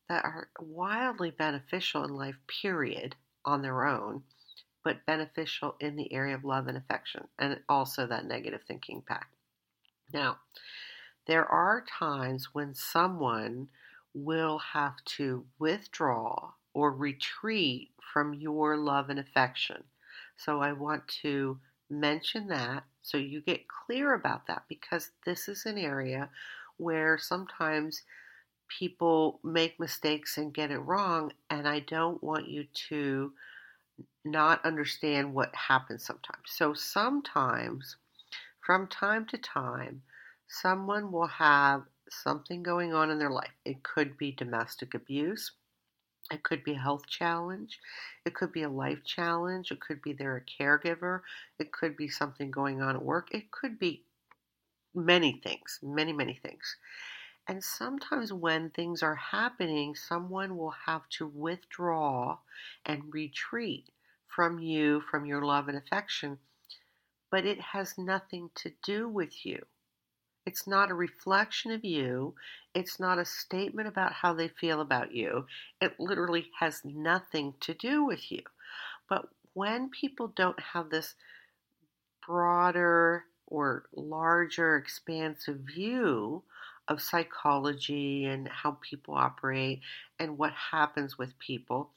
that 0.08 0.24
are 0.24 0.48
wildly 0.60 1.30
beneficial 1.30 2.04
in 2.04 2.14
life, 2.14 2.36
period, 2.62 3.16
on 3.44 3.62
their 3.62 3.86
own, 3.86 4.22
but 4.84 5.04
beneficial 5.06 5.76
in 5.80 5.96
the 5.96 6.12
area 6.12 6.34
of 6.34 6.44
love 6.44 6.66
and 6.66 6.76
affection, 6.76 7.26
and 7.38 7.60
also 7.68 8.06
that 8.06 8.26
negative 8.26 8.62
thinking 8.66 9.02
pack. 9.06 9.28
Now, 10.12 10.38
there 11.30 11.46
are 11.46 11.84
times 11.98 12.48
when 12.52 12.74
someone 12.74 13.68
will 14.14 14.58
have 14.58 14.96
to 15.04 15.44
withdraw 15.58 16.50
or 16.74 16.92
retreat 16.92 17.90
from 18.12 18.34
your 18.34 18.76
love 18.76 19.10
and 19.10 19.20
affection. 19.20 19.84
So 20.36 20.60
I 20.60 20.72
want 20.72 21.06
to 21.22 21.58
mention 21.88 22.48
that 22.48 22.84
so 23.02 23.16
you 23.16 23.40
get 23.40 23.68
clear 23.68 24.14
about 24.14 24.46
that 24.46 24.64
because 24.68 25.10
this 25.24 25.48
is 25.48 25.66
an 25.66 25.78
area 25.78 26.28
where 26.76 27.18
sometimes 27.18 28.02
people 28.68 29.40
make 29.42 29.80
mistakes 29.80 30.38
and 30.38 30.54
get 30.54 30.70
it 30.70 30.78
wrong, 30.78 31.32
and 31.50 31.68
I 31.68 31.80
don't 31.80 32.22
want 32.22 32.48
you 32.48 32.64
to 32.88 33.32
not 34.24 34.64
understand 34.64 35.34
what 35.34 35.54
happens 35.54 36.04
sometimes. 36.04 36.46
So 36.46 36.72
sometimes, 36.74 37.96
from 38.60 38.86
time 38.86 39.26
to 39.26 39.38
time, 39.38 40.02
someone 40.50 41.12
will 41.12 41.28
have 41.28 41.84
something 42.08 42.62
going 42.62 42.92
on 42.92 43.08
in 43.10 43.20
their 43.20 43.30
life. 43.30 43.52
It 43.64 43.84
could 43.84 44.18
be 44.18 44.32
domestic 44.32 44.94
abuse. 44.94 45.52
It 46.32 46.42
could 46.42 46.64
be 46.64 46.72
a 46.72 46.78
health 46.78 47.06
challenge. 47.06 47.78
It 48.24 48.34
could 48.34 48.52
be 48.52 48.62
a 48.62 48.68
life 48.68 49.04
challenge. 49.04 49.70
It 49.70 49.80
could 49.80 50.02
be 50.02 50.12
they're 50.12 50.36
a 50.36 50.62
caregiver. 50.62 51.20
It 51.60 51.72
could 51.72 51.96
be 51.96 52.08
something 52.08 52.50
going 52.50 52.82
on 52.82 52.96
at 52.96 53.04
work. 53.04 53.28
It 53.32 53.52
could 53.52 53.78
be 53.78 54.02
many 54.92 55.40
things, 55.42 55.78
many, 55.82 56.12
many 56.12 56.34
things. 56.34 56.76
And 57.46 57.62
sometimes 57.62 58.32
when 58.32 58.70
things 58.70 59.02
are 59.02 59.14
happening, 59.14 59.94
someone 59.94 60.56
will 60.56 60.74
have 60.86 61.08
to 61.10 61.26
withdraw 61.26 62.38
and 62.84 63.14
retreat 63.14 63.90
from 64.26 64.58
you, 64.58 65.00
from 65.10 65.26
your 65.26 65.42
love 65.42 65.68
and 65.68 65.78
affection, 65.78 66.38
but 67.30 67.46
it 67.46 67.60
has 67.60 67.96
nothing 67.96 68.50
to 68.56 68.72
do 68.82 69.08
with 69.08 69.46
you. 69.46 69.64
It's 70.50 70.66
not 70.66 70.90
a 70.90 70.94
reflection 70.94 71.70
of 71.70 71.84
you. 71.84 72.34
It's 72.74 72.98
not 72.98 73.20
a 73.20 73.24
statement 73.24 73.86
about 73.86 74.12
how 74.12 74.34
they 74.34 74.48
feel 74.48 74.80
about 74.80 75.14
you. 75.14 75.46
It 75.80 76.00
literally 76.00 76.50
has 76.58 76.84
nothing 76.84 77.54
to 77.60 77.72
do 77.72 78.02
with 78.04 78.32
you. 78.32 78.42
But 79.08 79.28
when 79.52 79.90
people 79.90 80.26
don't 80.34 80.58
have 80.58 80.90
this 80.90 81.14
broader 82.26 83.26
or 83.46 83.84
larger, 83.94 84.74
expansive 84.76 85.58
view 85.58 86.42
of 86.88 87.00
psychology 87.00 88.24
and 88.24 88.48
how 88.48 88.78
people 88.80 89.14
operate 89.14 89.82
and 90.18 90.36
what 90.36 90.52
happens 90.72 91.16
with 91.16 91.38
people, 91.38 91.90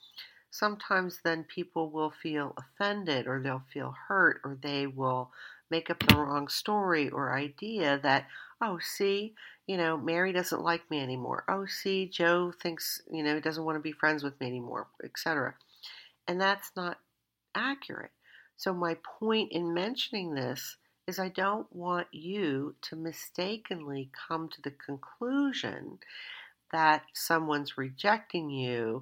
sometimes 0.51 1.21
then 1.23 1.43
people 1.43 1.89
will 1.89 2.13
feel 2.21 2.53
offended 2.55 3.25
or 3.25 3.41
they'll 3.41 3.65
feel 3.73 3.95
hurt 4.07 4.41
or 4.43 4.59
they 4.61 4.85
will 4.85 5.31
make 5.73 5.89
up 5.89 6.03
the 6.07 6.15
wrong 6.15 6.47
story 6.47 7.09
or 7.09 7.35
idea 7.35 7.99
that, 8.03 8.27
oh, 8.61 8.77
see, 8.79 9.33
you 9.65 9.75
know, 9.75 9.97
Mary 9.97 10.31
doesn't 10.31 10.61
like 10.61 10.87
me 10.91 11.01
anymore. 11.01 11.43
Oh, 11.47 11.65
see, 11.65 12.07
Joe 12.07 12.53
thinks, 12.61 13.01
you 13.11 13.23
know, 13.23 13.33
he 13.33 13.41
doesn't 13.41 13.63
want 13.63 13.77
to 13.77 13.81
be 13.81 13.91
friends 13.91 14.23
with 14.23 14.39
me 14.39 14.45
anymore, 14.45 14.85
etc. 15.03 15.55
And 16.27 16.39
that's 16.39 16.69
not 16.75 16.99
accurate. 17.55 18.11
So, 18.55 18.71
my 18.71 18.97
point 19.19 19.51
in 19.51 19.73
mentioning 19.73 20.35
this 20.35 20.77
is 21.07 21.17
I 21.17 21.29
don't 21.29 21.67
want 21.75 22.07
you 22.11 22.75
to 22.83 22.95
mistakenly 22.95 24.11
come 24.27 24.49
to 24.49 24.61
the 24.61 24.75
conclusion 24.85 25.97
that 26.71 27.01
someone's 27.13 27.79
rejecting 27.79 28.51
you 28.51 29.01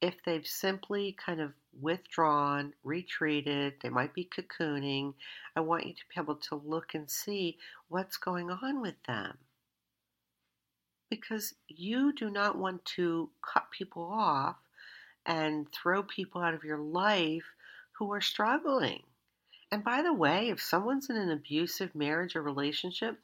if 0.00 0.14
they've 0.24 0.46
simply 0.46 1.14
kind 1.24 1.42
of 1.42 1.52
withdrawn, 1.80 2.72
retreated, 2.82 3.74
they 3.82 3.88
might 3.88 4.14
be 4.14 4.28
cocooning, 4.28 5.14
I 5.56 5.60
want 5.60 5.86
you 5.86 5.94
to 5.94 6.02
be 6.14 6.20
able 6.20 6.36
to 6.36 6.56
look 6.56 6.94
and 6.94 7.10
see 7.10 7.58
what's 7.88 8.16
going 8.16 8.50
on 8.50 8.80
with 8.80 9.02
them. 9.06 9.38
Because 11.10 11.54
you 11.68 12.12
do 12.12 12.30
not 12.30 12.58
want 12.58 12.84
to 12.96 13.30
cut 13.42 13.70
people 13.70 14.10
off 14.12 14.56
and 15.24 15.66
throw 15.72 16.02
people 16.02 16.42
out 16.42 16.54
of 16.54 16.64
your 16.64 16.78
life 16.78 17.44
who 17.92 18.12
are 18.12 18.20
struggling. 18.20 19.02
And 19.70 19.84
by 19.84 20.02
the 20.02 20.12
way, 20.12 20.48
if 20.48 20.62
someone's 20.62 21.10
in 21.10 21.16
an 21.16 21.30
abusive 21.30 21.94
marriage 21.94 22.36
or 22.36 22.42
relationship, 22.42 23.18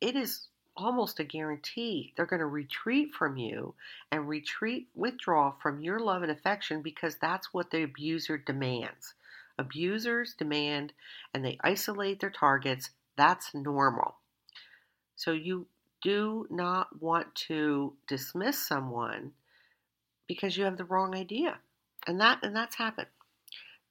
it 0.00 0.16
is 0.16 0.47
almost 0.78 1.18
a 1.18 1.24
guarantee 1.24 2.12
they're 2.16 2.24
going 2.24 2.38
to 2.38 2.46
retreat 2.46 3.12
from 3.12 3.36
you 3.36 3.74
and 4.12 4.28
retreat, 4.28 4.88
withdraw 4.94 5.52
from 5.60 5.80
your 5.80 5.98
love 5.98 6.22
and 6.22 6.30
affection 6.30 6.82
because 6.82 7.16
that's 7.16 7.52
what 7.52 7.70
the 7.70 7.82
abuser 7.82 8.38
demands. 8.38 9.14
Abusers 9.58 10.34
demand 10.34 10.92
and 11.34 11.44
they 11.44 11.58
isolate 11.62 12.20
their 12.20 12.30
targets. 12.30 12.90
That's 13.16 13.54
normal. 13.54 14.16
So 15.16 15.32
you 15.32 15.66
do 16.00 16.46
not 16.48 17.02
want 17.02 17.34
to 17.34 17.94
dismiss 18.06 18.64
someone 18.64 19.32
because 20.28 20.56
you 20.56 20.64
have 20.64 20.76
the 20.76 20.84
wrong 20.84 21.14
idea. 21.14 21.58
And 22.06 22.20
that 22.20 22.38
and 22.44 22.54
that's 22.54 22.76
happened. 22.76 23.08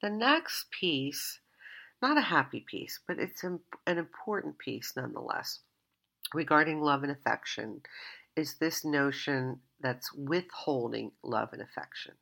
The 0.02 0.10
next 0.10 0.72
piece, 0.72 1.40
not 2.02 2.18
a 2.18 2.22
happy 2.22 2.62
piece, 2.62 3.00
but 3.06 3.20
it's 3.20 3.44
an 3.44 3.60
important 3.86 4.58
piece 4.58 4.94
nonetheless 4.96 5.60
regarding 6.34 6.82
love 6.82 7.04
and 7.04 7.12
affection 7.12 7.82
is 8.36 8.56
this 8.56 8.86
notion 8.86 9.60
that's 9.80 10.14
withholding 10.14 11.12
love 11.24 11.50
and 11.54 11.62
affection. 11.62 12.14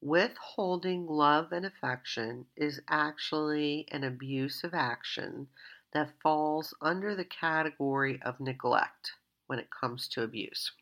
Withholding 0.00 1.06
love 1.06 1.52
and 1.52 1.66
affection 1.66 2.46
is 2.56 2.80
actually 2.88 3.86
an 3.90 4.04
abusive 4.04 4.72
action 4.72 5.48
that 5.92 6.14
falls 6.22 6.72
under 6.80 7.14
the 7.14 7.24
category 7.24 8.20
of 8.22 8.40
neglect 8.40 9.12
when 9.46 9.58
it 9.58 9.68
comes 9.70 10.08
to 10.08 10.22
abuse. 10.22 10.72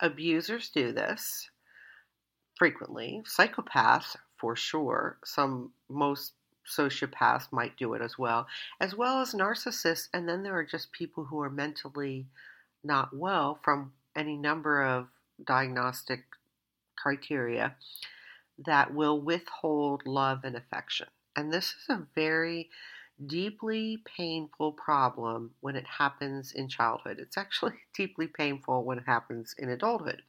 Abusers 0.00 0.70
do 0.70 0.92
this 0.92 1.48
frequently, 2.56 3.22
psychopaths 3.26 4.16
for 4.38 4.54
sure, 4.54 5.18
some 5.24 5.72
most 5.88 6.34
sociopaths 6.66 7.52
might 7.52 7.76
do 7.76 7.94
it 7.94 8.02
as 8.02 8.18
well, 8.18 8.46
as 8.80 8.94
well 8.94 9.20
as 9.20 9.34
narcissists, 9.34 10.08
and 10.12 10.28
then 10.28 10.42
there 10.42 10.56
are 10.56 10.64
just 10.64 10.92
people 10.92 11.24
who 11.24 11.40
are 11.40 11.50
mentally 11.50 12.26
not 12.82 13.16
well 13.16 13.58
from 13.62 13.92
any 14.16 14.36
number 14.36 14.82
of 14.82 15.08
diagnostic 15.44 16.24
criteria 16.96 17.74
that 18.58 18.94
will 18.94 19.20
withhold 19.20 20.06
love 20.06 20.40
and 20.44 20.56
affection. 20.56 21.08
And 21.36 21.52
this 21.52 21.74
is 21.82 21.88
a 21.88 22.06
very 22.14 22.70
deeply 23.26 24.02
painful 24.04 24.72
problem 24.72 25.52
when 25.60 25.76
it 25.76 25.86
happens 25.86 26.52
in 26.52 26.68
childhood. 26.68 27.18
It's 27.18 27.36
actually 27.36 27.74
deeply 27.94 28.26
painful 28.26 28.84
when 28.84 28.98
it 28.98 29.04
happens 29.06 29.54
in 29.58 29.68
adulthood. 29.68 30.22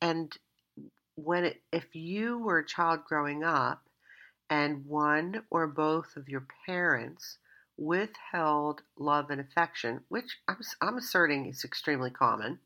And 0.00 0.36
when 1.16 1.44
it, 1.44 1.62
if 1.72 1.94
you 1.94 2.38
were 2.38 2.58
a 2.58 2.66
child 2.66 3.04
growing 3.04 3.42
up 3.42 3.87
and 4.50 4.86
one 4.86 5.42
or 5.50 5.66
both 5.66 6.16
of 6.16 6.28
your 6.28 6.46
parents 6.66 7.38
withheld 7.76 8.82
love 8.98 9.30
and 9.30 9.40
affection, 9.40 10.00
which 10.08 10.38
I'm, 10.48 10.58
I'm 10.80 10.96
asserting 10.96 11.46
is 11.46 11.64
extremely 11.64 12.10
common. 12.10 12.58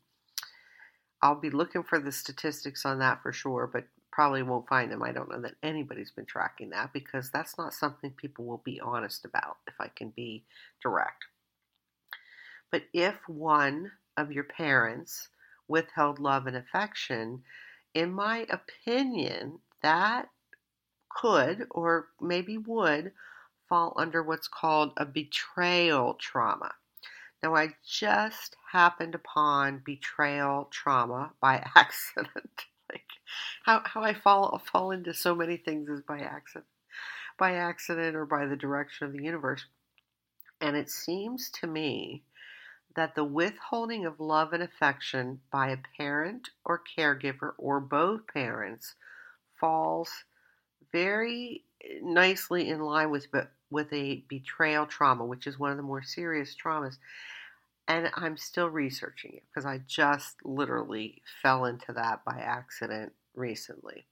I'll 1.21 1.39
be 1.39 1.49
looking 1.49 1.83
for 1.83 1.99
the 1.99 2.11
statistics 2.11 2.85
on 2.85 2.99
that 2.99 3.21
for 3.21 3.31
sure, 3.31 3.69
but 3.71 3.85
probably 4.11 4.43
won't 4.43 4.67
find 4.67 4.91
them. 4.91 5.01
I 5.01 5.11
don't 5.11 5.29
know 5.29 5.41
that 5.41 5.55
anybody's 5.63 6.11
been 6.11 6.25
tracking 6.25 6.69
that 6.71 6.93
because 6.93 7.31
that's 7.31 7.57
not 7.57 7.73
something 7.73 8.11
people 8.11 8.45
will 8.45 8.61
be 8.63 8.79
honest 8.79 9.25
about, 9.25 9.57
if 9.67 9.73
I 9.79 9.87
can 9.87 10.09
be 10.09 10.43
direct. 10.81 11.25
But 12.71 12.83
if 12.93 13.15
one 13.27 13.91
of 14.17 14.31
your 14.31 14.43
parents 14.43 15.29
withheld 15.67 16.19
love 16.19 16.45
and 16.47 16.57
affection, 16.57 17.43
in 17.93 18.11
my 18.11 18.45
opinion, 18.49 19.59
that 19.81 20.29
could 21.15 21.67
or 21.71 22.09
maybe 22.21 22.57
would 22.57 23.11
fall 23.69 23.93
under 23.97 24.21
what's 24.21 24.47
called 24.47 24.93
a 24.97 25.05
betrayal 25.05 26.15
trauma. 26.15 26.73
Now, 27.41 27.55
I 27.55 27.75
just 27.85 28.55
happened 28.71 29.15
upon 29.15 29.81
betrayal 29.85 30.69
trauma 30.71 31.31
by 31.41 31.55
accident 31.75 32.65
like 32.91 33.05
how 33.63 33.81
how 33.85 34.01
I 34.01 34.13
fall 34.13 34.61
fall 34.71 34.91
into 34.91 35.13
so 35.13 35.35
many 35.35 35.57
things 35.57 35.89
is 35.89 36.01
by 36.01 36.19
accident, 36.19 36.65
by 37.37 37.53
accident 37.55 38.15
or 38.15 38.25
by 38.25 38.45
the 38.45 38.55
direction 38.55 39.07
of 39.07 39.13
the 39.13 39.23
universe. 39.23 39.65
And 40.61 40.77
it 40.77 40.89
seems 40.89 41.49
to 41.61 41.67
me 41.67 42.23
that 42.95 43.15
the 43.15 43.23
withholding 43.23 44.05
of 44.05 44.19
love 44.19 44.53
and 44.53 44.61
affection 44.61 45.41
by 45.51 45.69
a 45.69 45.77
parent 45.97 46.49
or 46.63 46.81
caregiver 46.97 47.53
or 47.57 47.79
both 47.79 48.27
parents 48.27 48.95
falls 49.59 50.23
very 50.93 51.65
eh, 51.83 51.99
nicely 52.01 52.69
in 52.69 52.79
line 52.79 53.11
with 53.11 53.27
with 53.69 53.91
a 53.91 54.23
betrayal 54.29 54.85
trauma, 54.85 55.25
which 55.25 55.47
is 55.47 55.59
one 55.59 55.71
of 55.71 55.77
the 55.77 55.83
more 55.83 56.03
serious 56.03 56.55
traumas 56.55 56.97
and 57.87 58.09
I'm 58.15 58.37
still 58.37 58.69
researching 58.69 59.33
it 59.33 59.43
because 59.49 59.65
I 59.65 59.81
just 59.87 60.37
literally 60.45 61.21
fell 61.41 61.65
into 61.65 61.93
that 61.93 62.23
by 62.23 62.39
accident 62.39 63.13
recently. 63.35 64.05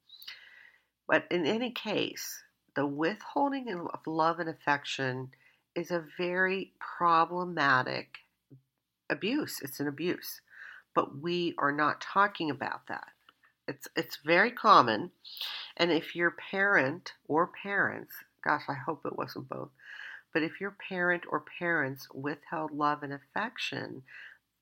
But 1.08 1.26
in 1.32 1.46
any 1.46 1.72
case, 1.72 2.44
the 2.76 2.86
withholding 2.86 3.70
of 3.70 4.08
love 4.08 4.40
and 4.40 4.50
affection 4.50 5.32
is 5.76 5.92
a 5.92 6.06
very 6.18 6.74
problematic 6.80 8.18
abuse. 9.10 9.60
It's 9.62 9.80
an 9.80 9.88
abuse. 9.88 10.42
But 10.94 11.22
we 11.22 11.56
are 11.58 11.72
not 11.72 12.02
talking 12.02 12.50
about 12.50 12.88
that. 12.88 13.08
It's 13.68 13.88
it's 13.96 14.18
very 14.26 14.52
common. 14.52 15.12
And 15.78 15.92
if 15.92 16.16
your 16.16 16.32
parent 16.32 17.14
or 17.28 17.52
parents, 17.64 18.14
gosh, 18.44 18.64
I 18.68 18.74
hope 18.74 19.06
it 19.06 19.18
wasn't 19.18 19.50
both, 19.50 19.70
but 20.34 20.44
if 20.44 20.60
your 20.60 20.76
parent 20.90 21.24
or 21.30 21.44
parents 21.60 22.08
withheld 22.14 22.72
love 22.72 23.04
and 23.04 23.14
affection, 23.14 24.04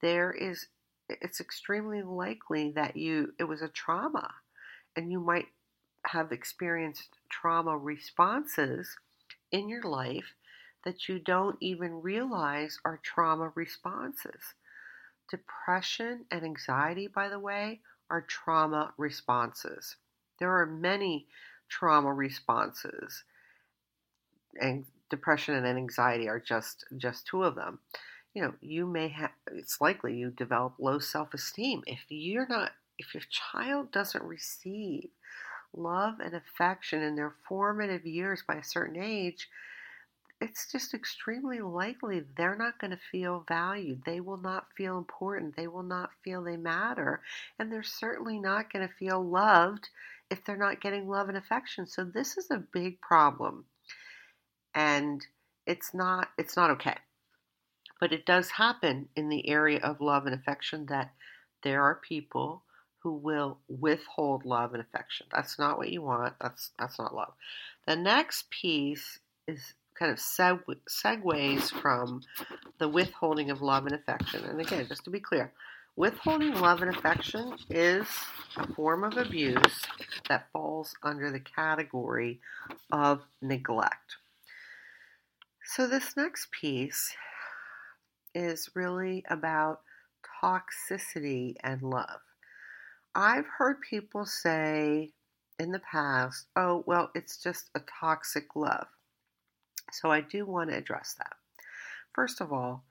there 0.02 0.32
is 0.32 0.68
it's 1.10 1.41
extremely 1.41 2.02
likely 2.02 2.72
that 2.72 2.95
you 2.95 3.34
it 3.39 3.45
was 3.45 3.62
a 3.62 3.68
trauma 3.68 4.32
and 4.95 5.12
you 5.12 5.20
might 5.20 5.47
have 6.06 6.32
experienced 6.32 7.10
trauma 7.30 7.78
responses 7.78 8.95
in 9.52 9.70
your 9.70 9.84
life 9.84 10.34
that 10.86 11.08
you 11.10 11.20
don't 11.20 11.58
even 11.60 12.02
realize 12.02 12.80
are 12.86 13.00
trauma 13.04 13.52
responses. 13.56 14.54
Depression 15.30 16.26
and 16.32 16.43
anxiety, 16.43 17.08
by 17.08 17.30
the 17.30 17.39
way, 17.39 17.82
are 18.10 18.22
trauma 18.22 18.93
responses. 18.97 19.95
There 20.39 20.57
are 20.57 20.66
many 20.66 21.28
trauma 21.70 22.14
responses. 22.14 23.24
And 24.60 24.86
depression 25.10 25.55
and 25.55 25.66
anxiety 25.66 26.28
are 26.30 26.39
just 26.39 26.86
just 26.97 27.26
two 27.26 27.43
of 27.43 27.55
them 27.55 27.80
you 28.34 28.41
know 28.41 28.53
you 28.62 28.86
may 28.86 29.07
have 29.07 29.32
it's 29.51 29.82
likely 29.82 30.16
you 30.16 30.30
develop 30.30 30.74
low 30.80 30.99
self-esteem 30.99 31.82
if 31.88 31.99
you're 32.10 32.47
not 32.47 32.72
if 32.97 33.14
your 33.14 33.24
child 33.30 33.91
doesn't 33.91 34.24
receive 34.24 35.10
love 35.74 36.16
and 36.20 36.34
affection 36.36 37.01
in 37.01 37.16
their 37.16 37.34
formative 37.47 38.05
years 38.05 38.43
by 38.47 38.55
a 38.55 38.64
certain 38.64 39.01
age 39.01 39.49
it's 40.42 40.72
just 40.72 40.94
extremely 40.94 41.60
likely 41.60 42.24
they're 42.38 42.56
not 42.56 42.80
going 42.80 42.92
to 42.92 43.00
feel 43.12 43.44
valued. 43.48 44.04
They 44.06 44.22
will 44.22 44.38
not 44.38 44.68
feel 44.78 44.98
important. 44.98 45.56
They 45.56 45.68
will 45.68 45.84
not 45.84 46.12
feel 46.24 46.42
they 46.44 46.56
matter. 46.56 47.22
And 47.58 47.72
they're 47.72 47.84
certainly 47.84 48.40
not 48.40 48.72
going 48.72 48.88
to 48.88 48.94
feel 48.94 49.22
loved 49.22 49.90
if 50.30 50.44
they're 50.46 50.56
not 50.56 50.82
getting 50.82 51.10
love 51.10 51.28
and 51.28 51.38
affection. 51.38 51.88
So, 51.88 52.04
this 52.06 52.38
is 52.38 52.50
a 52.52 52.64
big 52.72 53.02
problem 53.02 53.66
and 54.74 55.26
it's 55.66 55.94
not 55.94 56.30
it's 56.38 56.56
not 56.56 56.72
okay. 56.72 56.96
But 58.00 58.14
it 58.14 58.26
does 58.26 58.52
happen 58.52 59.10
in 59.16 59.30
the 59.30 59.50
area 59.50 59.80
of 59.80 60.00
love 60.00 60.26
and 60.26 60.34
affection 60.34 60.86
that 60.86 61.12
there 61.64 61.84
are 61.84 61.96
people 61.96 62.64
who 63.00 63.14
will 63.14 63.58
withhold 63.68 64.46
love 64.46 64.74
and 64.74 64.82
affection. 64.82 65.28
That's 65.32 65.60
not 65.60 65.78
what 65.78 65.90
you 65.90 66.02
want. 66.02 66.34
That's 66.42 66.72
that's 66.80 66.98
not 66.98 67.14
love. 67.14 67.34
The 67.86 67.96
next 67.96 68.50
piece 68.50 69.20
is 69.48 69.74
kind 70.00 70.12
of 70.12 70.18
seg- 70.18 70.64
segues 70.88 71.70
from 71.82 72.22
the 72.80 72.88
withholding 72.88 73.52
of 73.52 73.62
love 73.62 73.86
and 73.86 73.93
affection. 73.93 74.45
And 74.45 74.62
again, 74.62 74.88
just 74.88 75.04
to 75.04 75.10
be 75.10 75.20
clear, 75.20 75.52
withholding 75.97 76.54
love 76.56 76.82
and 76.82 76.95
affection 76.95 77.56
is 77.70 78.08
a 78.56 78.66
form 78.74 79.04
of 79.04 79.18
abuse 79.18 79.82
that 80.30 80.47
falls 80.54 80.95
under 81.04 81.30
the 81.30 81.41
category 81.41 82.39
of 82.91 83.22
neglect. 83.41 84.16
So, 85.66 85.86
this 85.86 86.16
next 86.16 86.50
piece 86.52 87.14
is 88.34 88.70
really 88.74 89.24
about 89.30 89.82
toxicity 90.41 91.56
and 91.62 91.84
love. 91.84 92.22
I've 93.14 93.45
heard 93.58 93.82
people 93.82 94.26
say 94.26 95.12
in 95.60 95.72
the 95.72 95.80
past, 95.80 96.45
oh, 96.56 96.84
well, 96.88 97.12
it's 97.14 97.38
just 97.43 97.70
a 97.76 97.82
toxic 98.00 98.56
love. 98.56 98.88
So, 99.92 100.12
I 100.12 100.22
do 100.22 100.46
want 100.46 100.70
to 100.70 100.78
address 100.78 101.16
that. 101.18 101.36
First 102.14 102.42
of 102.42 102.52
all, 102.52 102.84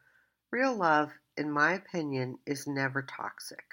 real 0.51 0.75
love, 0.75 1.11
in 1.37 1.51
my 1.51 1.73
opinion, 1.73 2.39
is 2.47 2.67
never 2.67 3.03
toxic. 3.03 3.65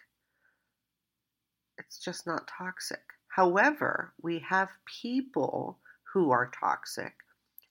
It's 1.78 2.00
just 2.00 2.26
not 2.26 2.48
toxic. 2.48 3.04
However, 3.28 4.14
we 4.22 4.40
have 4.40 4.70
people 4.86 5.80
who 6.14 6.32
are 6.32 6.50
toxic 6.60 7.14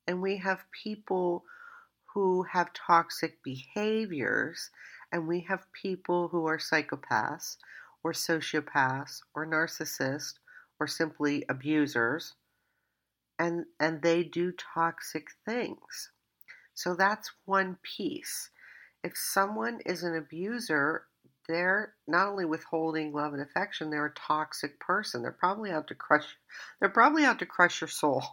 and 0.07 0.21
we 0.21 0.37
have 0.37 0.65
people 0.71 1.45
who 2.15 2.45
have 2.45 2.73
toxic 2.73 3.43
behaviors, 3.43 4.71
and 5.11 5.27
we 5.27 5.41
have 5.41 5.73
people 5.73 6.29
who 6.29 6.47
are 6.47 6.59
psychopaths 6.59 7.57
or 8.05 8.13
sociopaths 8.13 9.21
or 9.35 9.47
narcissists 9.47 10.35
or 10.79 10.87
simply 10.87 11.45
abusers, 11.49 12.35
and, 13.39 13.67
and 13.81 14.03
they 14.03 14.23
do 14.23 14.53
toxic 14.53 15.29
things. 15.45 16.11
So 16.75 16.95
that's 16.95 17.33
one 17.45 17.79
piece. 17.83 18.51
If 19.03 19.17
someone 19.17 19.81
is 19.87 20.03
an 20.03 20.17
abuser, 20.17 21.05
they're 21.47 21.95
not 22.07 22.29
only 22.29 22.45
withholding 22.45 23.13
love 23.13 23.33
and 23.33 23.43
affection, 23.43 23.91
they're 23.91 24.07
a 24.07 24.15
toxic 24.15 24.81
person. 24.81 25.23
They're 25.23 25.33
probably 25.33 25.71
out 25.71 25.89
to 25.89 25.95
crush 25.95 26.37
they're 26.81 26.89
probably 26.89 27.25
out 27.25 27.39
to 27.41 27.47
crush 27.47 27.81
your 27.81 27.89
soul. 27.89 28.25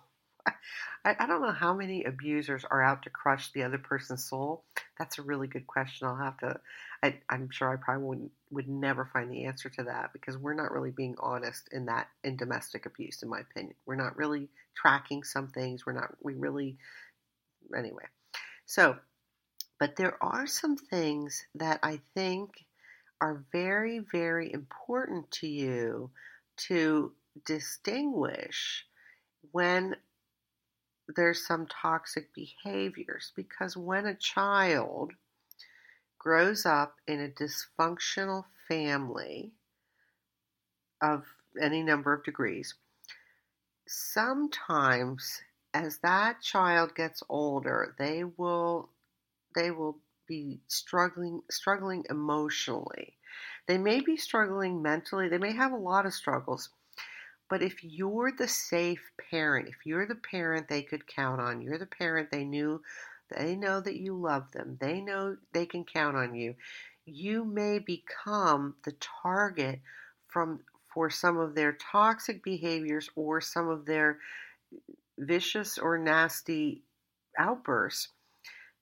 I, 1.06 1.16
I 1.20 1.28
don't 1.28 1.42
know 1.42 1.52
how 1.52 1.74
many 1.74 2.04
abusers 2.04 2.64
are 2.70 2.82
out 2.82 3.04
to 3.04 3.10
crush 3.10 3.52
the 3.52 3.64
other 3.64 3.78
person's 3.78 4.26
soul. 4.26 4.64
That's 5.00 5.18
a 5.18 5.24
really 5.24 5.48
good 5.48 5.68
question. 5.68 6.08
I'll 6.08 6.16
have 6.16 6.38
to. 6.40 6.60
I, 7.04 7.20
I'm 7.30 7.50
sure 7.52 7.72
I 7.72 7.78
probably 7.78 8.06
wouldn't, 8.06 8.32
would 8.52 8.68
never 8.68 9.10
find 9.12 9.32
the 9.32 9.46
answer 9.46 9.70
to 9.70 9.84
that 9.84 10.14
because 10.14 10.38
we're 10.38 10.54
not 10.54 10.72
really 10.72 10.92
being 10.92 11.16
honest 11.20 11.70
in 11.72 11.86
that 11.86 12.08
in 12.24 12.38
domestic 12.38 12.86
abuse, 12.86 13.24
in 13.24 13.30
my 13.30 13.40
opinion. 13.40 13.76
We're 13.86 13.96
not 13.96 14.18
really 14.18 14.50
tracking 14.76 15.24
some 15.24 15.48
things. 15.48 15.86
We're 15.86 15.94
not. 15.94 16.16
We 16.22 16.34
really. 16.36 16.78
Anyway, 17.76 18.06
so, 18.66 18.98
but 19.80 19.96
there 19.96 20.22
are 20.24 20.46
some 20.46 20.76
things 20.76 21.46
that 21.56 21.80
I 21.84 22.02
think 22.14 22.52
are 23.22 23.46
very, 23.52 24.00
very 24.00 24.52
important 24.52 25.30
to 25.32 25.48
you 25.48 26.10
to 26.58 27.12
distinguish 27.46 28.86
when 29.52 29.96
there's 31.16 31.46
some 31.46 31.68
toxic 31.68 32.34
behaviors 32.34 33.32
because 33.36 33.76
when 33.78 34.06
a 34.06 34.16
child 34.16 35.14
grows 36.20 36.66
up 36.66 36.96
in 37.08 37.20
a 37.20 37.30
dysfunctional 37.30 38.46
family 38.68 39.52
of 41.02 41.26
any 41.60 41.82
number 41.82 42.14
of 42.14 42.24
degrees, 42.24 42.76
sometimes 43.88 45.42
as 45.74 45.98
that 46.00 46.42
child 46.42 46.96
gets 46.96 47.24
older, 47.30 47.96
they 47.98 48.24
will 48.24 48.90
they 49.56 49.72
will 49.72 49.98
be 50.28 50.60
struggling 50.68 51.42
struggling 51.50 52.06
emotionally. 52.10 53.18
They 53.68 53.78
may 53.78 54.02
be 54.02 54.18
struggling 54.18 54.82
mentally. 54.82 55.30
They 55.30 55.38
may 55.38 55.54
have 55.54 55.72
a 55.72 55.78
lot 55.78 56.06
of 56.06 56.14
struggles. 56.14 56.70
But 57.52 57.62
if 57.62 57.84
you're 57.84 58.32
the 58.32 58.48
safe 58.48 59.12
parent, 59.30 59.68
if 59.68 59.86
you're 59.86 60.08
the 60.08 60.16
parent 60.16 60.70
they 60.70 60.84
could 60.84 61.06
count 61.06 61.42
on, 61.42 61.62
you're 61.62 61.78
the 61.78 61.86
parent 61.86 62.32
they 62.32 62.46
knew, 62.46 62.82
they 63.30 63.58
know 63.58 63.82
that 63.82 63.98
you 63.98 64.16
love 64.16 64.50
them, 64.54 64.78
they 64.80 65.02
know 65.02 65.36
they 65.52 65.66
can 65.66 65.84
count 65.84 66.16
on 66.16 66.34
you, 66.34 66.56
you 67.06 67.44
may 67.44 67.80
become 67.80 68.76
the 68.86 68.94
target 69.22 69.82
from 70.30 70.62
for 70.94 71.10
some 71.10 71.38
of 71.38 71.54
their 71.54 71.74
toxic 71.74 72.42
behaviors 72.42 73.10
or 73.18 73.42
some 73.42 73.68
of 73.68 73.86
their 73.86 74.20
vicious 75.18 75.78
or 75.78 75.98
nasty 75.98 76.84
outbursts 77.38 78.14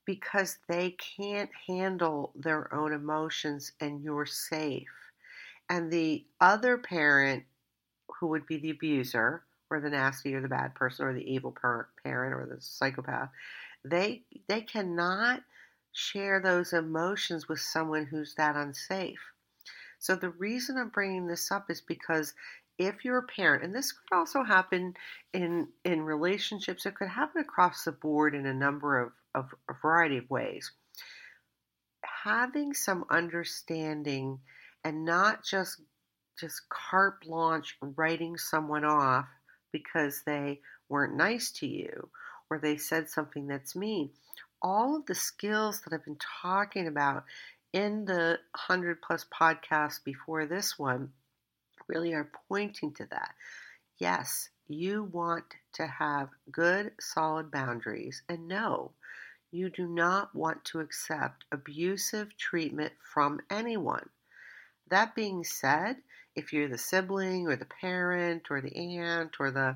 because 0.06 0.60
they 0.68 0.96
can't 1.18 1.50
handle 1.68 2.34
their 2.36 2.72
own 2.72 2.94
emotions 2.94 3.72
and 3.80 4.04
you're 4.04 4.28
safe. 4.28 4.86
And 5.72 5.92
the 5.92 6.28
other 6.40 6.78
parent 6.78 7.46
who 8.20 8.28
would 8.28 8.46
be 8.46 8.58
the 8.58 8.72
abuser 8.72 9.44
or 9.70 9.80
the 9.80 9.90
nasty 9.90 10.34
or 10.34 10.42
the 10.42 10.48
bad 10.48 10.76
person 10.76 11.06
or 11.06 11.14
the 11.14 11.32
evil 11.32 11.52
parent 11.52 12.34
or 12.34 12.48
the 12.50 12.62
psychopath, 12.62 13.30
they 13.84 14.24
they 14.48 14.62
cannot 14.62 15.42
share 15.92 16.40
those 16.40 16.74
emotions 16.74 17.48
with 17.48 17.60
someone 17.60 18.06
who's 18.06 18.36
that 18.36 18.56
unsafe. 18.56 19.20
So 20.00 20.16
the 20.16 20.30
reason 20.30 20.78
I'm 20.78 20.90
bringing 20.90 21.28
this 21.28 21.52
up 21.52 21.70
is 21.70 21.82
because 21.82 22.34
if 22.78 23.04
you're 23.04 23.18
a 23.18 23.24
parent, 23.24 23.64
and 23.64 23.76
this 23.76 23.92
could 23.92 24.16
also 24.16 24.44
happen 24.44 24.94
in 25.34 25.68
in 25.84 26.02
relationships, 26.02 26.86
it 26.86 26.96
could 26.96 27.10
happen 27.10 27.42
across 27.42 27.84
the 27.84 27.92
board 27.92 28.34
in 28.34 28.46
a 28.46 28.54
number 28.54 29.00
of, 29.00 29.12
of 29.36 29.54
a 29.70 29.74
variety 29.82 30.18
of 30.18 30.30
ways. 30.30 30.72
Having 32.24 32.74
some 32.74 33.06
understanding 33.10 34.40
and 34.84 35.04
not 35.04 35.44
just 35.44 35.82
just 36.40 36.70
carte 36.70 37.22
blanche 37.22 37.78
writing 37.82 38.38
someone 38.38 38.86
off 38.86 39.28
because 39.72 40.24
they 40.26 40.60
weren't 40.88 41.16
nice 41.16 41.52
to 41.52 41.68
you 41.68 42.10
or 42.50 42.60
they 42.60 42.78
said 42.78 43.10
something 43.10 43.48
that's 43.48 43.76
mean. 43.76 44.10
All 44.62 44.98
of 44.98 45.06
the 45.06 45.16
skills 45.16 45.82
that 45.82 45.94
I've 45.94 46.06
been 46.06 46.18
talking 46.42 46.88
about 46.88 47.26
in 47.74 48.06
the 48.06 48.40
100 48.68 49.02
plus 49.02 49.26
podcasts 49.26 50.04
before 50.04 50.46
this 50.46 50.78
one 50.78 51.12
really 51.88 52.14
are 52.14 52.32
pointing 52.48 52.94
to 52.94 53.06
that. 53.12 53.34
Yes, 53.98 54.50
you 54.68 55.04
want 55.04 55.46
to 55.74 55.88
have 55.88 56.30
good, 56.52 56.92
solid 57.00 57.52
boundaries, 57.52 58.22
and 58.30 58.48
no, 58.48 58.92
you 59.52 59.70
do 59.70 59.88
not 59.88 60.34
want 60.36 60.64
to 60.66 60.80
accept 60.80 61.46
abusive 61.52 62.38
treatment 62.38 62.94
from 63.02 63.42
anyone. 63.50 64.10
That 64.90 65.16
being 65.16 65.44
said, 65.44 65.98
if 66.40 66.54
you're 66.54 66.70
the 66.70 66.78
sibling 66.78 67.48
or 67.48 67.58
the 67.58 67.66
parent 67.66 68.44
or 68.50 68.62
the 68.62 68.76
aunt 68.76 69.36
or 69.40 69.52
the 69.52 69.76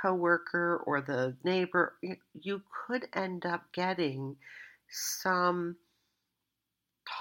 coworker 0.00 0.82
or 0.84 1.00
the 1.00 1.36
neighbor, 1.44 1.94
you 2.34 2.60
could 2.86 3.06
end 3.14 3.46
up 3.46 3.72
getting 3.72 4.36
some 4.90 5.76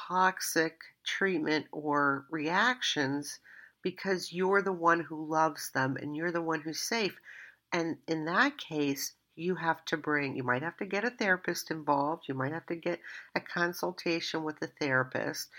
toxic 0.08 0.80
treatment 1.06 1.68
or 1.72 2.26
reactions 2.32 3.40
because 3.84 4.34
you're 4.34 4.64
the 4.64 4.72
one 4.72 5.00
who 5.00 5.30
loves 5.30 5.72
them 5.72 5.96
and 5.96 6.16
you're 6.16 6.32
the 6.32 6.42
one 6.42 6.62
who's 6.62 6.82
safe. 6.82 7.20
And 7.72 7.98
in 8.08 8.26
that 8.26 8.58
case, 8.58 9.14
you 9.36 9.56
have 9.56 9.86
to 9.86 9.98
bring, 9.98 10.36
you 10.36 10.44
might 10.44 10.64
have 10.64 10.78
to 10.78 10.86
get 10.86 11.06
a 11.06 11.10
therapist 11.12 11.72
involved, 11.72 12.24
you 12.28 12.34
might 12.34 12.52
have 12.52 12.66
to 12.66 12.76
get 12.76 13.00
a 13.36 13.40
consultation 13.40 14.44
with 14.44 14.62
a 14.62 14.68
therapist 14.68 15.50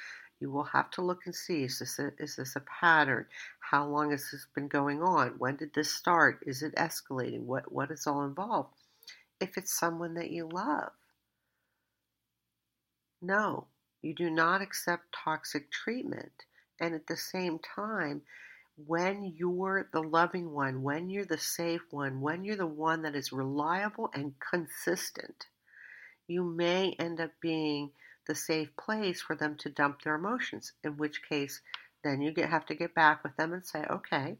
you 0.42 0.50
will 0.50 0.64
have 0.64 0.90
to 0.90 1.02
look 1.02 1.20
and 1.24 1.34
see 1.34 1.62
is 1.62 1.78
this 1.78 2.00
a, 2.00 2.10
is 2.18 2.34
this 2.34 2.56
a 2.56 2.60
pattern? 2.60 3.26
How 3.60 3.86
long 3.86 4.10
has 4.10 4.28
this 4.32 4.44
been 4.56 4.66
going 4.66 5.00
on? 5.00 5.36
When 5.38 5.54
did 5.54 5.72
this 5.72 5.94
start? 5.94 6.40
Is 6.44 6.64
it 6.64 6.74
escalating? 6.74 7.44
What 7.44 7.70
what 7.70 7.92
is 7.92 8.08
all 8.08 8.24
involved? 8.24 8.74
If 9.40 9.56
it's 9.56 9.78
someone 9.78 10.14
that 10.14 10.32
you 10.32 10.48
love. 10.52 10.90
No, 13.20 13.68
you 14.02 14.14
do 14.14 14.28
not 14.28 14.60
accept 14.60 15.14
toxic 15.24 15.70
treatment. 15.70 16.32
And 16.80 16.92
at 16.92 17.06
the 17.06 17.16
same 17.16 17.60
time, 17.60 18.22
when 18.84 19.32
you're 19.36 19.88
the 19.92 20.02
loving 20.02 20.50
one, 20.50 20.82
when 20.82 21.08
you're 21.08 21.24
the 21.24 21.38
safe 21.38 21.82
one, 21.90 22.20
when 22.20 22.44
you're 22.44 22.56
the 22.56 22.66
one 22.66 23.02
that 23.02 23.14
is 23.14 23.32
reliable 23.32 24.10
and 24.12 24.34
consistent, 24.40 25.46
you 26.26 26.42
may 26.42 26.96
end 26.98 27.20
up 27.20 27.30
being 27.40 27.92
the 28.26 28.34
safe 28.34 28.74
place 28.76 29.20
for 29.20 29.36
them 29.36 29.56
to 29.56 29.70
dump 29.70 30.02
their 30.02 30.14
emotions. 30.14 30.72
In 30.84 30.96
which 30.96 31.22
case, 31.28 31.60
then 32.04 32.20
you 32.20 32.32
get, 32.32 32.50
have 32.50 32.66
to 32.66 32.74
get 32.74 32.94
back 32.94 33.22
with 33.22 33.36
them 33.36 33.52
and 33.52 33.64
say, 33.64 33.84
okay, 33.90 34.36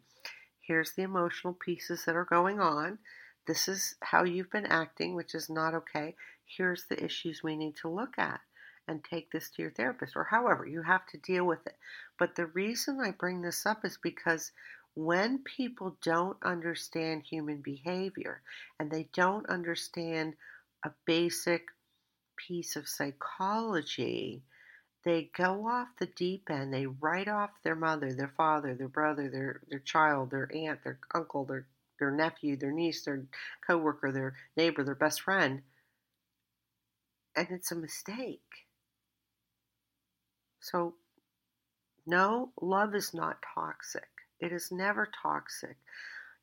here's 0.61 0.93
the 0.93 1.03
emotional 1.03 1.55
pieces 1.55 2.05
that 2.05 2.16
are 2.16 2.24
going 2.24 2.61
on. 2.61 2.99
This 3.47 3.68
is 3.68 3.95
how 4.03 4.24
you've 4.24 4.51
been 4.51 4.66
acting, 4.66 5.14
which 5.14 5.35
is 5.35 5.51
not 5.51 5.74
okay. 5.74 6.14
Here's 6.45 6.85
the 6.85 7.03
issues 7.03 7.43
we 7.43 7.57
need 7.57 7.76
to 7.76 7.89
look 7.89 8.18
at 8.18 8.41
and 8.89 9.03
take 9.03 9.30
this 9.30 9.51
to 9.51 9.62
your 9.62 9.70
therapist 9.70 10.16
or 10.16 10.24
however 10.24 10.66
you 10.66 10.83
have 10.83 11.07
to 11.07 11.18
deal 11.18 11.45
with 11.45 11.66
it. 11.66 11.76
But 12.18 12.35
the 12.35 12.47
reason 12.47 13.01
I 13.01 13.12
bring 13.12 13.43
this 13.43 13.64
up 13.64 13.85
is 13.85 13.99
because 14.03 14.53
when 14.95 15.39
people 15.39 15.97
don't 16.03 16.37
understand 16.43 17.22
human 17.22 17.62
behavior 17.62 18.43
and 18.78 18.91
they 18.91 19.09
don't 19.14 19.49
understand 19.49 20.35
a 20.85 20.91
basic 21.07 21.66
piece 22.37 22.76
of 22.76 22.89
psychology, 22.89 24.43
they 25.05 25.30
go 25.37 25.66
off 25.66 25.89
the 25.99 26.07
deep 26.07 26.49
end. 26.51 26.72
They 26.72 26.87
write 26.87 27.28
off 27.28 27.51
their 27.62 27.74
mother, 27.74 28.12
their 28.12 28.33
father, 28.37 28.74
their 28.74 28.89
brother, 28.89 29.28
their 29.28 29.61
their 29.68 29.80
child, 29.80 30.30
their 30.30 30.51
aunt, 30.55 30.85
their 30.85 30.99
uncle, 31.14 31.45
their 31.45 31.66
their 31.99 32.11
nephew, 32.11 32.57
their 32.57 32.72
niece, 32.72 33.05
their 33.05 33.24
coworker, 33.66 34.12
their 34.12 34.35
neighbor, 34.57 34.85
their 34.85 34.95
best 34.95 35.22
friend. 35.22 35.62
And 37.37 37.49
it's 37.51 37.72
a 37.72 37.76
mistake. 37.76 38.66
So 40.61 40.95
no, 42.07 42.53
love 42.61 42.95
is 42.95 43.14
not 43.14 43.39
toxic. 43.55 44.09
It 44.41 44.53
is 44.53 44.72
never 44.72 45.09
toxic. 45.22 45.76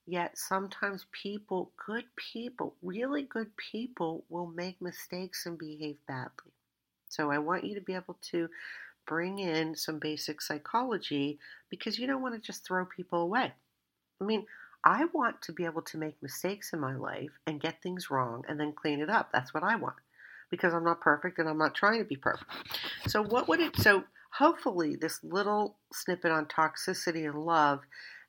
Yet 0.09 0.39
sometimes 0.39 1.05
people, 1.11 1.71
good 1.85 2.05
people, 2.15 2.73
really 2.81 3.21
good 3.21 3.55
people, 3.57 4.23
will 4.27 4.47
make 4.47 4.81
mistakes 4.81 5.45
and 5.45 5.55
behave 5.55 5.97
badly. 6.07 6.51
So 7.09 7.29
I 7.29 7.37
want 7.37 7.63
you 7.63 7.75
to 7.75 7.81
be 7.81 7.93
able 7.93 8.17
to 8.31 8.49
bring 9.05 9.37
in 9.37 9.75
some 9.75 9.99
basic 9.99 10.41
psychology 10.41 11.37
because 11.69 11.99
you 11.99 12.07
don't 12.07 12.23
want 12.23 12.33
to 12.33 12.41
just 12.41 12.65
throw 12.65 12.85
people 12.85 13.21
away. 13.21 13.53
I 14.19 14.23
mean, 14.25 14.47
I 14.83 15.05
want 15.13 15.43
to 15.43 15.53
be 15.53 15.65
able 15.65 15.83
to 15.83 15.99
make 15.99 16.23
mistakes 16.23 16.73
in 16.73 16.79
my 16.79 16.95
life 16.95 17.37
and 17.45 17.61
get 17.61 17.83
things 17.83 18.09
wrong 18.09 18.43
and 18.49 18.59
then 18.59 18.73
clean 18.73 19.01
it 19.01 19.11
up. 19.11 19.29
That's 19.31 19.53
what 19.53 19.63
I 19.63 19.75
want 19.75 19.97
because 20.49 20.73
I'm 20.73 20.85
not 20.85 21.01
perfect 21.01 21.37
and 21.37 21.47
I'm 21.47 21.59
not 21.59 21.75
trying 21.75 21.99
to 21.99 22.05
be 22.05 22.15
perfect. 22.15 22.49
So, 23.05 23.21
what 23.21 23.47
would 23.47 23.59
it, 23.59 23.75
so 23.75 24.05
hopefully, 24.31 24.95
this 24.95 25.23
little 25.23 25.75
snippet 25.93 26.31
on 26.31 26.47
toxicity 26.47 27.29
and 27.29 27.45
love 27.45 27.81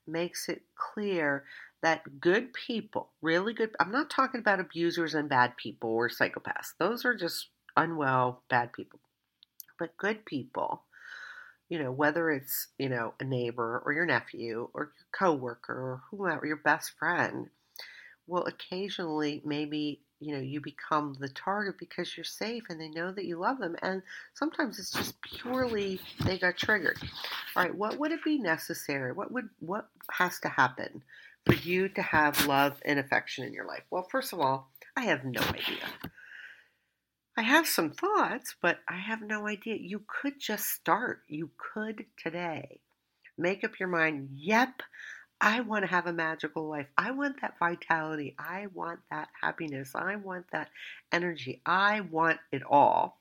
makes 0.07 0.49
it 0.49 0.63
clear 0.75 1.45
that 1.83 2.21
good 2.21 2.53
people, 2.53 3.11
really 3.23 3.55
good, 3.55 3.75
I'm 3.81 3.93
not 3.93 4.11
talking 4.11 4.41
about 4.41 4.61
abusers 4.61 5.15
and 5.15 5.29
bad 5.29 5.57
people 5.57 5.91
or 5.91 6.09
psychopaths. 6.09 6.75
Those 6.79 7.05
are 7.05 7.15
just 7.15 7.49
unwell, 7.77 8.43
bad 8.49 8.73
people. 8.73 9.01
But 9.79 9.97
good 9.97 10.25
people, 10.27 10.83
you 11.69 11.83
know, 11.83 11.91
whether 11.91 12.31
it's, 12.31 12.69
you 12.79 12.89
know, 12.89 13.15
a 13.19 13.25
neighbor 13.25 13.83
or 13.85 13.93
your 13.93 14.07
nephew 14.07 14.69
or 14.75 14.93
your 14.97 15.07
coworker 15.13 15.73
or 15.73 16.03
whoever, 16.11 16.47
your 16.47 16.57
best 16.57 16.93
friend, 16.99 17.49
will 18.27 18.45
occasionally 18.47 19.43
maybe 19.45 20.01
you 20.21 20.35
know 20.35 20.41
you 20.41 20.61
become 20.61 21.17
the 21.19 21.29
target 21.31 21.77
because 21.79 22.17
you're 22.17 22.25
safe 22.25 22.63
and 22.69 22.81
they 22.81 22.89
know 22.89 23.11
that 23.11 23.25
you 23.25 23.39
love 23.39 23.59
them 23.59 23.75
and 23.83 24.03
sometimes 24.35 24.79
it's 24.79 24.93
just 24.93 25.21
purely 25.23 25.99
they 26.25 26.39
got 26.39 26.57
triggered 26.57 26.99
all 27.57 27.65
right 27.65 27.75
what 27.75 27.99
would 27.99 28.13
it 28.13 28.23
be 28.23 28.39
necessary 28.39 29.13
what 29.13 29.33
would 29.33 29.49
what 29.59 29.89
has 30.11 30.39
to 30.39 30.49
happen 30.49 31.03
for 31.47 31.55
you 31.55 31.89
to 31.89 32.03
have 32.03 32.47
love 32.47 32.81
and 32.85 32.99
affection 32.99 33.45
in 33.45 33.53
your 33.53 33.67
life 33.67 33.83
well 33.91 34.07
first 34.11 34.33
of 34.33 34.41
all 34.41 34.71
i 34.97 35.03
have 35.03 35.25
no 35.25 35.41
idea 35.41 35.85
i 37.37 37.43
have 37.43 37.67
some 37.67 37.91
thoughts 37.91 38.55
but 38.61 38.79
i 38.89 38.97
have 38.97 39.23
no 39.23 39.47
idea 39.47 39.77
you 39.77 40.03
could 40.07 40.35
just 40.39 40.67
start 40.67 41.23
you 41.29 41.51
could 41.57 42.05
today 42.23 42.81
make 43.39 43.65
up 43.65 43.79
your 43.79 43.89
mind 43.89 44.29
yep 44.35 44.83
I 45.41 45.61
want 45.61 45.85
to 45.85 45.91
have 45.91 46.07
a 46.07 46.13
magical 46.13 46.69
life. 46.69 46.89
I 46.99 47.13
want 47.13 47.41
that 47.41 47.55
vitality. 47.59 48.35
I 48.39 48.67
want 48.75 49.01
that 49.11 49.29
happiness. 49.41 49.93
I 49.95 50.17
want 50.17 50.45
that 50.53 50.69
energy. 51.11 51.63
I 51.65 52.03
want 52.03 52.41
it 52.53 52.63
all. 52.69 53.19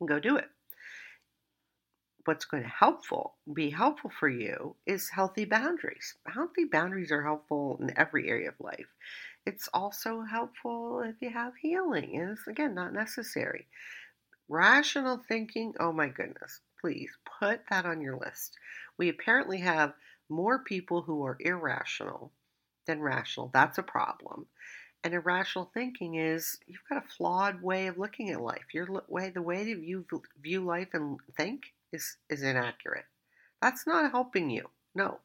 And 0.00 0.08
go 0.08 0.18
do 0.18 0.36
it. 0.36 0.48
What's 2.28 2.44
going 2.44 2.62
to 2.62 2.68
helpful 2.68 3.36
be 3.54 3.70
helpful 3.70 4.10
for 4.10 4.28
you 4.28 4.76
is 4.84 5.08
healthy 5.08 5.46
boundaries. 5.46 6.14
Healthy 6.26 6.66
boundaries 6.66 7.10
are 7.10 7.22
helpful 7.22 7.78
in 7.80 7.96
every 7.96 8.28
area 8.28 8.50
of 8.50 8.60
life. 8.60 8.84
It's 9.46 9.66
also 9.72 10.20
helpful 10.20 11.00
if 11.00 11.14
you 11.22 11.30
have 11.30 11.54
healing, 11.56 12.20
and 12.20 12.32
it's 12.32 12.46
again 12.46 12.74
not 12.74 12.92
necessary. 12.92 13.66
Rational 14.46 15.22
thinking, 15.26 15.72
oh 15.80 15.90
my 15.90 16.08
goodness, 16.08 16.60
please 16.82 17.08
put 17.40 17.62
that 17.70 17.86
on 17.86 18.02
your 18.02 18.18
list. 18.18 18.58
We 18.98 19.08
apparently 19.08 19.60
have 19.60 19.94
more 20.28 20.58
people 20.58 21.00
who 21.00 21.24
are 21.24 21.38
irrational 21.40 22.30
than 22.86 23.00
rational. 23.00 23.50
That's 23.54 23.78
a 23.78 23.82
problem. 23.82 24.48
And 25.02 25.14
irrational 25.14 25.70
thinking 25.72 26.16
is 26.16 26.58
you've 26.66 26.84
got 26.90 27.02
a 27.02 27.08
flawed 27.08 27.62
way 27.62 27.86
of 27.86 27.96
looking 27.96 28.28
at 28.28 28.42
life. 28.42 28.74
Your 28.74 29.02
way, 29.08 29.30
the 29.30 29.40
way 29.40 29.64
that 29.64 29.82
you 29.82 30.04
view 30.42 30.60
life 30.60 30.88
and 30.92 31.18
think 31.34 31.72
is 31.92 32.16
is 32.28 32.42
inaccurate. 32.42 33.06
That's 33.60 33.86
not 33.86 34.10
helping 34.10 34.50
you. 34.50 34.68
No. 34.94 35.18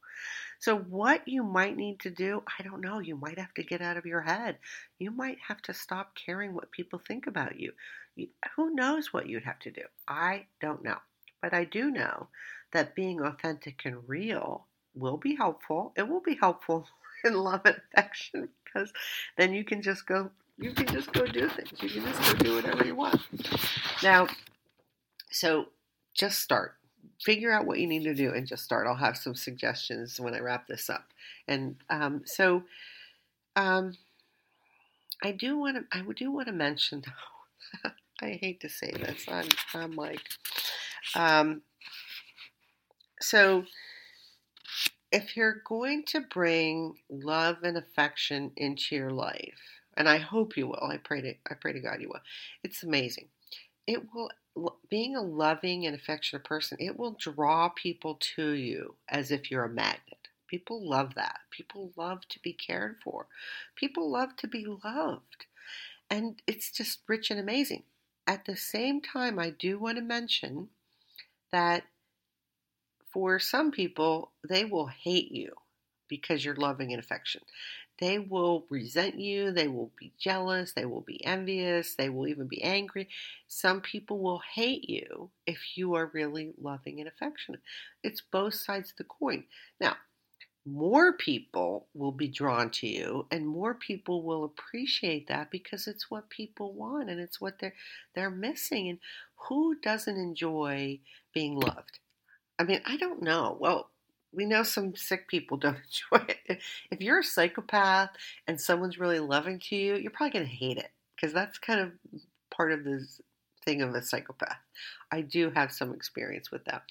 So 0.60 0.78
what 0.78 1.28
you 1.28 1.44
might 1.44 1.76
need 1.76 2.00
to 2.02 2.10
do, 2.10 2.44
I 2.60 2.64
don't 2.64 2.82
know. 2.82 3.00
You 3.00 3.16
might 3.16 3.38
have 3.38 3.54
to 3.56 3.64
get 3.64 3.82
out 3.82 3.98
of 3.98 4.06
your 4.06 4.22
head. 4.22 4.58
You 4.98 5.12
might 5.12 5.38
have 5.48 5.62
to 5.64 5.74
stop 5.74 6.16
caring 6.16 6.54
what 6.54 6.72
people 6.72 7.00
think 7.00 7.28
about 7.28 7.60
you. 7.60 7.74
you 8.16 8.30
who 8.56 8.74
knows 8.74 9.12
what 9.12 9.28
you'd 9.28 9.44
have 9.44 9.60
to 9.60 9.72
do? 9.72 9.84
I 10.08 10.46
don't 10.62 10.84
know. 10.84 11.00
But 11.42 11.54
I 11.54 11.66
do 11.66 11.92
know 11.92 12.28
that 12.72 12.96
being 12.96 13.20
authentic 13.20 13.82
and 13.84 14.08
real 14.08 14.68
will 14.96 15.18
be 15.18 15.36
helpful. 15.36 15.92
It 15.98 16.08
will 16.08 16.22
be 16.22 16.36
helpful 16.36 16.88
in 17.26 17.34
love 17.34 17.62
and 17.66 17.82
affection 17.92 18.50
because 18.64 18.94
then 19.38 19.54
you 19.54 19.64
can 19.66 19.82
just 19.82 20.06
go 20.06 20.30
you 20.58 20.72
can 20.72 20.88
just 20.88 21.12
go 21.12 21.26
do 21.26 21.50
things. 21.50 21.72
You 21.82 21.90
can 21.90 22.06
just 22.06 22.22
go 22.22 22.44
do 22.44 22.56
whatever 22.56 22.86
you 22.86 22.96
want. 22.96 23.20
Now, 24.04 24.28
so 25.32 25.66
just 26.14 26.40
start. 26.40 26.76
Figure 27.22 27.52
out 27.52 27.66
what 27.66 27.80
you 27.80 27.88
need 27.88 28.04
to 28.04 28.14
do 28.14 28.34
and 28.34 28.48
just 28.48 28.64
start. 28.64 28.88
I'll 28.88 28.96
have 28.96 29.18
some 29.18 29.36
suggestions 29.36 30.20
when 30.20 30.34
I 30.34 30.40
wrap 30.40 30.68
this 30.68 30.90
up. 30.90 31.06
And 31.48 31.76
um, 31.90 32.22
so, 32.26 32.64
um, 33.56 33.94
I 35.24 35.32
do 35.32 35.58
want 35.58 35.78
to. 35.78 35.98
I 35.98 36.04
do 36.16 36.32
want 36.32 36.48
to 36.48 36.54
mention. 36.54 37.04
Though 37.06 37.90
I 38.22 38.32
hate 38.42 38.62
to 38.62 38.70
say 38.70 38.92
this. 38.92 39.26
I'm. 39.30 39.48
I'm 39.74 39.96
like. 39.96 40.22
Um, 41.16 41.62
so 43.22 43.66
if 45.12 45.38
you're 45.38 45.62
going 45.66 46.04
to 46.08 46.22
bring 46.22 46.96
love 47.10 47.58
and 47.64 47.78
affection 47.78 48.52
into 48.58 48.96
your 48.96 49.12
life, 49.12 49.60
and 49.96 50.10
I 50.10 50.18
hope 50.18 50.58
you 50.58 50.68
will, 50.68 50.84
I 50.84 50.98
pray 50.98 51.22
to 51.22 51.34
I 51.50 51.54
pray 51.54 51.74
to 51.74 51.80
God 51.80 52.02
you 52.02 52.10
will. 52.10 52.22
It's 52.64 52.84
amazing. 52.84 53.28
It 53.88 54.14
will 54.14 54.32
being 54.90 55.16
a 55.16 55.22
loving 55.22 55.86
and 55.86 55.96
affectionate 55.96 56.44
person, 56.44 56.78
it 56.80 56.98
will 56.98 57.18
draw 57.20 57.70
people 57.70 58.20
to 58.36 58.52
you 58.52 58.96
as 59.10 59.32
if 59.32 59.50
you're 59.50 59.66
a 59.66 59.70
magnet. 59.70 60.28
People 60.48 60.88
love 60.88 61.16
that. 61.16 61.40
People 61.50 61.92
love 61.98 62.28
to 62.30 62.40
be 62.40 62.54
cared 62.54 62.98
for. 63.04 63.26
People 63.76 64.12
love 64.12 64.36
to 64.38 64.48
be 64.48 64.66
loved. 64.84 65.48
And 66.12 66.42
it's 66.46 66.72
just 66.72 67.00
rich 67.08 67.32
and 67.32 67.40
amazing. 67.40 67.84
At 68.28 68.46
the 68.46 68.56
same 68.56 69.02
time, 69.02 69.40
I 69.40 69.50
do 69.50 69.80
want 69.80 69.98
to 69.98 70.04
mention 70.04 70.70
that 71.52 71.84
for 73.12 73.40
some 73.40 73.72
people, 73.72 74.32
they 74.48 74.64
will 74.64 74.88
hate 74.88 75.32
you 75.32 75.54
because 76.08 76.46
you're 76.46 76.56
loving 76.56 76.92
and 76.92 77.00
affection. 77.00 77.42
They 78.00 78.20
will 78.20 78.66
resent 78.70 79.20
you, 79.20 79.52
they 79.52 79.68
will 79.68 79.92
be 80.00 80.14
jealous, 80.18 80.74
they 80.74 80.86
will 80.86 81.02
be 81.02 81.24
envious, 81.24 81.96
they 81.96 82.10
will 82.10 82.28
even 82.28 82.48
be 82.48 82.62
angry. 82.64 83.10
Some 83.48 83.82
people 83.82 84.20
will 84.20 84.42
hate 84.56 84.90
you 84.90 85.30
if 85.46 85.78
you 85.78 85.94
are 85.96 86.12
really 86.14 86.54
loving 86.62 87.00
and 87.00 87.08
affectionate. 87.08 87.62
It's 88.04 88.22
both 88.22 88.56
sides 88.56 88.92
of 88.92 88.98
the 88.98 89.04
coin. 89.04 89.46
Now, 89.80 89.96
more 90.66 91.14
people 91.14 91.88
will 91.94 92.12
be 92.12 92.28
drawn 92.30 92.70
to 92.72 92.88
you 92.88 93.28
and 93.32 93.46
more 93.46 93.74
people 93.74 94.24
will 94.24 94.46
appreciate 94.46 95.28
that 95.28 95.52
because 95.52 95.88
it's 95.88 96.10
what 96.10 96.30
people 96.30 96.74
want 96.74 97.10
and 97.10 97.20
it's 97.20 97.42
what 97.42 97.60
they're 97.60 97.74
they're 98.16 98.30
missing 98.30 98.88
and 98.88 99.00
who 99.36 99.76
doesn't 99.82 100.16
enjoy 100.16 100.98
being 101.34 101.60
loved 101.60 102.00
I 102.60 102.64
mean, 102.64 102.82
I 102.86 102.98
don't 102.98 103.22
know. 103.22 103.58
Well, 103.60 103.90
we 104.34 104.46
know 104.46 104.64
some 104.64 104.96
sick 104.96 105.28
people 105.28 105.58
don't 105.60 105.78
enjoy 105.78 106.26
it. 106.48 106.60
If 106.92 107.02
you're 107.02 107.20
a 107.20 107.24
psychopath 107.24 108.10
and 108.48 108.60
someone's 108.60 109.00
really 109.00 109.20
loving 109.20 109.60
to 109.60 109.76
you, 109.76 109.96
you're 109.96 110.12
probably 110.12 110.40
going 110.40 110.50
to 110.50 110.56
hate 110.56 110.78
it 110.78 110.92
because 111.16 111.34
that's 111.34 111.58
kind 111.58 111.80
of 111.80 111.92
part 112.52 112.72
of 112.72 112.84
the 112.84 113.06
thing 113.64 113.82
of 113.82 113.94
a 113.96 114.02
psychopath. 114.02 114.58
I 115.12 115.22
do 115.22 115.50
have 115.52 115.72
some 115.72 115.94
experience 115.94 116.52
with 116.52 116.66
that. 116.66 116.84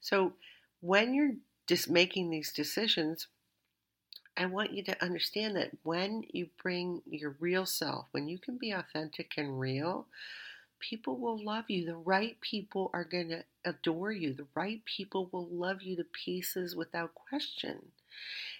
So 0.00 0.32
when 0.80 1.14
you're 1.14 1.34
just 1.66 1.90
making 1.90 2.30
these 2.30 2.52
decisions, 2.52 3.28
I 4.36 4.46
want 4.46 4.72
you 4.72 4.84
to 4.84 5.04
understand 5.04 5.56
that 5.56 5.70
when 5.82 6.22
you 6.30 6.48
bring 6.62 7.02
your 7.06 7.36
real 7.40 7.66
self, 7.66 8.06
when 8.12 8.28
you 8.28 8.38
can 8.38 8.56
be 8.56 8.70
authentic 8.70 9.32
and 9.36 9.58
real, 9.58 10.06
people 10.80 11.18
will 11.18 11.42
love 11.42 11.64
you. 11.68 11.84
The 11.84 11.96
right 11.96 12.40
people 12.40 12.90
are 12.92 13.04
going 13.04 13.28
to 13.28 13.44
adore 13.64 14.12
you. 14.12 14.32
The 14.34 14.46
right 14.54 14.82
people 14.84 15.28
will 15.32 15.46
love 15.46 15.82
you 15.82 15.96
to 15.96 16.04
pieces 16.04 16.76
without 16.76 17.14
question. 17.14 17.92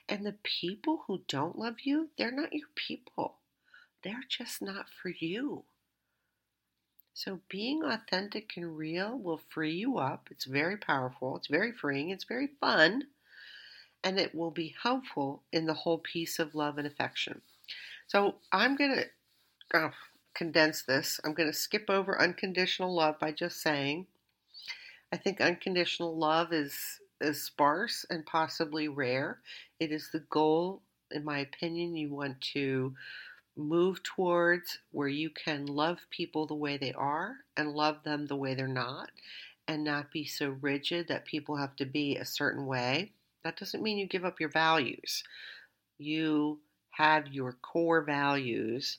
And 0.08 0.24
the 0.24 0.36
people 0.42 1.04
who 1.06 1.22
don't 1.28 1.58
love 1.58 1.80
you, 1.84 2.08
they're 2.16 2.30
not 2.30 2.52
your 2.52 2.68
people. 2.74 3.36
They're 4.02 4.24
just 4.28 4.62
not 4.62 4.86
for 5.02 5.10
you. 5.10 5.64
So 7.14 7.40
being 7.48 7.82
authentic 7.82 8.52
and 8.56 8.76
real 8.76 9.18
will 9.18 9.40
free 9.48 9.74
you 9.74 9.98
up. 9.98 10.28
It's 10.30 10.44
very 10.44 10.76
powerful. 10.76 11.36
It's 11.36 11.48
very 11.48 11.72
freeing. 11.72 12.10
It's 12.10 12.24
very 12.24 12.48
fun. 12.60 13.04
And 14.04 14.20
it 14.20 14.34
will 14.34 14.52
be 14.52 14.76
helpful 14.82 15.42
in 15.52 15.66
the 15.66 15.74
whole 15.74 15.98
piece 15.98 16.38
of 16.38 16.54
love 16.54 16.78
and 16.78 16.86
affection. 16.86 17.42
So 18.06 18.36
I'm 18.52 18.76
going 18.76 18.94
to, 18.94 19.04
oh, 19.74 19.90
condense 20.34 20.82
this. 20.82 21.20
I'm 21.24 21.34
going 21.34 21.50
to 21.50 21.56
skip 21.56 21.88
over 21.88 22.20
unconditional 22.20 22.94
love 22.94 23.18
by 23.18 23.32
just 23.32 23.60
saying 23.60 24.06
I 25.12 25.16
think 25.16 25.40
unconditional 25.40 26.16
love 26.16 26.52
is 26.52 27.00
is 27.20 27.42
sparse 27.42 28.04
and 28.10 28.24
possibly 28.26 28.86
rare. 28.88 29.40
It 29.80 29.90
is 29.90 30.10
the 30.12 30.20
goal, 30.20 30.82
in 31.10 31.24
my 31.24 31.38
opinion, 31.38 31.96
you 31.96 32.10
want 32.10 32.40
to 32.52 32.94
move 33.56 34.02
towards 34.04 34.78
where 34.92 35.08
you 35.08 35.30
can 35.30 35.66
love 35.66 35.98
people 36.10 36.46
the 36.46 36.54
way 36.54 36.76
they 36.76 36.92
are 36.92 37.38
and 37.56 37.72
love 37.72 38.04
them 38.04 38.26
the 38.26 38.36
way 38.36 38.54
they're 38.54 38.68
not 38.68 39.10
and 39.66 39.82
not 39.82 40.12
be 40.12 40.24
so 40.24 40.50
rigid 40.60 41.08
that 41.08 41.24
people 41.24 41.56
have 41.56 41.74
to 41.76 41.84
be 41.84 42.16
a 42.16 42.24
certain 42.24 42.66
way. 42.66 43.10
That 43.42 43.58
doesn't 43.58 43.82
mean 43.82 43.98
you 43.98 44.06
give 44.06 44.24
up 44.24 44.38
your 44.38 44.48
values. 44.48 45.24
You 45.98 46.60
have 46.90 47.28
your 47.28 47.52
core 47.54 48.02
values 48.02 48.98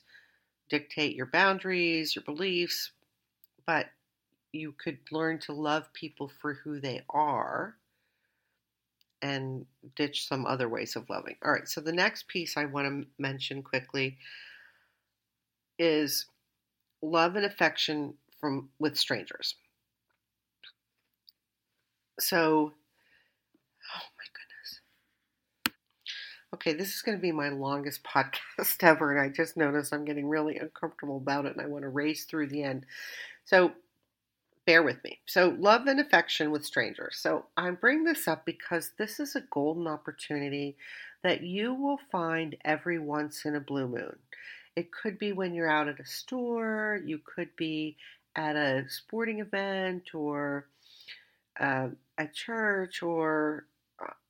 dictate 0.70 1.14
your 1.14 1.26
boundaries, 1.26 2.14
your 2.16 2.24
beliefs, 2.24 2.92
but 3.66 3.86
you 4.52 4.74
could 4.82 4.98
learn 5.12 5.38
to 5.40 5.52
love 5.52 5.92
people 5.92 6.30
for 6.40 6.54
who 6.54 6.80
they 6.80 7.02
are 7.10 7.76
and 9.22 9.66
ditch 9.96 10.26
some 10.26 10.46
other 10.46 10.68
ways 10.68 10.96
of 10.96 11.10
loving. 11.10 11.36
All 11.44 11.52
right, 11.52 11.68
so 11.68 11.80
the 11.80 11.92
next 11.92 12.26
piece 12.28 12.56
I 12.56 12.64
want 12.64 12.86
to 12.88 13.08
mention 13.18 13.62
quickly 13.62 14.16
is 15.78 16.26
love 17.02 17.36
and 17.36 17.44
affection 17.44 18.14
from 18.40 18.70
with 18.78 18.96
strangers. 18.96 19.56
So 22.18 22.72
Okay, 26.52 26.72
this 26.72 26.94
is 26.94 27.02
going 27.02 27.16
to 27.16 27.22
be 27.22 27.32
my 27.32 27.48
longest 27.48 28.02
podcast 28.04 28.82
ever, 28.82 29.10
and 29.12 29.20
I 29.20 29.28
just 29.28 29.56
noticed 29.56 29.92
I'm 29.92 30.04
getting 30.04 30.28
really 30.28 30.56
uncomfortable 30.56 31.16
about 31.16 31.46
it, 31.46 31.52
and 31.52 31.60
I 31.60 31.68
want 31.68 31.82
to 31.82 31.88
race 31.88 32.24
through 32.24 32.48
the 32.48 32.62
end. 32.62 32.86
So, 33.44 33.72
bear 34.66 34.82
with 34.82 35.02
me. 35.04 35.20
So, 35.26 35.56
love 35.58 35.86
and 35.86 36.00
affection 36.00 36.50
with 36.50 36.64
strangers. 36.64 37.18
So, 37.18 37.46
I 37.56 37.70
bring 37.70 38.04
this 38.04 38.28
up 38.28 38.44
because 38.44 38.92
this 38.98 39.20
is 39.20 39.36
a 39.36 39.42
golden 39.42 39.86
opportunity 39.86 40.76
that 41.22 41.42
you 41.42 41.74
will 41.74 42.00
find 42.10 42.56
every 42.64 42.98
once 42.98 43.44
in 43.44 43.54
a 43.56 43.60
blue 43.60 43.88
moon. 43.88 44.16
It 44.76 44.92
could 44.92 45.18
be 45.18 45.32
when 45.32 45.54
you're 45.54 45.70
out 45.70 45.88
at 45.88 46.00
a 46.00 46.06
store, 46.06 47.00
you 47.04 47.20
could 47.24 47.54
be 47.56 47.96
at 48.36 48.56
a 48.56 48.84
sporting 48.88 49.40
event 49.40 50.14
or 50.14 50.66
uh, 51.58 51.88
at 52.18 52.34
church 52.34 53.02
or 53.02 53.66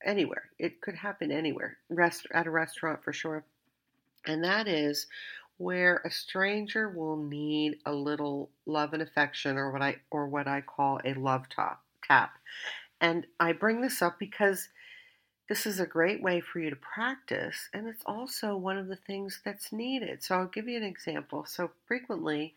anywhere. 0.05 0.45
It 0.59 0.81
could 0.81 0.95
happen 0.95 1.31
anywhere. 1.31 1.79
Rest 1.89 2.27
at 2.33 2.47
a 2.47 2.51
restaurant 2.51 3.03
for 3.03 3.13
sure. 3.13 3.45
And 4.27 4.45
that 4.45 4.69
is 4.69 5.07
where 5.59 6.01
a 6.05 6.11
stranger 6.11 6.89
will 6.89 7.17
need 7.17 7.79
a 7.85 7.93
little 7.93 8.51
love 8.67 8.93
and 8.93 9.03
affection 9.03 9.57
or 9.59 9.71
what 9.71 9.83
I 9.83 9.97
or 10.11 10.27
what 10.27 10.49
I 10.49 10.63
call 10.63 11.01
a 11.05 11.15
love 11.15 11.49
top, 11.49 11.83
tap. 12.07 12.33
And 13.01 13.27
I 13.39 13.53
bring 13.53 13.81
this 13.81 14.01
up 14.03 14.19
because 14.19 14.69
this 15.49 15.67
is 15.67 15.81
a 15.81 15.87
great 15.87 16.23
way 16.23 16.41
for 16.41 16.61
you 16.61 16.71
to 16.71 16.77
practice 16.77 17.69
and 17.75 17.89
it's 17.89 18.05
also 18.07 18.57
one 18.57 18.79
of 18.79 18.89
the 18.89 18.97
things 18.97 19.41
that's 19.45 19.73
needed. 19.73 20.23
So 20.23 20.37
I'll 20.37 20.47
give 20.47 20.69
you 20.69 20.77
an 20.77 20.85
example. 20.85 21.45
So 21.47 21.71
frequently 21.87 22.55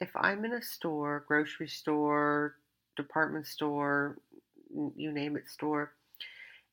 if 0.00 0.10
I'm 0.16 0.44
in 0.44 0.54
a 0.54 0.62
store, 0.62 1.24
grocery 1.28 1.68
store, 1.68 2.56
department 2.96 3.46
store, 3.46 4.16
you 4.96 5.12
name 5.12 5.36
it 5.36 5.48
store, 5.48 5.92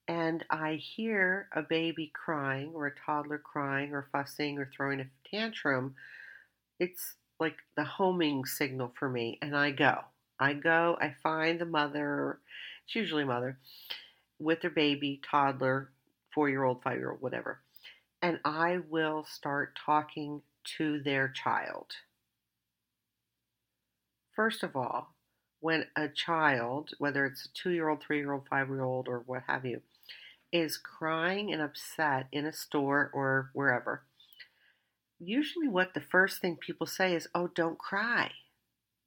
and 0.08 0.46
I 0.50 0.76
hear 0.76 1.50
a 1.54 1.62
baby 1.62 2.12
crying 2.14 2.72
or 2.74 2.88
a 2.88 2.96
toddler 3.06 3.40
crying 3.40 3.94
or 3.94 4.08
fussing 4.12 4.58
or 4.58 4.70
throwing 4.76 5.02
a 5.02 5.10
tantrum, 5.30 5.96
it's 6.80 7.16
like 7.40 7.58
the 7.76 7.84
homing 7.84 8.46
signal 8.46 8.94
for 8.98 9.10
me, 9.10 9.38
and 9.42 9.56
I 9.56 9.72
go. 9.72 10.00
I 10.40 10.54
go, 10.54 10.98
I 11.02 11.16
find 11.24 11.60
the 11.60 11.66
mother, 11.66 12.40
it's 12.86 12.96
usually 12.96 13.26
mother, 13.26 13.58
with 14.40 14.62
their 14.62 14.72
baby, 14.72 15.20
toddler, 15.30 15.92
four 16.34 16.50
year 16.50 16.64
old, 16.64 16.84
five 16.84 16.98
year 16.98 17.12
old, 17.12 17.22
whatever, 17.22 17.60
and 18.22 18.40
I 18.46 18.80
will 18.90 19.26
start 19.26 19.78
talking 19.84 20.42
to 20.78 21.02
their 21.02 21.28
child. 21.30 21.88
First 24.36 24.64
of 24.64 24.76
all, 24.76 25.16
when 25.60 25.86
a 25.96 26.08
child, 26.08 26.92
whether 27.00 27.26
it's 27.26 27.46
a 27.46 27.54
two 27.54 27.72
year 27.72 27.90
old, 27.90 28.02
three 28.02 28.20
year 28.20 28.34
old, 28.34 28.48
five 28.48 28.68
year 28.68 28.84
old, 28.84 29.08
or 29.08 29.24
what 29.26 29.44
have 29.48 29.66
you, 29.66 29.82
is 30.52 30.78
crying 30.78 31.52
and 31.52 31.62
upset 31.62 32.28
in 32.32 32.46
a 32.46 32.54
store 32.54 33.10
or 33.14 33.50
wherever, 33.54 34.04
usually 35.20 35.68
what 35.68 35.94
the 35.94 36.02
first 36.02 36.42
thing 36.42 36.56
people 36.56 36.88
say 36.88 37.16
is, 37.16 37.28
oh, 37.36 37.48
don't 37.48 37.78
cry. 37.78 38.32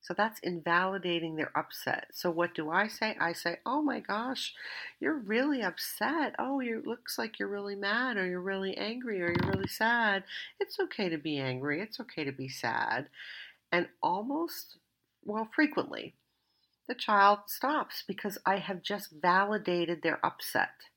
So 0.03 0.14
that's 0.14 0.41
invalidating 0.41 1.36
their 1.36 1.57
upset. 1.57 2.09
So 2.12 2.30
what 2.30 2.55
do 2.55 2.70
I 2.70 2.88
say? 2.88 3.16
I 3.20 3.32
say, 3.34 3.59
"Oh 3.66 3.82
my 3.82 4.01
gosh, 4.01 4.55
you're 4.99 5.18
really 5.18 5.62
upset. 5.62 6.34
Oh, 6.38 6.61
you 6.61 6.82
looks 6.86 7.18
like 7.18 7.38
you're 7.38 7.49
really 7.49 7.76
mad 7.76 8.16
or 8.16 8.26
you're 8.26 8.41
really 8.41 8.76
angry 8.78 9.22
or 9.22 9.28
you're 9.28 9.51
really 9.53 9.68
sad. 9.68 10.24
It's 10.59 10.80
okay 10.80 11.11
to 11.11 11.18
be 11.18 11.38
angry. 11.38 11.82
It's 11.82 12.01
okay 12.01 12.24
to 12.24 12.32
be 12.32 12.49
sad." 12.49 13.11
And 13.72 13.88
almost 14.03 14.78
well, 15.24 15.49
frequently 15.55 16.14
the 16.88 16.95
child 16.95 17.41
stops 17.49 18.03
because 18.07 18.38
I 18.47 18.59
have 18.59 18.82
just 18.82 19.11
validated 19.12 20.03
their 20.03 20.24
upset. 20.24 20.89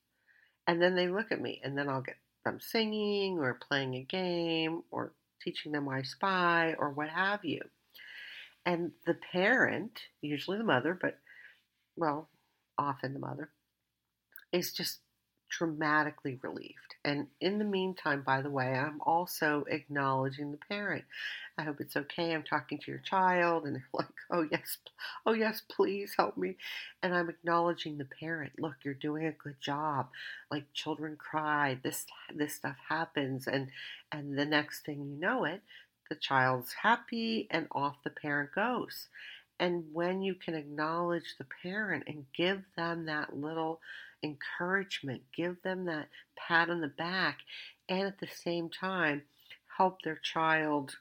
And 0.68 0.82
then 0.82 0.96
they 0.96 1.08
look 1.08 1.32
at 1.32 1.42
me, 1.42 1.62
and 1.64 1.78
then 1.78 1.90
I'll 1.90 2.02
get 2.02 2.18
them 2.46 2.60
singing 2.60 3.40
or 3.40 3.60
playing 3.68 3.96
a 3.96 4.04
game 4.04 4.84
or 4.92 5.14
teaching 5.42 5.72
them 5.72 5.90
I 5.90 6.04
Spy 6.04 6.76
or 6.78 6.90
what 6.92 7.10
have 7.10 7.44
you. 7.44 7.62
And 8.66 8.92
the 9.06 9.16
parent, 9.32 10.00
usually 10.22 10.58
the 10.58 10.64
mother, 10.64 10.98
but 11.00 11.20
well, 11.96 12.30
often 12.78 13.14
the 13.14 13.20
mother, 13.20 13.50
is 14.52 14.72
just 14.72 15.00
dramatically 15.58 16.40
relieved. 16.42 16.96
And 17.06 17.28
in 17.42 17.60
the 17.60 17.66
meantime, 17.66 18.24
by 18.26 18.42
the 18.42 18.50
way, 18.50 18.74
I'm 18.74 19.02
also 19.02 19.66
acknowledging 19.70 20.52
the 20.52 20.58
parent. 20.58 21.04
I 21.58 21.64
hope 21.64 21.82
it's 21.82 21.96
okay. 21.96 22.34
I'm 22.34 22.44
talking 22.44 22.80
to 22.80 22.92
your 22.92 23.02
child, 23.02 23.66
and 23.66 23.76
they're 23.76 23.86
like, 23.94 24.08
oh, 24.32 24.48
yes, 24.50 24.78
oh, 25.26 25.34
yes, 25.34 25.62
please 25.70 26.14
help 26.18 26.38
me. 26.38 26.56
And 27.02 27.14
I'm 27.14 27.30
acknowledging 27.30 27.98
the 27.98 28.06
parent. 28.06 28.54
Look, 28.58 28.76
you're 28.84 28.94
doing 28.94 29.26
a 29.26 29.32
good 29.32 29.60
job. 29.62 30.10
Like 30.50 30.74
children 30.74 31.18
cry, 31.18 31.78
this 31.84 32.06
this 32.34 32.56
stuff 32.56 32.78
happens, 32.90 33.48
and 33.48 33.70
and 34.12 34.38
the 34.38 34.46
next 34.46 34.86
thing 34.86 35.06
you 35.06 35.20
know 35.20 35.44
it, 35.44 35.62
the 36.10 36.16
child's 36.16 36.74
happy, 36.74 37.48
and 37.52 37.68
off 37.72 37.98
the 38.04 38.10
parent 38.10 38.52
goes. 38.56 39.08
And 39.60 39.86
when 39.94 40.22
you 40.22 40.36
can 40.36 40.56
acknowledge 40.56 41.36
the 41.38 41.46
parent 41.62 42.06
and 42.08 42.26
give 42.36 42.64
them 42.76 43.06
that 43.06 43.38
little 43.38 43.80
encouragement, 44.24 45.22
give 45.36 45.62
them 45.64 45.86
that 45.86 46.08
pat 46.36 46.70
on 46.70 46.82
the 46.82 46.88
back, 46.88 47.40
and 47.90 48.08
at 48.08 48.20
the 48.20 48.28
same 48.28 48.70
time, 48.70 49.24
help 49.78 50.02
their 50.02 50.20
child 50.24 50.96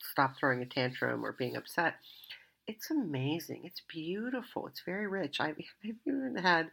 stop 0.00 0.36
throwing 0.38 0.62
a 0.62 0.66
tantrum 0.66 1.24
or 1.24 1.32
being 1.32 1.56
upset. 1.56 1.94
It's 2.66 2.90
amazing. 2.90 3.60
It's 3.64 3.82
beautiful. 3.88 4.66
It's 4.66 4.82
very 4.86 5.06
rich. 5.06 5.38
I've, 5.38 5.56
I've 5.84 5.96
even 6.06 6.36
had, 6.36 6.70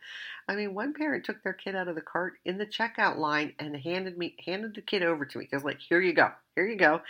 I 0.47 0.55
mean, 0.55 0.73
one 0.73 0.93
parent 0.93 1.25
took 1.25 1.43
their 1.43 1.53
kid 1.53 1.75
out 1.75 1.89
of 1.89 1.95
the 1.95 2.01
cart 2.01 2.33
in 2.45 2.57
the 2.57 2.65
checkout 2.65 3.17
line 3.17 3.53
and 3.59 3.75
handed 3.75 4.17
me 4.17 4.35
handed 4.45 4.75
the 4.75 4.81
kid 4.81 5.03
over 5.03 5.25
to 5.25 5.37
me 5.37 5.47
because 5.49 5.65
like, 5.65 5.79
here 5.79 6.01
you 6.01 6.13
go, 6.13 6.29
here 6.55 6.65
you 6.65 6.77
go, 6.77 7.01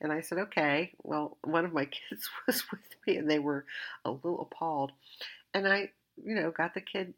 and 0.00 0.10
I 0.12 0.22
said, 0.22 0.38
okay. 0.38 0.92
Well, 1.02 1.36
one 1.44 1.64
of 1.64 1.72
my 1.72 1.84
kids 2.10 2.28
was 2.46 2.62
with 2.70 2.80
me 3.06 3.16
and 3.16 3.30
they 3.30 3.38
were 3.38 3.66
a 4.04 4.10
little 4.10 4.40
appalled, 4.40 4.92
and 5.52 5.68
I, 5.68 5.90
you 6.22 6.34
know, 6.34 6.50
got 6.50 6.72
the 6.74 6.80
kid 6.80 7.12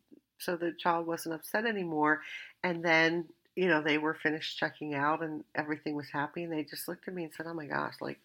so 0.45 0.57
the 0.57 0.73
child 0.73 1.07
wasn't 1.07 1.35
upset 1.35 1.67
anymore. 1.67 2.21
And 2.63 2.85
then, 2.85 3.29
you 3.57 3.69
know, 3.69 3.83
they 3.83 3.99
were 3.99 4.15
finished 4.15 4.59
checking 4.59 4.95
out 4.95 5.23
and 5.23 5.45
everything 5.55 5.95
was 5.95 6.11
happy. 6.13 6.45
And 6.45 6.53
they 6.53 6.65
just 6.65 6.89
looked 6.89 7.09
at 7.09 7.15
me 7.15 7.25
and 7.25 7.33
said, 7.33 7.47
Oh 7.47 7.55
my 7.55 7.67
gosh, 7.67 7.95
like, 8.01 8.19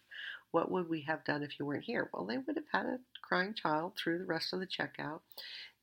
what 0.50 0.70
would 0.70 0.88
we 0.88 1.02
have 1.02 1.24
done 1.24 1.42
if 1.42 1.58
you 1.58 1.66
weren't 1.66 1.84
here? 1.84 2.08
Well, 2.12 2.24
they 2.24 2.38
would 2.38 2.56
have 2.56 2.64
had 2.72 2.86
a 2.86 2.98
crying 3.22 3.54
child 3.54 3.92
through 3.96 4.18
the 4.18 4.24
rest 4.24 4.52
of 4.52 4.60
the 4.60 4.66
checkout. 4.66 5.20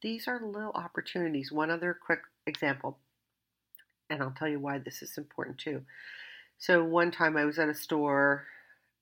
These 0.01 0.27
are 0.27 0.41
little 0.41 0.71
opportunities. 0.71 1.51
One 1.51 1.69
other 1.69 1.93
quick 1.93 2.21
example, 2.47 2.97
and 4.09 4.21
I'll 4.21 4.31
tell 4.37 4.47
you 4.47 4.59
why 4.59 4.79
this 4.79 5.01
is 5.01 5.17
important 5.17 5.57
too. 5.59 5.83
So, 6.57 6.83
one 6.83 7.11
time 7.11 7.37
I 7.37 7.45
was 7.45 7.59
at 7.59 7.69
a 7.69 7.75
store, 7.75 8.45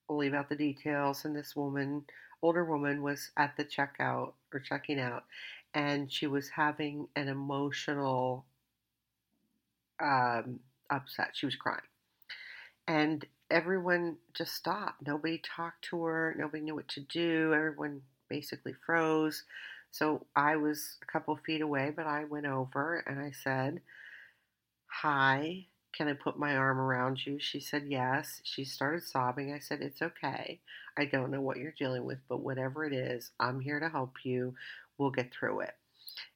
I'll 0.10 0.18
leave 0.18 0.34
out 0.34 0.50
the 0.50 0.56
details, 0.56 1.24
and 1.24 1.36
this 1.36 1.56
woman, 1.56 2.06
older 2.42 2.66
woman, 2.66 3.02
was 3.04 3.32
at 3.38 3.56
the 3.58 3.64
checkout 3.64 4.34
or 4.54 4.60
checking 4.60 5.00
out, 5.00 5.24
and 5.74 6.12
she 6.12 6.28
was 6.28 6.50
having 6.50 7.08
an 7.16 7.28
emotional 7.28 8.46
um, 10.02 10.60
upset. 10.90 11.32
She 11.34 11.46
was 11.46 11.56
crying. 11.56 11.82
And 12.88 13.26
everyone 13.50 14.18
just 14.34 14.54
stopped. 14.54 15.06
Nobody 15.06 15.42
talked 15.44 15.86
to 15.86 16.04
her. 16.04 16.36
Nobody 16.38 16.64
knew 16.64 16.76
what 16.76 16.88
to 16.90 17.02
do. 17.02 17.54
Everyone 17.54 18.02
basically 18.30 18.74
froze. 18.86 19.44
So 19.92 20.26
I 20.36 20.56
was 20.56 20.98
a 21.02 21.06
couple 21.12 21.36
feet 21.46 21.62
away, 21.62 21.92
but 21.96 22.08
I 22.08 22.26
went 22.26 22.48
over 22.48 23.04
and 23.08 23.20
I 23.20 23.32
said, 23.32 23.82
Hi, 24.88 25.68
can 25.96 26.08
I 26.08 26.14
put 26.14 26.38
my 26.40 26.56
arm 26.56 26.80
around 26.80 27.26
you? 27.26 27.38
She 27.40 27.60
said 27.60 27.86
yes. 27.88 28.42
She 28.44 28.66
started 28.66 29.04
sobbing. 29.04 29.54
I 29.54 29.60
said, 29.60 29.82
It's 29.82 30.02
okay. 30.02 30.60
I 30.98 31.06
don't 31.06 31.32
know 31.32 31.42
what 31.42 31.58
you're 31.58 31.74
dealing 31.78 32.06
with, 32.06 32.20
but 32.28 32.42
whatever 32.42 32.86
it 32.86 32.94
is, 32.94 33.32
I'm 33.40 33.60
here 33.60 33.80
to 33.80 33.90
help 33.90 34.18
you. 34.24 34.56
We'll 34.98 35.12
get 35.12 35.34
through 35.34 35.62
it. 35.62 35.76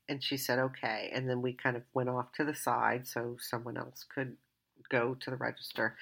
And 0.09 0.23
she 0.23 0.37
said, 0.37 0.59
okay. 0.59 1.11
And 1.13 1.29
then 1.29 1.41
we 1.41 1.53
kind 1.53 1.75
of 1.75 1.83
went 1.93 2.09
off 2.09 2.31
to 2.33 2.45
the 2.45 2.55
side 2.55 3.07
so 3.07 3.37
someone 3.39 3.77
else 3.77 4.05
could 4.07 4.37
go 4.89 5.15
to 5.15 5.29
the 5.29 5.35
register. 5.35 5.95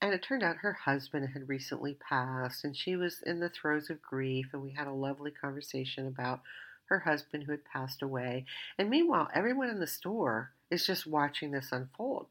And 0.00 0.14
it 0.14 0.22
turned 0.22 0.44
out 0.44 0.58
her 0.58 0.72
husband 0.72 1.30
had 1.32 1.48
recently 1.48 1.94
passed, 1.94 2.62
and 2.62 2.76
she 2.76 2.94
was 2.94 3.20
in 3.26 3.40
the 3.40 3.48
throes 3.48 3.90
of 3.90 4.00
grief. 4.00 4.50
And 4.52 4.62
we 4.62 4.72
had 4.72 4.86
a 4.86 4.92
lovely 4.92 5.32
conversation 5.32 6.06
about 6.06 6.40
her 6.86 7.00
husband 7.00 7.44
who 7.44 7.52
had 7.52 7.64
passed 7.64 8.02
away. 8.02 8.46
And 8.78 8.88
meanwhile, 8.88 9.28
everyone 9.34 9.68
in 9.70 9.80
the 9.80 9.86
store 9.86 10.52
is 10.70 10.86
just 10.86 11.06
watching 11.06 11.50
this 11.50 11.72
unfold. 11.72 12.26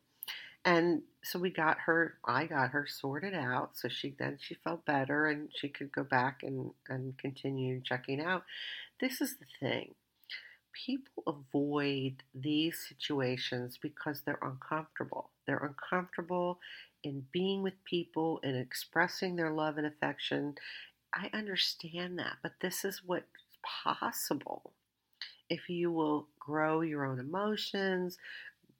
And 0.65 1.03
so 1.23 1.39
we 1.39 1.49
got 1.49 1.77
her, 1.85 2.17
I 2.25 2.45
got 2.45 2.71
her 2.71 2.85
sorted 2.87 3.33
out. 3.33 3.77
So 3.77 3.87
she 3.87 4.15
then 4.17 4.37
she 4.41 4.55
felt 4.55 4.85
better 4.85 5.27
and 5.27 5.49
she 5.55 5.69
could 5.69 5.91
go 5.91 6.03
back 6.03 6.41
and, 6.43 6.71
and 6.89 7.17
continue 7.17 7.81
checking 7.81 8.21
out. 8.21 8.43
This 8.99 9.21
is 9.21 9.35
the 9.37 9.45
thing 9.59 9.93
people 10.85 11.23
avoid 11.25 12.23
these 12.35 12.77
situations 12.87 13.79
because 13.81 14.21
they're 14.21 14.39
uncomfortable. 14.41 15.31
They're 15.45 15.57
uncomfortable 15.57 16.59
in 17.03 17.25
being 17.31 17.63
with 17.63 17.83
people 17.83 18.39
and 18.43 18.55
expressing 18.55 19.35
their 19.35 19.51
love 19.51 19.77
and 19.77 19.87
affection. 19.87 20.55
I 21.13 21.29
understand 21.33 22.19
that, 22.19 22.37
but 22.43 22.53
this 22.61 22.85
is 22.85 23.01
what's 23.05 23.25
possible 23.63 24.73
if 25.49 25.69
you 25.69 25.91
will 25.91 26.27
grow 26.39 26.81
your 26.81 27.05
own 27.05 27.19
emotions, 27.19 28.17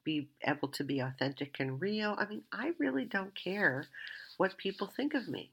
be 0.04 0.28
able 0.44 0.68
to 0.70 0.84
be 0.84 1.00
authentic 1.00 1.60
and 1.60 1.82
real. 1.82 2.16
I 2.20 2.26
mean, 2.26 2.44
I 2.52 2.74
really 2.78 3.06
don't 3.06 3.34
care 3.36 3.86
what 4.38 4.58
people 4.58 4.88
think 4.88 5.14
of 5.14 5.28
me 5.28 5.52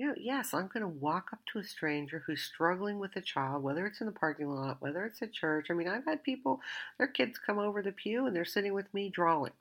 you 0.00 0.08
know, 0.08 0.14
yes, 0.18 0.54
I'm 0.54 0.68
going 0.68 0.82
to 0.82 0.88
walk 0.88 1.30
up 1.34 1.40
to 1.52 1.60
a 1.60 1.64
stranger 1.64 2.24
who's 2.26 2.42
struggling 2.42 2.98
with 3.00 3.16
a 3.16 3.22
child, 3.22 3.62
whether 3.64 3.86
it's 3.86 4.00
in 4.00 4.08
the 4.08 4.12
parking 4.14 4.48
lot, 4.48 4.78
whether 4.82 5.04
it's 5.06 5.22
at 5.22 5.32
church. 5.34 5.68
I 5.70 5.74
mean, 5.74 5.88
I've 5.88 6.06
had 6.06 6.24
people, 6.24 6.60
their 6.98 7.08
kids 7.08 7.38
come 7.38 7.60
over 7.60 7.82
the 7.82 7.92
pew 7.92 8.26
and 8.26 8.36
they're 8.36 8.46
sitting 8.46 8.74
with 8.74 8.92
me 8.94 9.10
drawing. 9.10 9.52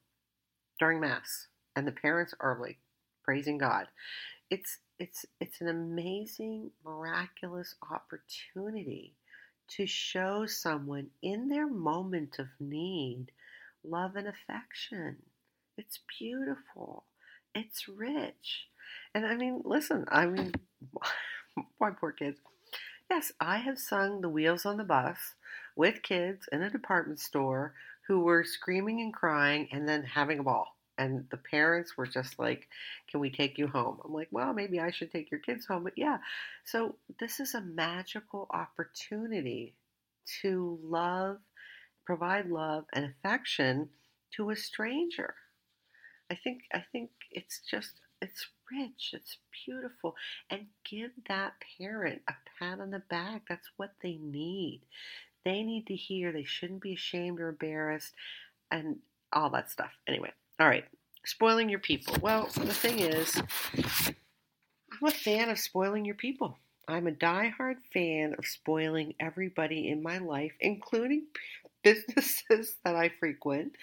during 0.79 0.99
Mass 1.01 1.47
and 1.75 1.87
the 1.87 1.91
parents 1.91 2.33
are 2.41 2.57
like 2.61 2.79
praising 3.23 3.59
God. 3.59 3.87
It's 4.51 4.79
it's 4.99 5.25
it's 5.41 5.61
an 5.61 5.69
amazing, 5.69 6.71
miraculous 6.85 7.75
opportunity 7.91 9.15
to 9.69 9.87
show 9.87 10.47
someone 10.47 11.09
in 11.23 11.49
their 11.49 11.67
moment 11.67 12.39
of 12.39 12.47
need 12.59 13.27
love 13.83 14.15
and 14.17 14.27
affection. 14.27 15.17
It's 15.77 15.99
beautiful. 16.19 17.05
It's 17.55 17.89
rich. 17.89 18.68
And 19.13 19.25
I 19.25 19.35
mean, 19.35 19.61
listen, 19.65 20.05
I 20.09 20.25
mean, 20.25 20.53
my 21.79 21.91
poor 21.91 22.11
kids. 22.11 22.39
Yes, 23.09 23.31
I 23.39 23.57
have 23.57 23.79
sung 23.79 24.21
The 24.21 24.29
Wheels 24.29 24.65
on 24.65 24.77
the 24.77 24.83
Bus 24.83 25.17
with 25.75 26.03
kids 26.03 26.47
in 26.51 26.61
a 26.61 26.69
department 26.69 27.19
store 27.19 27.73
who 28.07 28.19
were 28.19 28.43
screaming 28.43 29.01
and 29.01 29.13
crying 29.13 29.67
and 29.71 29.87
then 29.87 30.03
having 30.03 30.39
a 30.39 30.43
ball. 30.43 30.75
And 30.97 31.25
the 31.31 31.37
parents 31.37 31.97
were 31.97 32.07
just 32.07 32.37
like, 32.37 32.67
Can 33.09 33.19
we 33.19 33.29
take 33.29 33.57
you 33.57 33.67
home? 33.67 33.99
I'm 34.03 34.13
like, 34.13 34.27
Well, 34.31 34.53
maybe 34.53 34.79
I 34.79 34.91
should 34.91 35.11
take 35.11 35.31
your 35.31 35.39
kids 35.39 35.65
home. 35.65 35.83
But 35.83 35.97
yeah, 35.97 36.17
so 36.65 36.95
this 37.19 37.39
is 37.39 37.55
a 37.55 37.61
magical 37.61 38.47
opportunity 38.51 39.75
to 40.41 40.77
love, 40.83 41.37
provide 42.05 42.49
love 42.49 42.85
and 42.93 43.05
affection 43.05 43.89
to 44.35 44.49
a 44.49 44.55
stranger. 44.55 45.35
I 46.29 46.35
think 46.35 46.63
I 46.73 46.83
think 46.91 47.09
it's 47.31 47.61
just 47.69 48.01
it's 48.21 48.47
rich, 48.71 49.11
it's 49.13 49.37
beautiful, 49.65 50.15
and 50.49 50.67
give 50.89 51.11
that 51.27 51.53
parent 51.77 52.21
a 52.27 52.33
pat 52.59 52.79
on 52.79 52.91
the 52.91 53.03
back. 53.09 53.43
That's 53.47 53.69
what 53.77 53.93
they 54.01 54.17
need. 54.21 54.81
They 55.45 55.63
need 55.63 55.87
to 55.87 55.95
hear 55.95 56.31
they 56.31 56.43
shouldn't 56.43 56.81
be 56.81 56.93
ashamed 56.93 57.39
or 57.39 57.49
embarrassed, 57.49 58.13
and 58.71 58.97
all 59.31 59.49
that 59.51 59.71
stuff. 59.71 59.91
Anyway, 60.07 60.31
all 60.59 60.67
right, 60.67 60.85
spoiling 61.25 61.69
your 61.69 61.79
people. 61.79 62.15
Well, 62.21 62.49
the 62.55 62.73
thing 62.73 62.99
is, 62.99 63.41
I'm 63.77 65.07
a 65.07 65.11
fan 65.11 65.49
of 65.49 65.59
spoiling 65.59 66.05
your 66.05 66.15
people. 66.15 66.57
I'm 66.87 67.07
a 67.07 67.11
die-hard 67.11 67.77
fan 67.93 68.33
of 68.37 68.47
spoiling 68.47 69.13
everybody 69.19 69.89
in 69.89 70.01
my 70.01 70.17
life, 70.17 70.53
including 70.59 71.27
businesses 71.83 72.75
that 72.83 72.95
I 72.95 73.09
frequent, 73.19 73.73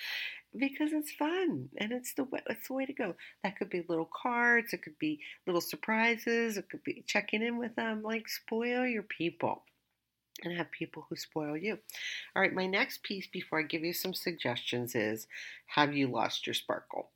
because 0.58 0.92
it's 0.92 1.12
fun 1.12 1.68
and 1.78 1.92
it's 1.92 2.14
the 2.14 2.24
way, 2.24 2.40
it's 2.48 2.68
the 2.68 2.74
way 2.74 2.86
to 2.86 2.92
go. 2.92 3.14
That 3.42 3.56
could 3.58 3.70
be 3.70 3.84
little 3.88 4.08
cards, 4.12 4.72
it 4.72 4.82
could 4.82 4.98
be 4.98 5.20
little 5.46 5.60
surprises, 5.60 6.56
it 6.56 6.68
could 6.68 6.84
be 6.84 7.04
checking 7.06 7.42
in 7.42 7.58
with 7.58 7.74
them. 7.76 8.02
Like 8.02 8.28
spoil 8.28 8.86
your 8.86 9.02
people 9.02 9.62
and 10.44 10.56
have 10.56 10.70
people 10.70 11.06
who 11.08 11.16
spoil 11.16 11.56
you. 11.56 11.78
All 12.34 12.42
right, 12.42 12.52
my 12.52 12.66
next 12.66 13.02
piece 13.02 13.26
before 13.26 13.60
I 13.60 13.64
give 13.64 13.84
you 13.84 13.92
some 13.92 14.14
suggestions 14.14 14.94
is 14.94 15.26
have 15.66 15.94
you 15.94 16.08
lost 16.08 16.46
your 16.46 16.54
sparkle? 16.54 17.10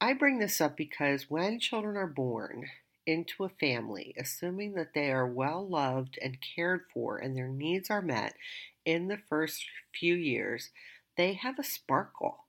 I 0.00 0.14
bring 0.14 0.38
this 0.38 0.60
up 0.60 0.76
because 0.76 1.28
when 1.28 1.60
children 1.60 1.96
are 1.96 2.06
born 2.06 2.66
into 3.06 3.44
a 3.44 3.48
family, 3.48 4.14
assuming 4.18 4.74
that 4.74 4.94
they 4.94 5.10
are 5.10 5.26
well 5.26 5.66
loved 5.66 6.18
and 6.22 6.38
cared 6.54 6.82
for 6.92 7.18
and 7.18 7.36
their 7.36 7.48
needs 7.48 7.90
are 7.90 8.02
met 8.02 8.34
in 8.84 9.08
the 9.08 9.18
first 9.28 9.64
few 9.98 10.14
years, 10.14 10.70
they 11.16 11.34
have 11.34 11.58
a 11.58 11.64
sparkle. 11.64 12.44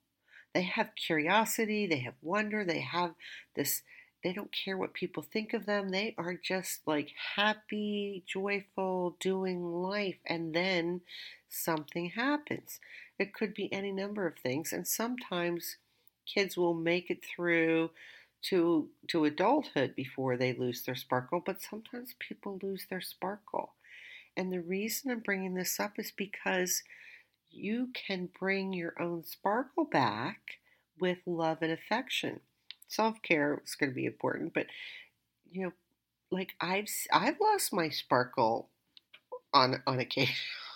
They 0.53 0.63
have 0.63 0.95
curiosity, 0.95 1.87
they 1.87 1.99
have 1.99 2.15
wonder, 2.21 2.65
they 2.65 2.81
have 2.81 3.13
this, 3.55 3.83
they 4.23 4.33
don't 4.33 4.51
care 4.51 4.77
what 4.77 4.93
people 4.93 5.23
think 5.23 5.53
of 5.53 5.65
them. 5.65 5.89
They 5.89 6.13
are 6.17 6.33
just 6.35 6.81
like 6.85 7.13
happy, 7.35 8.23
joyful, 8.27 9.15
doing 9.19 9.63
life. 9.63 10.17
And 10.25 10.53
then 10.53 11.01
something 11.49 12.11
happens. 12.11 12.79
It 13.17 13.33
could 13.33 13.53
be 13.53 13.71
any 13.71 13.91
number 13.91 14.27
of 14.27 14.37
things. 14.37 14.73
And 14.73 14.87
sometimes 14.87 15.77
kids 16.25 16.57
will 16.57 16.73
make 16.73 17.09
it 17.09 17.23
through 17.23 17.91
to 18.43 18.89
to 19.07 19.25
adulthood 19.25 19.95
before 19.95 20.35
they 20.37 20.53
lose 20.53 20.81
their 20.83 20.95
sparkle 20.95 21.41
but 21.45 21.61
sometimes 21.61 22.15
people 22.19 22.59
lose 22.63 22.87
their 22.89 23.01
sparkle 23.01 23.73
and 24.35 24.51
the 24.51 24.61
reason 24.61 25.11
i'm 25.11 25.19
bringing 25.19 25.53
this 25.53 25.79
up 25.79 25.99
is 25.99 26.11
because 26.11 26.83
you 27.51 27.89
can 27.93 28.29
bring 28.39 28.73
your 28.73 28.93
own 29.01 29.23
sparkle 29.23 29.85
back 29.85 30.59
with 30.99 31.19
love 31.25 31.59
and 31.61 31.71
affection. 31.71 32.39
Self 32.87 33.21
care 33.21 33.61
is 33.65 33.75
going 33.75 33.91
to 33.91 33.95
be 33.95 34.05
important, 34.05 34.53
but 34.53 34.67
you 35.51 35.63
know, 35.63 35.71
like 36.31 36.53
I've 36.59 36.87
I've 37.11 37.39
lost 37.39 37.73
my 37.73 37.89
sparkle 37.89 38.69
on 39.53 39.81
on 39.85 39.99
occasion 39.99 40.35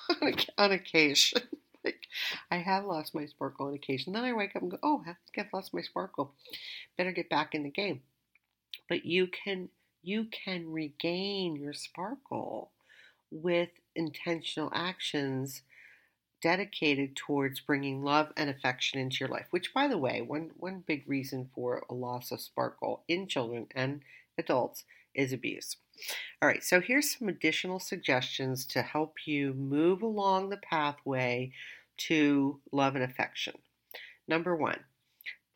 on 0.57 0.71
occasion. 0.71 1.41
like 1.83 2.07
I 2.51 2.57
have 2.57 2.85
lost 2.85 3.13
my 3.13 3.25
sparkle 3.25 3.67
on 3.67 3.73
occasion. 3.73 4.13
Then 4.13 4.23
I 4.23 4.33
wake 4.33 4.55
up 4.55 4.61
and 4.61 4.71
go, 4.71 4.79
oh, 4.83 5.01
I 5.01 5.15
think 5.25 5.47
I've 5.47 5.53
lost 5.53 5.73
my 5.73 5.81
sparkle. 5.81 6.33
Better 6.97 7.11
get 7.11 7.29
back 7.29 7.53
in 7.53 7.63
the 7.63 7.69
game. 7.69 8.01
But 8.89 9.05
you 9.05 9.27
can 9.27 9.69
you 10.01 10.25
can 10.25 10.71
regain 10.71 11.55
your 11.55 11.73
sparkle 11.73 12.71
with 13.31 13.69
intentional 13.95 14.71
actions 14.73 15.63
dedicated 16.45 17.15
towards 17.15 17.59
bringing 17.59 18.03
love 18.03 18.31
and 18.37 18.51
affection 18.51 18.99
into 18.99 19.17
your 19.19 19.29
life. 19.29 19.47
Which, 19.49 19.73
by 19.73 19.87
the 19.87 19.97
way, 19.97 20.21
one, 20.21 20.51
one 20.57 20.83
big 20.85 21.03
reason 21.07 21.49
for 21.55 21.83
a 21.89 21.93
loss 21.95 22.31
of 22.31 22.39
sparkle 22.39 23.01
in 23.07 23.25
children 23.25 23.65
and 23.73 24.01
adults 24.37 24.83
is 25.15 25.33
abuse. 25.33 25.77
All 26.39 26.47
right, 26.47 26.63
so 26.63 26.79
here's 26.79 27.17
some 27.17 27.29
additional 27.29 27.79
suggestions 27.79 28.63
to 28.67 28.83
help 28.83 29.25
you 29.25 29.55
move 29.55 30.03
along 30.03 30.49
the 30.49 30.57
pathway 30.57 31.51
to 31.97 32.59
love 32.71 32.93
and 32.93 33.03
affection. 33.03 33.55
Number 34.27 34.55
one, 34.55 34.81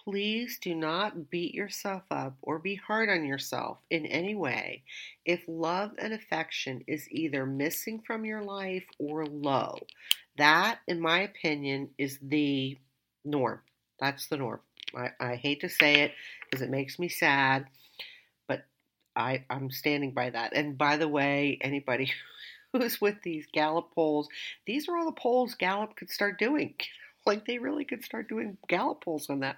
please 0.04 0.58
do 0.60 0.74
not 0.74 1.30
beat 1.30 1.54
yourself 1.54 2.02
up 2.10 2.36
or 2.42 2.58
be 2.58 2.74
hard 2.74 3.10
on 3.10 3.26
yourself 3.26 3.78
in 3.92 4.08
any 4.08 4.34
way 4.34 4.82
if 5.24 5.44
love 5.48 5.92
and 6.00 6.14
affection 6.14 6.84
is 6.88 7.08
either 7.12 7.46
missing 7.46 8.02
from 8.08 8.26
your 8.26 8.42
life 8.42 8.86
or 8.98 9.28
low. 9.28 9.78
That, 10.40 10.80
in 10.88 11.02
my 11.02 11.20
opinion, 11.20 11.90
is 11.98 12.18
the 12.22 12.78
norm. 13.26 13.60
That's 14.00 14.28
the 14.28 14.38
norm. 14.38 14.62
I, 14.96 15.10
I 15.20 15.36
hate 15.36 15.62
to 15.62 15.70
say 15.70 16.02
it 16.02 16.14
because 16.46 16.62
it 16.62 16.70
makes 16.70 16.98
me 16.98 17.10
sad, 17.10 17.66
but 18.48 18.64
I, 19.16 19.44
I'm 19.50 19.70
standing 19.70 20.14
by 20.14 20.30
that. 20.30 20.54
And 20.56 20.78
by 20.78 20.96
the 20.96 21.10
way, 21.10 21.58
anybody 21.62 22.12
who's 22.74 23.02
with 23.02 23.22
these 23.22 23.48
Gallup 23.52 23.92
polls, 23.94 24.30
these 24.66 24.88
are 24.88 24.98
all 24.98 25.06
the 25.06 25.12
polls 25.12 25.56
Gallup 25.56 25.96
could 25.96 26.10
start 26.10 26.40
doing. 26.40 26.76
Like 27.26 27.46
they 27.46 27.60
really 27.60 27.84
could 27.84 28.04
start 28.04 28.30
doing 28.30 28.58
Gallup 28.70 29.04
polls 29.04 29.30
on 29.30 29.42
that. 29.42 29.58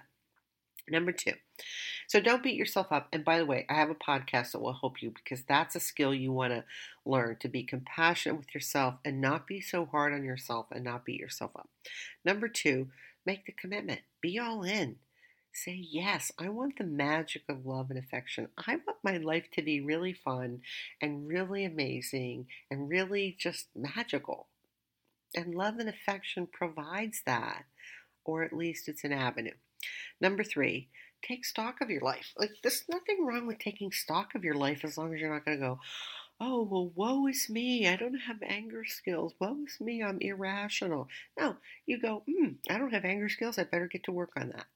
Number 0.88 1.12
two, 1.12 1.34
so 2.08 2.20
don't 2.20 2.42
beat 2.42 2.56
yourself 2.56 2.88
up. 2.90 3.08
And 3.12 3.24
by 3.24 3.38
the 3.38 3.46
way, 3.46 3.66
I 3.70 3.74
have 3.74 3.90
a 3.90 3.94
podcast 3.94 4.52
that 4.52 4.60
will 4.60 4.78
help 4.80 5.00
you 5.00 5.10
because 5.10 5.44
that's 5.44 5.76
a 5.76 5.80
skill 5.80 6.12
you 6.12 6.32
want 6.32 6.52
to 6.52 6.64
learn 7.06 7.36
to 7.40 7.48
be 7.48 7.62
compassionate 7.62 8.38
with 8.38 8.54
yourself 8.54 8.94
and 9.04 9.20
not 9.20 9.46
be 9.46 9.60
so 9.60 9.86
hard 9.86 10.12
on 10.12 10.24
yourself 10.24 10.66
and 10.72 10.84
not 10.84 11.04
beat 11.04 11.20
yourself 11.20 11.52
up. 11.56 11.68
Number 12.24 12.48
two, 12.48 12.88
make 13.24 13.46
the 13.46 13.52
commitment, 13.52 14.00
be 14.20 14.38
all 14.38 14.64
in. 14.64 14.96
Say, 15.54 15.86
yes, 15.90 16.32
I 16.38 16.48
want 16.48 16.78
the 16.78 16.84
magic 16.84 17.42
of 17.48 17.66
love 17.66 17.90
and 17.90 17.98
affection. 17.98 18.48
I 18.56 18.76
want 18.86 18.98
my 19.04 19.18
life 19.18 19.44
to 19.52 19.62
be 19.62 19.80
really 19.80 20.14
fun 20.14 20.62
and 21.00 21.28
really 21.28 21.64
amazing 21.64 22.46
and 22.70 22.88
really 22.88 23.36
just 23.38 23.66
magical. 23.76 24.46
And 25.34 25.54
love 25.54 25.78
and 25.78 25.88
affection 25.88 26.48
provides 26.50 27.22
that, 27.26 27.64
or 28.24 28.42
at 28.42 28.52
least 28.52 28.88
it's 28.88 29.04
an 29.04 29.12
avenue. 29.12 29.52
Number 30.20 30.44
three, 30.44 30.88
take 31.22 31.44
stock 31.44 31.80
of 31.80 31.90
your 31.90 32.00
life. 32.00 32.32
Like, 32.36 32.50
there's 32.62 32.84
nothing 32.88 33.24
wrong 33.24 33.46
with 33.46 33.58
taking 33.58 33.92
stock 33.92 34.34
of 34.34 34.44
your 34.44 34.54
life 34.54 34.84
as 34.84 34.98
long 34.98 35.14
as 35.14 35.20
you're 35.20 35.32
not 35.32 35.44
going 35.44 35.58
to 35.58 35.66
go, 35.66 35.80
oh, 36.40 36.62
well, 36.62 36.90
woe 36.94 37.26
is 37.28 37.48
me. 37.48 37.86
I 37.86 37.96
don't 37.96 38.18
have 38.18 38.42
anger 38.42 38.84
skills. 38.84 39.32
Woe 39.40 39.58
is 39.66 39.80
me. 39.80 40.02
I'm 40.02 40.18
irrational. 40.20 41.08
No, 41.38 41.56
you 41.86 42.00
go, 42.00 42.24
hmm, 42.28 42.54
I 42.68 42.78
don't 42.78 42.92
have 42.92 43.04
anger 43.04 43.28
skills. 43.28 43.58
I 43.58 43.64
better 43.64 43.86
get 43.86 44.04
to 44.04 44.12
work 44.12 44.32
on 44.36 44.48
that. 44.48 44.66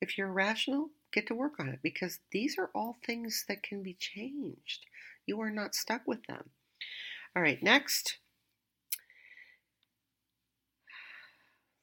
If 0.00 0.18
you're 0.18 0.28
irrational, 0.28 0.90
get 1.12 1.26
to 1.28 1.34
work 1.34 1.54
on 1.58 1.68
it 1.68 1.78
because 1.82 2.18
these 2.32 2.56
are 2.58 2.70
all 2.74 2.98
things 3.04 3.44
that 3.48 3.62
can 3.62 3.82
be 3.82 3.94
changed. 3.94 4.84
You 5.24 5.40
are 5.40 5.50
not 5.50 5.74
stuck 5.74 6.02
with 6.06 6.24
them. 6.26 6.50
All 7.34 7.42
right, 7.42 7.62
next. 7.62 8.18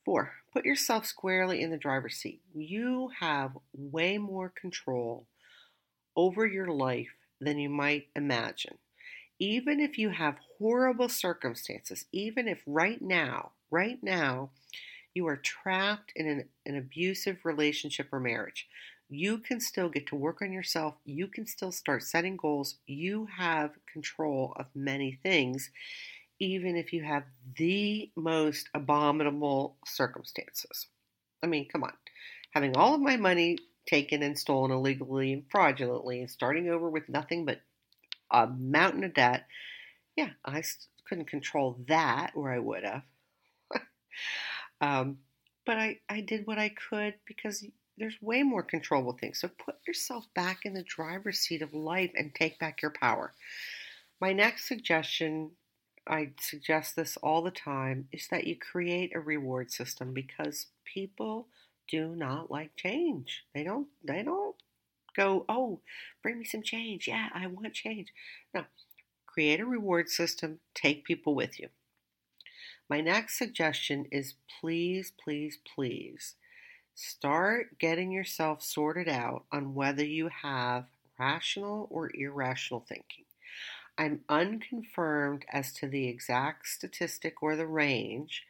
Four, 0.05 0.33
put 0.53 0.65
yourself 0.65 1.05
squarely 1.05 1.61
in 1.61 1.71
the 1.71 1.77
driver's 1.77 2.15
seat. 2.15 2.41
You 2.53 3.09
have 3.19 3.57
way 3.75 4.19
more 4.19 4.49
control 4.49 5.25
over 6.15 6.45
your 6.45 6.67
life 6.67 7.15
than 7.41 7.57
you 7.57 7.69
might 7.69 8.07
imagine. 8.15 8.77
Even 9.39 9.79
if 9.79 9.97
you 9.97 10.09
have 10.09 10.37
horrible 10.59 11.09
circumstances, 11.09 12.05
even 12.11 12.47
if 12.47 12.61
right 12.67 13.01
now, 13.01 13.51
right 13.71 13.97
now, 14.03 14.51
you 15.15 15.27
are 15.27 15.37
trapped 15.37 16.13
in 16.15 16.27
an, 16.27 16.49
an 16.65 16.77
abusive 16.77 17.37
relationship 17.43 18.09
or 18.11 18.19
marriage, 18.19 18.67
you 19.09 19.39
can 19.39 19.59
still 19.59 19.89
get 19.89 20.07
to 20.07 20.15
work 20.15 20.41
on 20.41 20.51
yourself. 20.51 20.95
You 21.03 21.27
can 21.27 21.45
still 21.45 21.71
start 21.71 22.03
setting 22.03 22.37
goals. 22.37 22.75
You 22.87 23.27
have 23.37 23.71
control 23.91 24.53
of 24.55 24.67
many 24.73 25.19
things 25.21 25.71
even 26.43 26.75
if 26.75 26.91
you 26.91 27.03
have 27.03 27.23
the 27.57 28.11
most 28.15 28.69
abominable 28.73 29.77
circumstances. 29.85 30.87
I 31.41 31.47
mean, 31.47 31.67
come 31.69 31.83
on. 31.83 31.93
having 32.51 32.75
all 32.75 32.93
of 32.93 33.01
my 33.01 33.17
money 33.17 33.57
taken 33.85 34.21
and 34.23 34.37
stolen 34.37 34.71
illegally 34.71 35.33
and 35.33 35.43
fraudulently 35.49 36.19
and 36.19 36.29
starting 36.29 36.69
over 36.69 36.89
with 36.89 37.09
nothing 37.09 37.45
but 37.45 37.61
a 38.31 38.47
mountain 38.47 39.03
of 39.03 39.13
debt. 39.13 39.45
Yeah, 40.15 40.29
I 40.45 40.63
couldn't 41.07 41.29
control 41.29 41.77
that 41.87 42.31
or 42.35 42.51
I 42.51 42.59
would 42.59 42.83
have. 42.83 43.03
um, 44.81 45.17
but 45.65 45.77
I, 45.77 45.99
I 46.09 46.21
did 46.21 46.45
what 46.45 46.59
I 46.59 46.69
could 46.89 47.15
because 47.25 47.65
there's 47.97 48.21
way 48.21 48.43
more 48.43 48.63
controllable 48.63 49.17
things. 49.19 49.39
So 49.39 49.47
put 49.47 49.75
yourself 49.87 50.25
back 50.33 50.65
in 50.65 50.73
the 50.73 50.83
driver's 50.83 51.39
seat 51.39 51.61
of 51.61 51.73
life 51.73 52.11
and 52.15 52.33
take 52.33 52.59
back 52.59 52.81
your 52.81 52.91
power. 52.91 53.33
My 54.19 54.33
next 54.33 54.67
suggestion, 54.67 55.51
I 56.07 56.31
suggest 56.39 56.95
this 56.95 57.17
all 57.17 57.41
the 57.41 57.51
time, 57.51 58.07
is 58.11 58.27
that 58.29 58.45
you 58.45 58.57
create 58.57 59.15
a 59.15 59.19
reward 59.19 59.71
system 59.71 60.13
because 60.13 60.67
people 60.85 61.47
do 61.87 62.15
not 62.15 62.51
like 62.51 62.75
change. 62.75 63.45
They 63.53 63.63
don't 63.63 63.87
they 64.03 64.23
don't 64.23 64.55
go, 65.15 65.45
"Oh, 65.49 65.81
bring 66.21 66.39
me 66.39 66.45
some 66.45 66.61
change. 66.63 67.07
Yeah, 67.07 67.29
I 67.33 67.47
want 67.47 67.73
change." 67.73 68.13
No. 68.53 68.65
Create 69.25 69.59
a 69.59 69.65
reward 69.65 70.09
system, 70.09 70.59
take 70.75 71.05
people 71.05 71.33
with 71.35 71.59
you. 71.59 71.69
My 72.89 73.01
next 73.01 73.37
suggestion 73.37 74.05
is 74.11 74.35
please, 74.59 75.11
please, 75.23 75.57
please 75.75 76.35
start 76.93 77.79
getting 77.79 78.11
yourself 78.11 78.61
sorted 78.61 79.07
out 79.09 79.45
on 79.51 79.73
whether 79.73 80.05
you 80.05 80.27
have 80.27 80.85
rational 81.17 81.87
or 81.89 82.11
irrational 82.15 82.81
thinking. 82.81 83.25
I'm 83.97 84.21
unconfirmed 84.27 85.45
as 85.51 85.71
to 85.73 85.87
the 85.87 86.07
exact 86.07 86.67
statistic 86.67 87.43
or 87.43 87.55
the 87.55 87.67
range. 87.67 88.43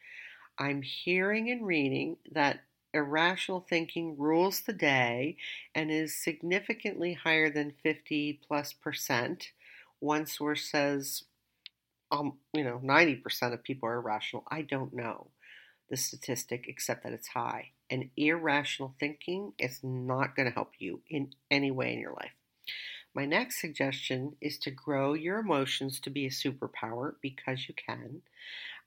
I'm 0.58 0.82
hearing 0.82 1.50
and 1.50 1.66
reading 1.66 2.16
that 2.30 2.60
irrational 2.94 3.66
thinking 3.68 4.16
rules 4.16 4.60
the 4.60 4.72
day 4.72 5.36
and 5.74 5.90
is 5.90 6.16
significantly 6.16 7.14
higher 7.14 7.50
than 7.50 7.74
50 7.82 8.40
plus 8.46 8.72
percent. 8.72 9.50
One 9.98 10.26
source 10.26 10.70
says, 10.70 11.24
um, 12.10 12.34
you 12.52 12.62
know, 12.62 12.80
90% 12.82 13.52
of 13.52 13.62
people 13.62 13.88
are 13.88 13.96
irrational. 13.96 14.44
I 14.48 14.62
don't 14.62 14.94
know 14.94 15.26
the 15.90 15.96
statistic 15.96 16.66
except 16.68 17.02
that 17.02 17.12
it's 17.12 17.28
high. 17.28 17.70
And 17.90 18.10
irrational 18.16 18.94
thinking 18.98 19.52
is 19.58 19.80
not 19.82 20.34
going 20.34 20.48
to 20.48 20.54
help 20.54 20.72
you 20.78 21.00
in 21.08 21.32
any 21.50 21.70
way 21.70 21.92
in 21.92 22.00
your 22.00 22.12
life. 22.12 22.32
My 23.14 23.26
next 23.26 23.60
suggestion 23.60 24.34
is 24.40 24.58
to 24.58 24.72
grow 24.72 25.14
your 25.14 25.38
emotions 25.38 26.00
to 26.00 26.10
be 26.10 26.26
a 26.26 26.30
superpower 26.30 27.14
because 27.20 27.68
you 27.68 27.74
can. 27.74 28.22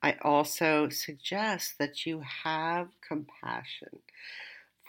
I 0.03 0.17
also 0.21 0.89
suggest 0.89 1.77
that 1.79 2.05
you 2.05 2.21
have 2.43 2.89
compassion 3.07 3.99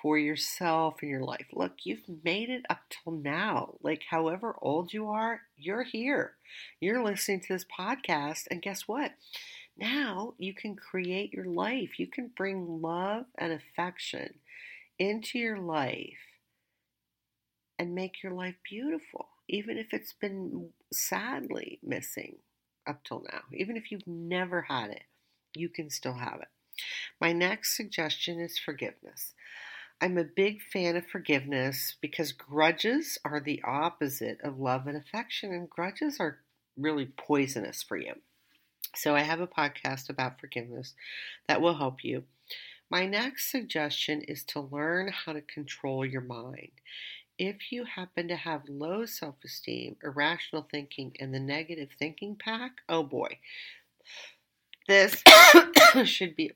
for 0.03 0.19
yourself 0.19 0.97
and 1.03 1.11
your 1.11 1.23
life. 1.23 1.47
Look, 1.53 1.85
you've 1.85 2.03
made 2.25 2.51
it 2.51 2.65
up 2.69 2.81
till 2.91 3.13
now. 3.13 3.75
Like, 3.81 4.03
however 4.11 4.57
old 4.61 4.93
you 4.93 5.09
are, 5.09 5.43
you're 5.57 5.85
here. 5.85 6.33
You're 6.81 7.05
listening 7.05 7.41
to 7.43 7.53
this 7.55 7.65
podcast, 7.65 8.49
and 8.51 8.61
guess 8.61 8.89
what? 8.89 9.13
Now 9.77 10.35
you 10.39 10.53
can 10.53 10.75
create 10.75 11.33
your 11.33 11.47
life. 11.47 12.01
You 12.01 12.09
can 12.09 12.33
bring 12.37 12.83
love 12.83 13.27
and 13.37 13.53
affection 13.53 14.35
into 14.99 15.39
your 15.39 15.59
life 15.59 16.19
and 17.79 17.95
make 17.95 18.23
your 18.23 18.33
life 18.33 18.57
beautiful, 18.69 19.29
even 19.49 19.79
if 19.79 19.93
it's 19.93 20.13
been 20.13 20.71
sadly 20.93 21.79
missing 21.83 22.37
up 22.87 23.05
till 23.05 23.25
now. 23.31 23.43
Even 23.53 23.77
if 23.77 23.91
you've 23.91 24.07
never 24.07 24.63
had 24.63 24.91
it, 24.91 25.05
you 25.55 25.69
can 25.69 25.91
still 25.91 26.15
have 26.15 26.41
it. 26.41 26.49
My 27.21 27.33
next 27.33 27.77
suggestion 27.77 28.41
is 28.41 28.59
forgiveness. 28.59 29.35
I'm 30.01 30.17
a 30.17 30.25
big 30.25 30.63
fan 30.63 30.97
of 30.97 31.07
forgiveness 31.07 31.97
because 32.01 32.33
grudges 32.33 33.19
are 33.25 33.41
the 33.41 33.63
opposite 33.65 34.41
of 34.43 34.61
love 34.61 34.87
and 34.87 34.97
affection, 34.97 35.53
and 35.53 35.69
grudges 35.69 36.19
are 36.21 36.39
really 36.77 37.07
poisonous 37.07 37.83
for 37.83 37.97
you. 37.97 38.15
So, 38.95 39.15
I 39.17 39.23
have 39.23 39.41
a 39.41 39.47
podcast 39.47 40.09
about 40.09 40.41
forgiveness 40.41 40.95
that 41.49 41.61
will 41.61 41.77
help 41.77 42.05
you. 42.05 42.25
My 42.91 43.07
next 43.07 43.51
suggestion 43.51 44.23
is 44.23 44.45
to 44.45 44.61
learn 44.61 45.09
how 45.09 45.33
to 45.35 45.43
control 45.43 46.07
your 46.07 46.23
mind. 46.23 46.71
If 47.39 47.71
you 47.71 47.85
happen 47.85 48.29
to 48.29 48.37
have 48.37 48.69
low 48.69 49.07
self 49.07 49.37
esteem, 49.45 49.97
irrational 50.03 50.67
thinking, 50.71 51.17
and 51.21 51.33
the 51.33 51.41
negative 51.41 51.91
thinking 51.99 52.37
pack, 52.37 52.81
oh 52.89 53.05
boy, 53.05 53.39
this 54.89 55.23
should 56.05 56.35
be 56.35 56.53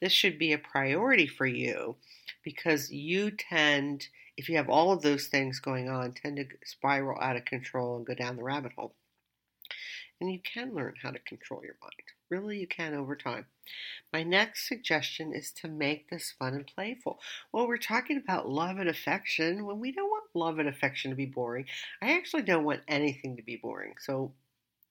this 0.00 0.12
should 0.12 0.38
be 0.38 0.52
a 0.52 0.58
priority 0.58 1.26
for 1.26 1.46
you 1.46 1.96
because 2.42 2.90
you 2.90 3.30
tend 3.30 4.08
if 4.36 4.48
you 4.48 4.56
have 4.56 4.70
all 4.70 4.92
of 4.92 5.02
those 5.02 5.26
things 5.26 5.60
going 5.60 5.90
on 5.90 6.12
tend 6.12 6.36
to 6.36 6.46
spiral 6.64 7.20
out 7.20 7.36
of 7.36 7.44
control 7.44 7.96
and 7.96 8.06
go 8.06 8.14
down 8.14 8.36
the 8.36 8.42
rabbit 8.42 8.72
hole 8.72 8.94
and 10.20 10.30
you 10.32 10.38
can 10.38 10.74
learn 10.74 10.94
how 11.02 11.10
to 11.10 11.18
control 11.18 11.62
your 11.62 11.76
mind. 11.80 11.92
Really, 12.30 12.58
you 12.58 12.68
can 12.68 12.94
over 12.94 13.16
time. 13.16 13.46
My 14.12 14.22
next 14.22 14.68
suggestion 14.68 15.32
is 15.34 15.50
to 15.52 15.68
make 15.68 16.08
this 16.08 16.32
fun 16.38 16.54
and 16.54 16.66
playful. 16.66 17.20
Well, 17.52 17.66
we're 17.66 17.76
talking 17.76 18.16
about 18.16 18.48
love 18.48 18.78
and 18.78 18.88
affection. 18.88 19.66
When 19.66 19.80
we 19.80 19.90
don't 19.90 20.08
want 20.08 20.24
love 20.34 20.60
and 20.60 20.68
affection 20.68 21.10
to 21.10 21.16
be 21.16 21.26
boring, 21.26 21.66
I 22.00 22.12
actually 22.16 22.42
don't 22.42 22.64
want 22.64 22.82
anything 22.86 23.36
to 23.36 23.42
be 23.42 23.56
boring. 23.56 23.94
So 23.98 24.32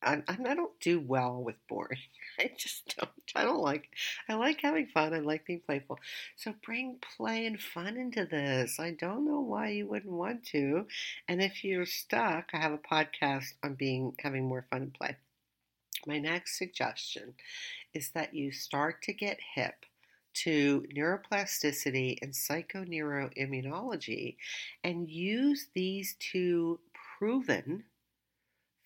I, 0.02 0.22
I 0.28 0.54
don't 0.54 0.78
do 0.82 1.00
well 1.00 1.42
with 1.42 1.56
boring. 1.68 2.00
I 2.40 2.52
just 2.58 2.96
don't. 2.98 3.10
I 3.36 3.44
don't 3.44 3.62
like. 3.62 3.90
I 4.28 4.36
like 4.36 4.62
having 4.62 4.88
fun. 4.88 5.14
I 5.14 5.20
like 5.20 5.46
being 5.46 5.62
playful. 5.66 6.00
So 6.36 6.54
bring 6.66 7.00
play 7.18 7.46
and 7.46 7.62
fun 7.62 7.96
into 7.96 8.26
this. 8.26 8.80
I 8.80 8.92
don't 8.92 9.26
know 9.26 9.40
why 9.40 9.70
you 9.70 9.88
wouldn't 9.88 10.14
want 10.14 10.44
to. 10.48 10.88
And 11.28 11.42
if 11.42 11.64
you're 11.64 11.86
stuck, 11.86 12.50
I 12.54 12.58
have 12.58 12.74
a 12.74 12.78
podcast 12.78 13.54
on 13.64 13.76
being 13.76 14.16
having 14.20 14.48
more 14.48 14.66
fun 14.70 14.82
and 14.84 14.94
play. 14.94 15.16
My 16.06 16.20
next 16.20 16.58
suggestion 16.58 17.34
is 17.94 18.12
that 18.12 18.34
you 18.34 18.52
start 18.52 19.02
to 19.04 19.14
get 19.14 19.40
hip 19.56 19.86
to 20.34 20.86
neuroplasticity 20.96 22.18
and 22.22 22.32
psychoneuroimmunology 22.32 24.36
and 24.84 25.10
use 25.10 25.68
these 25.74 26.16
two 26.20 26.80
proven 27.18 27.84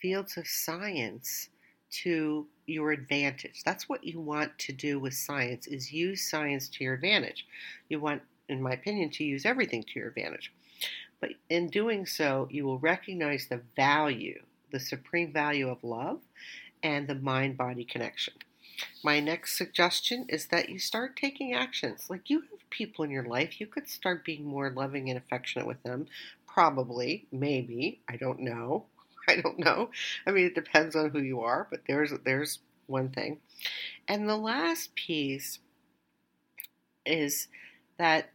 fields 0.01 0.37
of 0.37 0.47
science 0.47 1.49
to 1.91 2.47
your 2.65 2.91
advantage. 2.91 3.61
That's 3.63 3.87
what 3.87 4.03
you 4.03 4.19
want 4.19 4.57
to 4.59 4.73
do 4.73 4.99
with 4.99 5.13
science 5.13 5.67
is 5.67 5.91
use 5.91 6.27
science 6.27 6.67
to 6.69 6.83
your 6.83 6.95
advantage. 6.95 7.45
You 7.89 7.99
want 7.99 8.23
in 8.49 8.61
my 8.61 8.71
opinion 8.71 9.09
to 9.11 9.23
use 9.23 9.45
everything 9.45 9.83
to 9.83 9.99
your 9.99 10.09
advantage. 10.09 10.51
But 11.21 11.31
in 11.49 11.69
doing 11.69 12.05
so, 12.05 12.47
you 12.51 12.65
will 12.65 12.79
recognize 12.79 13.47
the 13.47 13.61
value, 13.75 14.41
the 14.71 14.79
supreme 14.79 15.31
value 15.31 15.69
of 15.69 15.83
love 15.83 16.19
and 16.83 17.07
the 17.07 17.15
mind 17.15 17.57
body 17.57 17.85
connection. 17.85 18.33
My 19.03 19.19
next 19.19 19.57
suggestion 19.57 20.25
is 20.29 20.47
that 20.47 20.69
you 20.69 20.77
start 20.77 21.15
taking 21.15 21.53
actions. 21.53 22.09
Like 22.09 22.29
you 22.29 22.41
have 22.41 22.69
people 22.69 23.05
in 23.05 23.11
your 23.11 23.23
life, 23.23 23.61
you 23.61 23.67
could 23.67 23.87
start 23.87 24.25
being 24.25 24.45
more 24.45 24.69
loving 24.69 25.09
and 25.09 25.17
affectionate 25.17 25.67
with 25.67 25.81
them. 25.83 26.07
Probably, 26.47 27.25
maybe, 27.31 28.01
I 28.09 28.17
don't 28.17 28.39
know. 28.39 28.85
I 29.27 29.37
don't 29.37 29.59
know. 29.59 29.89
I 30.27 30.31
mean, 30.31 30.45
it 30.45 30.55
depends 30.55 30.95
on 30.95 31.11
who 31.11 31.19
you 31.19 31.41
are, 31.41 31.67
but 31.71 31.81
there's 31.87 32.11
there's 32.25 32.59
one 32.87 33.09
thing. 33.09 33.39
And 34.07 34.27
the 34.27 34.37
last 34.37 34.93
piece 34.95 35.59
is 37.05 37.47
that 37.97 38.31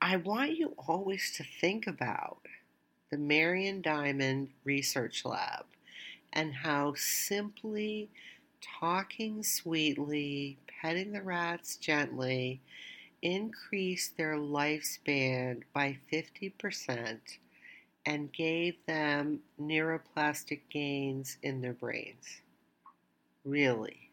I 0.00 0.16
want 0.16 0.56
you 0.56 0.74
always 0.86 1.32
to 1.36 1.44
think 1.44 1.86
about 1.86 2.38
the 3.10 3.18
Marian 3.18 3.82
Diamond 3.82 4.50
Research 4.64 5.24
Lab 5.24 5.64
and 6.36 6.54
how 6.54 6.92
simply 6.94 8.10
talking 8.60 9.42
sweetly, 9.42 10.58
petting 10.80 11.12
the 11.12 11.22
rats 11.22 11.76
gently, 11.76 12.60
increased 13.22 14.18
their 14.18 14.36
lifespan 14.36 15.62
by 15.72 15.96
50% 16.12 17.18
and 18.04 18.32
gave 18.32 18.74
them 18.86 19.40
neuroplastic 19.60 20.60
gains 20.70 21.38
in 21.42 21.62
their 21.62 21.72
brains. 21.72 22.42
Really. 23.44 24.10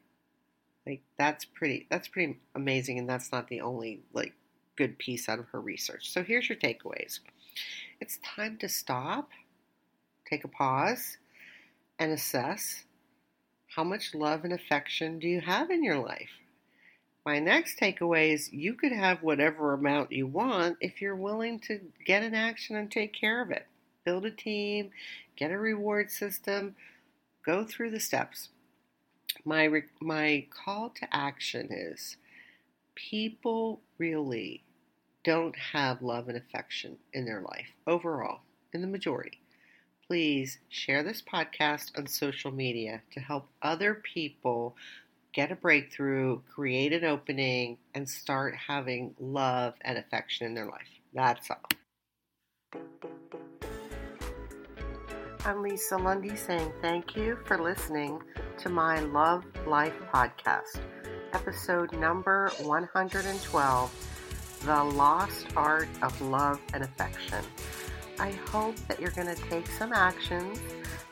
Like 0.88 1.02
that's 1.18 1.44
pretty 1.44 1.88
that's 1.90 2.08
pretty 2.08 2.40
amazing 2.56 3.00
and 3.00 3.10
that's 3.10 3.32
not 3.34 3.50
the 3.50 3.62
only 3.62 4.02
like 4.14 4.34
good 4.78 4.98
piece 4.98 5.28
out 5.28 5.40
of 5.40 5.50
her 5.50 5.60
research. 5.60 6.10
So 6.10 6.24
here's 6.24 6.48
your 6.48 6.58
takeaways. 6.58 7.20
It's 8.00 8.18
time 8.24 8.58
to 8.60 8.70
stop, 8.70 9.30
take 10.26 10.45
a 10.45 10.48
pause, 10.48 11.18
and 12.03 12.11
assess 12.11 12.84
how 13.75 13.84
much 13.84 14.13
love 14.13 14.43
and 14.43 14.51
affection 14.51 15.19
do 15.19 15.27
you 15.27 15.39
have 15.39 15.71
in 15.71 15.84
your 15.84 15.97
life. 15.97 16.30
My 17.25 17.39
next 17.39 17.80
takeaway 17.80 18.34
is 18.34 18.51
you 18.51 18.73
could 18.73 18.91
have 18.91 19.23
whatever 19.23 19.73
amount 19.73 20.11
you 20.11 20.27
want 20.27 20.77
if 20.81 21.01
you're 21.01 21.15
willing 21.15 21.59
to 21.61 21.80
get 22.05 22.21
in 22.21 22.35
action 22.35 22.75
and 22.75 22.91
take 22.91 23.13
care 23.13 23.41
of 23.41 23.51
it 23.51 23.65
build 24.05 24.25
a 24.25 24.31
team, 24.31 24.89
get 25.38 25.49
a 25.49 25.57
reward 25.57 26.11
system, 26.11 26.75
go 27.45 27.63
through 27.63 27.89
the 27.89 28.01
steps. 28.01 28.49
My, 29.45 29.69
my 30.01 30.45
call 30.49 30.89
to 30.89 31.15
action 31.15 31.69
is 31.71 32.17
people 32.95 33.80
really 33.97 34.61
don't 35.23 35.55
have 35.55 36.01
love 36.01 36.27
and 36.27 36.35
affection 36.35 36.97
in 37.13 37.23
their 37.23 37.39
life 37.39 37.69
overall, 37.88 38.41
in 38.73 38.81
the 38.81 38.88
majority. 38.88 39.43
Please 40.07 40.59
share 40.67 41.01
this 41.01 41.21
podcast 41.21 41.97
on 41.97 42.07
social 42.07 42.51
media 42.51 43.01
to 43.13 43.21
help 43.21 43.47
other 43.61 44.01
people 44.13 44.75
get 45.34 45.51
a 45.51 45.55
breakthrough, 45.55 46.41
create 46.53 46.91
an 46.91 47.05
opening, 47.05 47.77
and 47.95 48.07
start 48.07 48.53
having 48.67 49.15
love 49.17 49.75
and 49.81 49.97
affection 49.97 50.45
in 50.45 50.53
their 50.53 50.65
life. 50.65 50.81
That's 51.13 51.49
all. 51.49 52.81
I'm 55.45 55.61
Lisa 55.61 55.97
Lundy 55.97 56.35
saying 56.35 56.71
thank 56.81 57.15
you 57.15 57.38
for 57.45 57.57
listening 57.57 58.21
to 58.59 58.69
my 58.69 58.99
Love 58.99 59.45
Life 59.65 59.95
podcast, 60.13 60.81
episode 61.34 61.93
number 61.93 62.49
112 62.61 64.59
The 64.65 64.84
Lost 64.84 65.47
Art 65.55 65.88
of 66.01 66.21
Love 66.21 66.59
and 66.73 66.84
Affection. 66.84 67.43
I 68.19 68.31
hope 68.31 68.76
that 68.88 68.99
you're 68.99 69.11
going 69.11 69.34
to 69.34 69.41
take 69.49 69.68
some 69.68 69.94
actions 69.94 70.60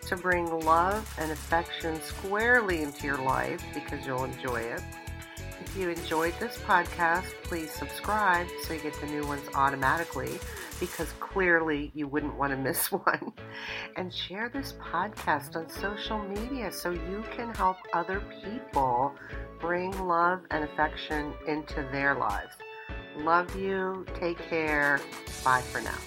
to 0.07 0.15
bring 0.15 0.45
love 0.61 1.11
and 1.19 1.31
affection 1.31 2.01
squarely 2.01 2.81
into 2.81 3.05
your 3.05 3.17
life 3.17 3.63
because 3.73 4.05
you'll 4.05 4.23
enjoy 4.23 4.61
it. 4.61 4.81
If 5.59 5.77
you 5.77 5.89
enjoyed 5.89 6.33
this 6.39 6.57
podcast, 6.57 7.31
please 7.43 7.71
subscribe 7.71 8.47
so 8.63 8.73
you 8.73 8.81
get 8.81 8.99
the 8.99 9.07
new 9.07 9.25
ones 9.25 9.47
automatically 9.55 10.39
because 10.79 11.13
clearly 11.19 11.91
you 11.93 12.07
wouldn't 12.07 12.35
want 12.35 12.51
to 12.51 12.57
miss 12.57 12.91
one. 12.91 13.31
And 13.95 14.13
share 14.13 14.49
this 14.49 14.73
podcast 14.73 15.55
on 15.55 15.69
social 15.69 16.19
media 16.19 16.71
so 16.71 16.91
you 16.91 17.23
can 17.31 17.53
help 17.53 17.77
other 17.93 18.21
people 18.43 19.15
bring 19.59 19.91
love 20.05 20.41
and 20.49 20.63
affection 20.63 21.33
into 21.47 21.87
their 21.91 22.15
lives. 22.15 22.55
Love 23.15 23.55
you. 23.55 24.05
Take 24.15 24.39
care. 24.49 24.99
Bye 25.43 25.61
for 25.61 25.79
now. 25.81 25.97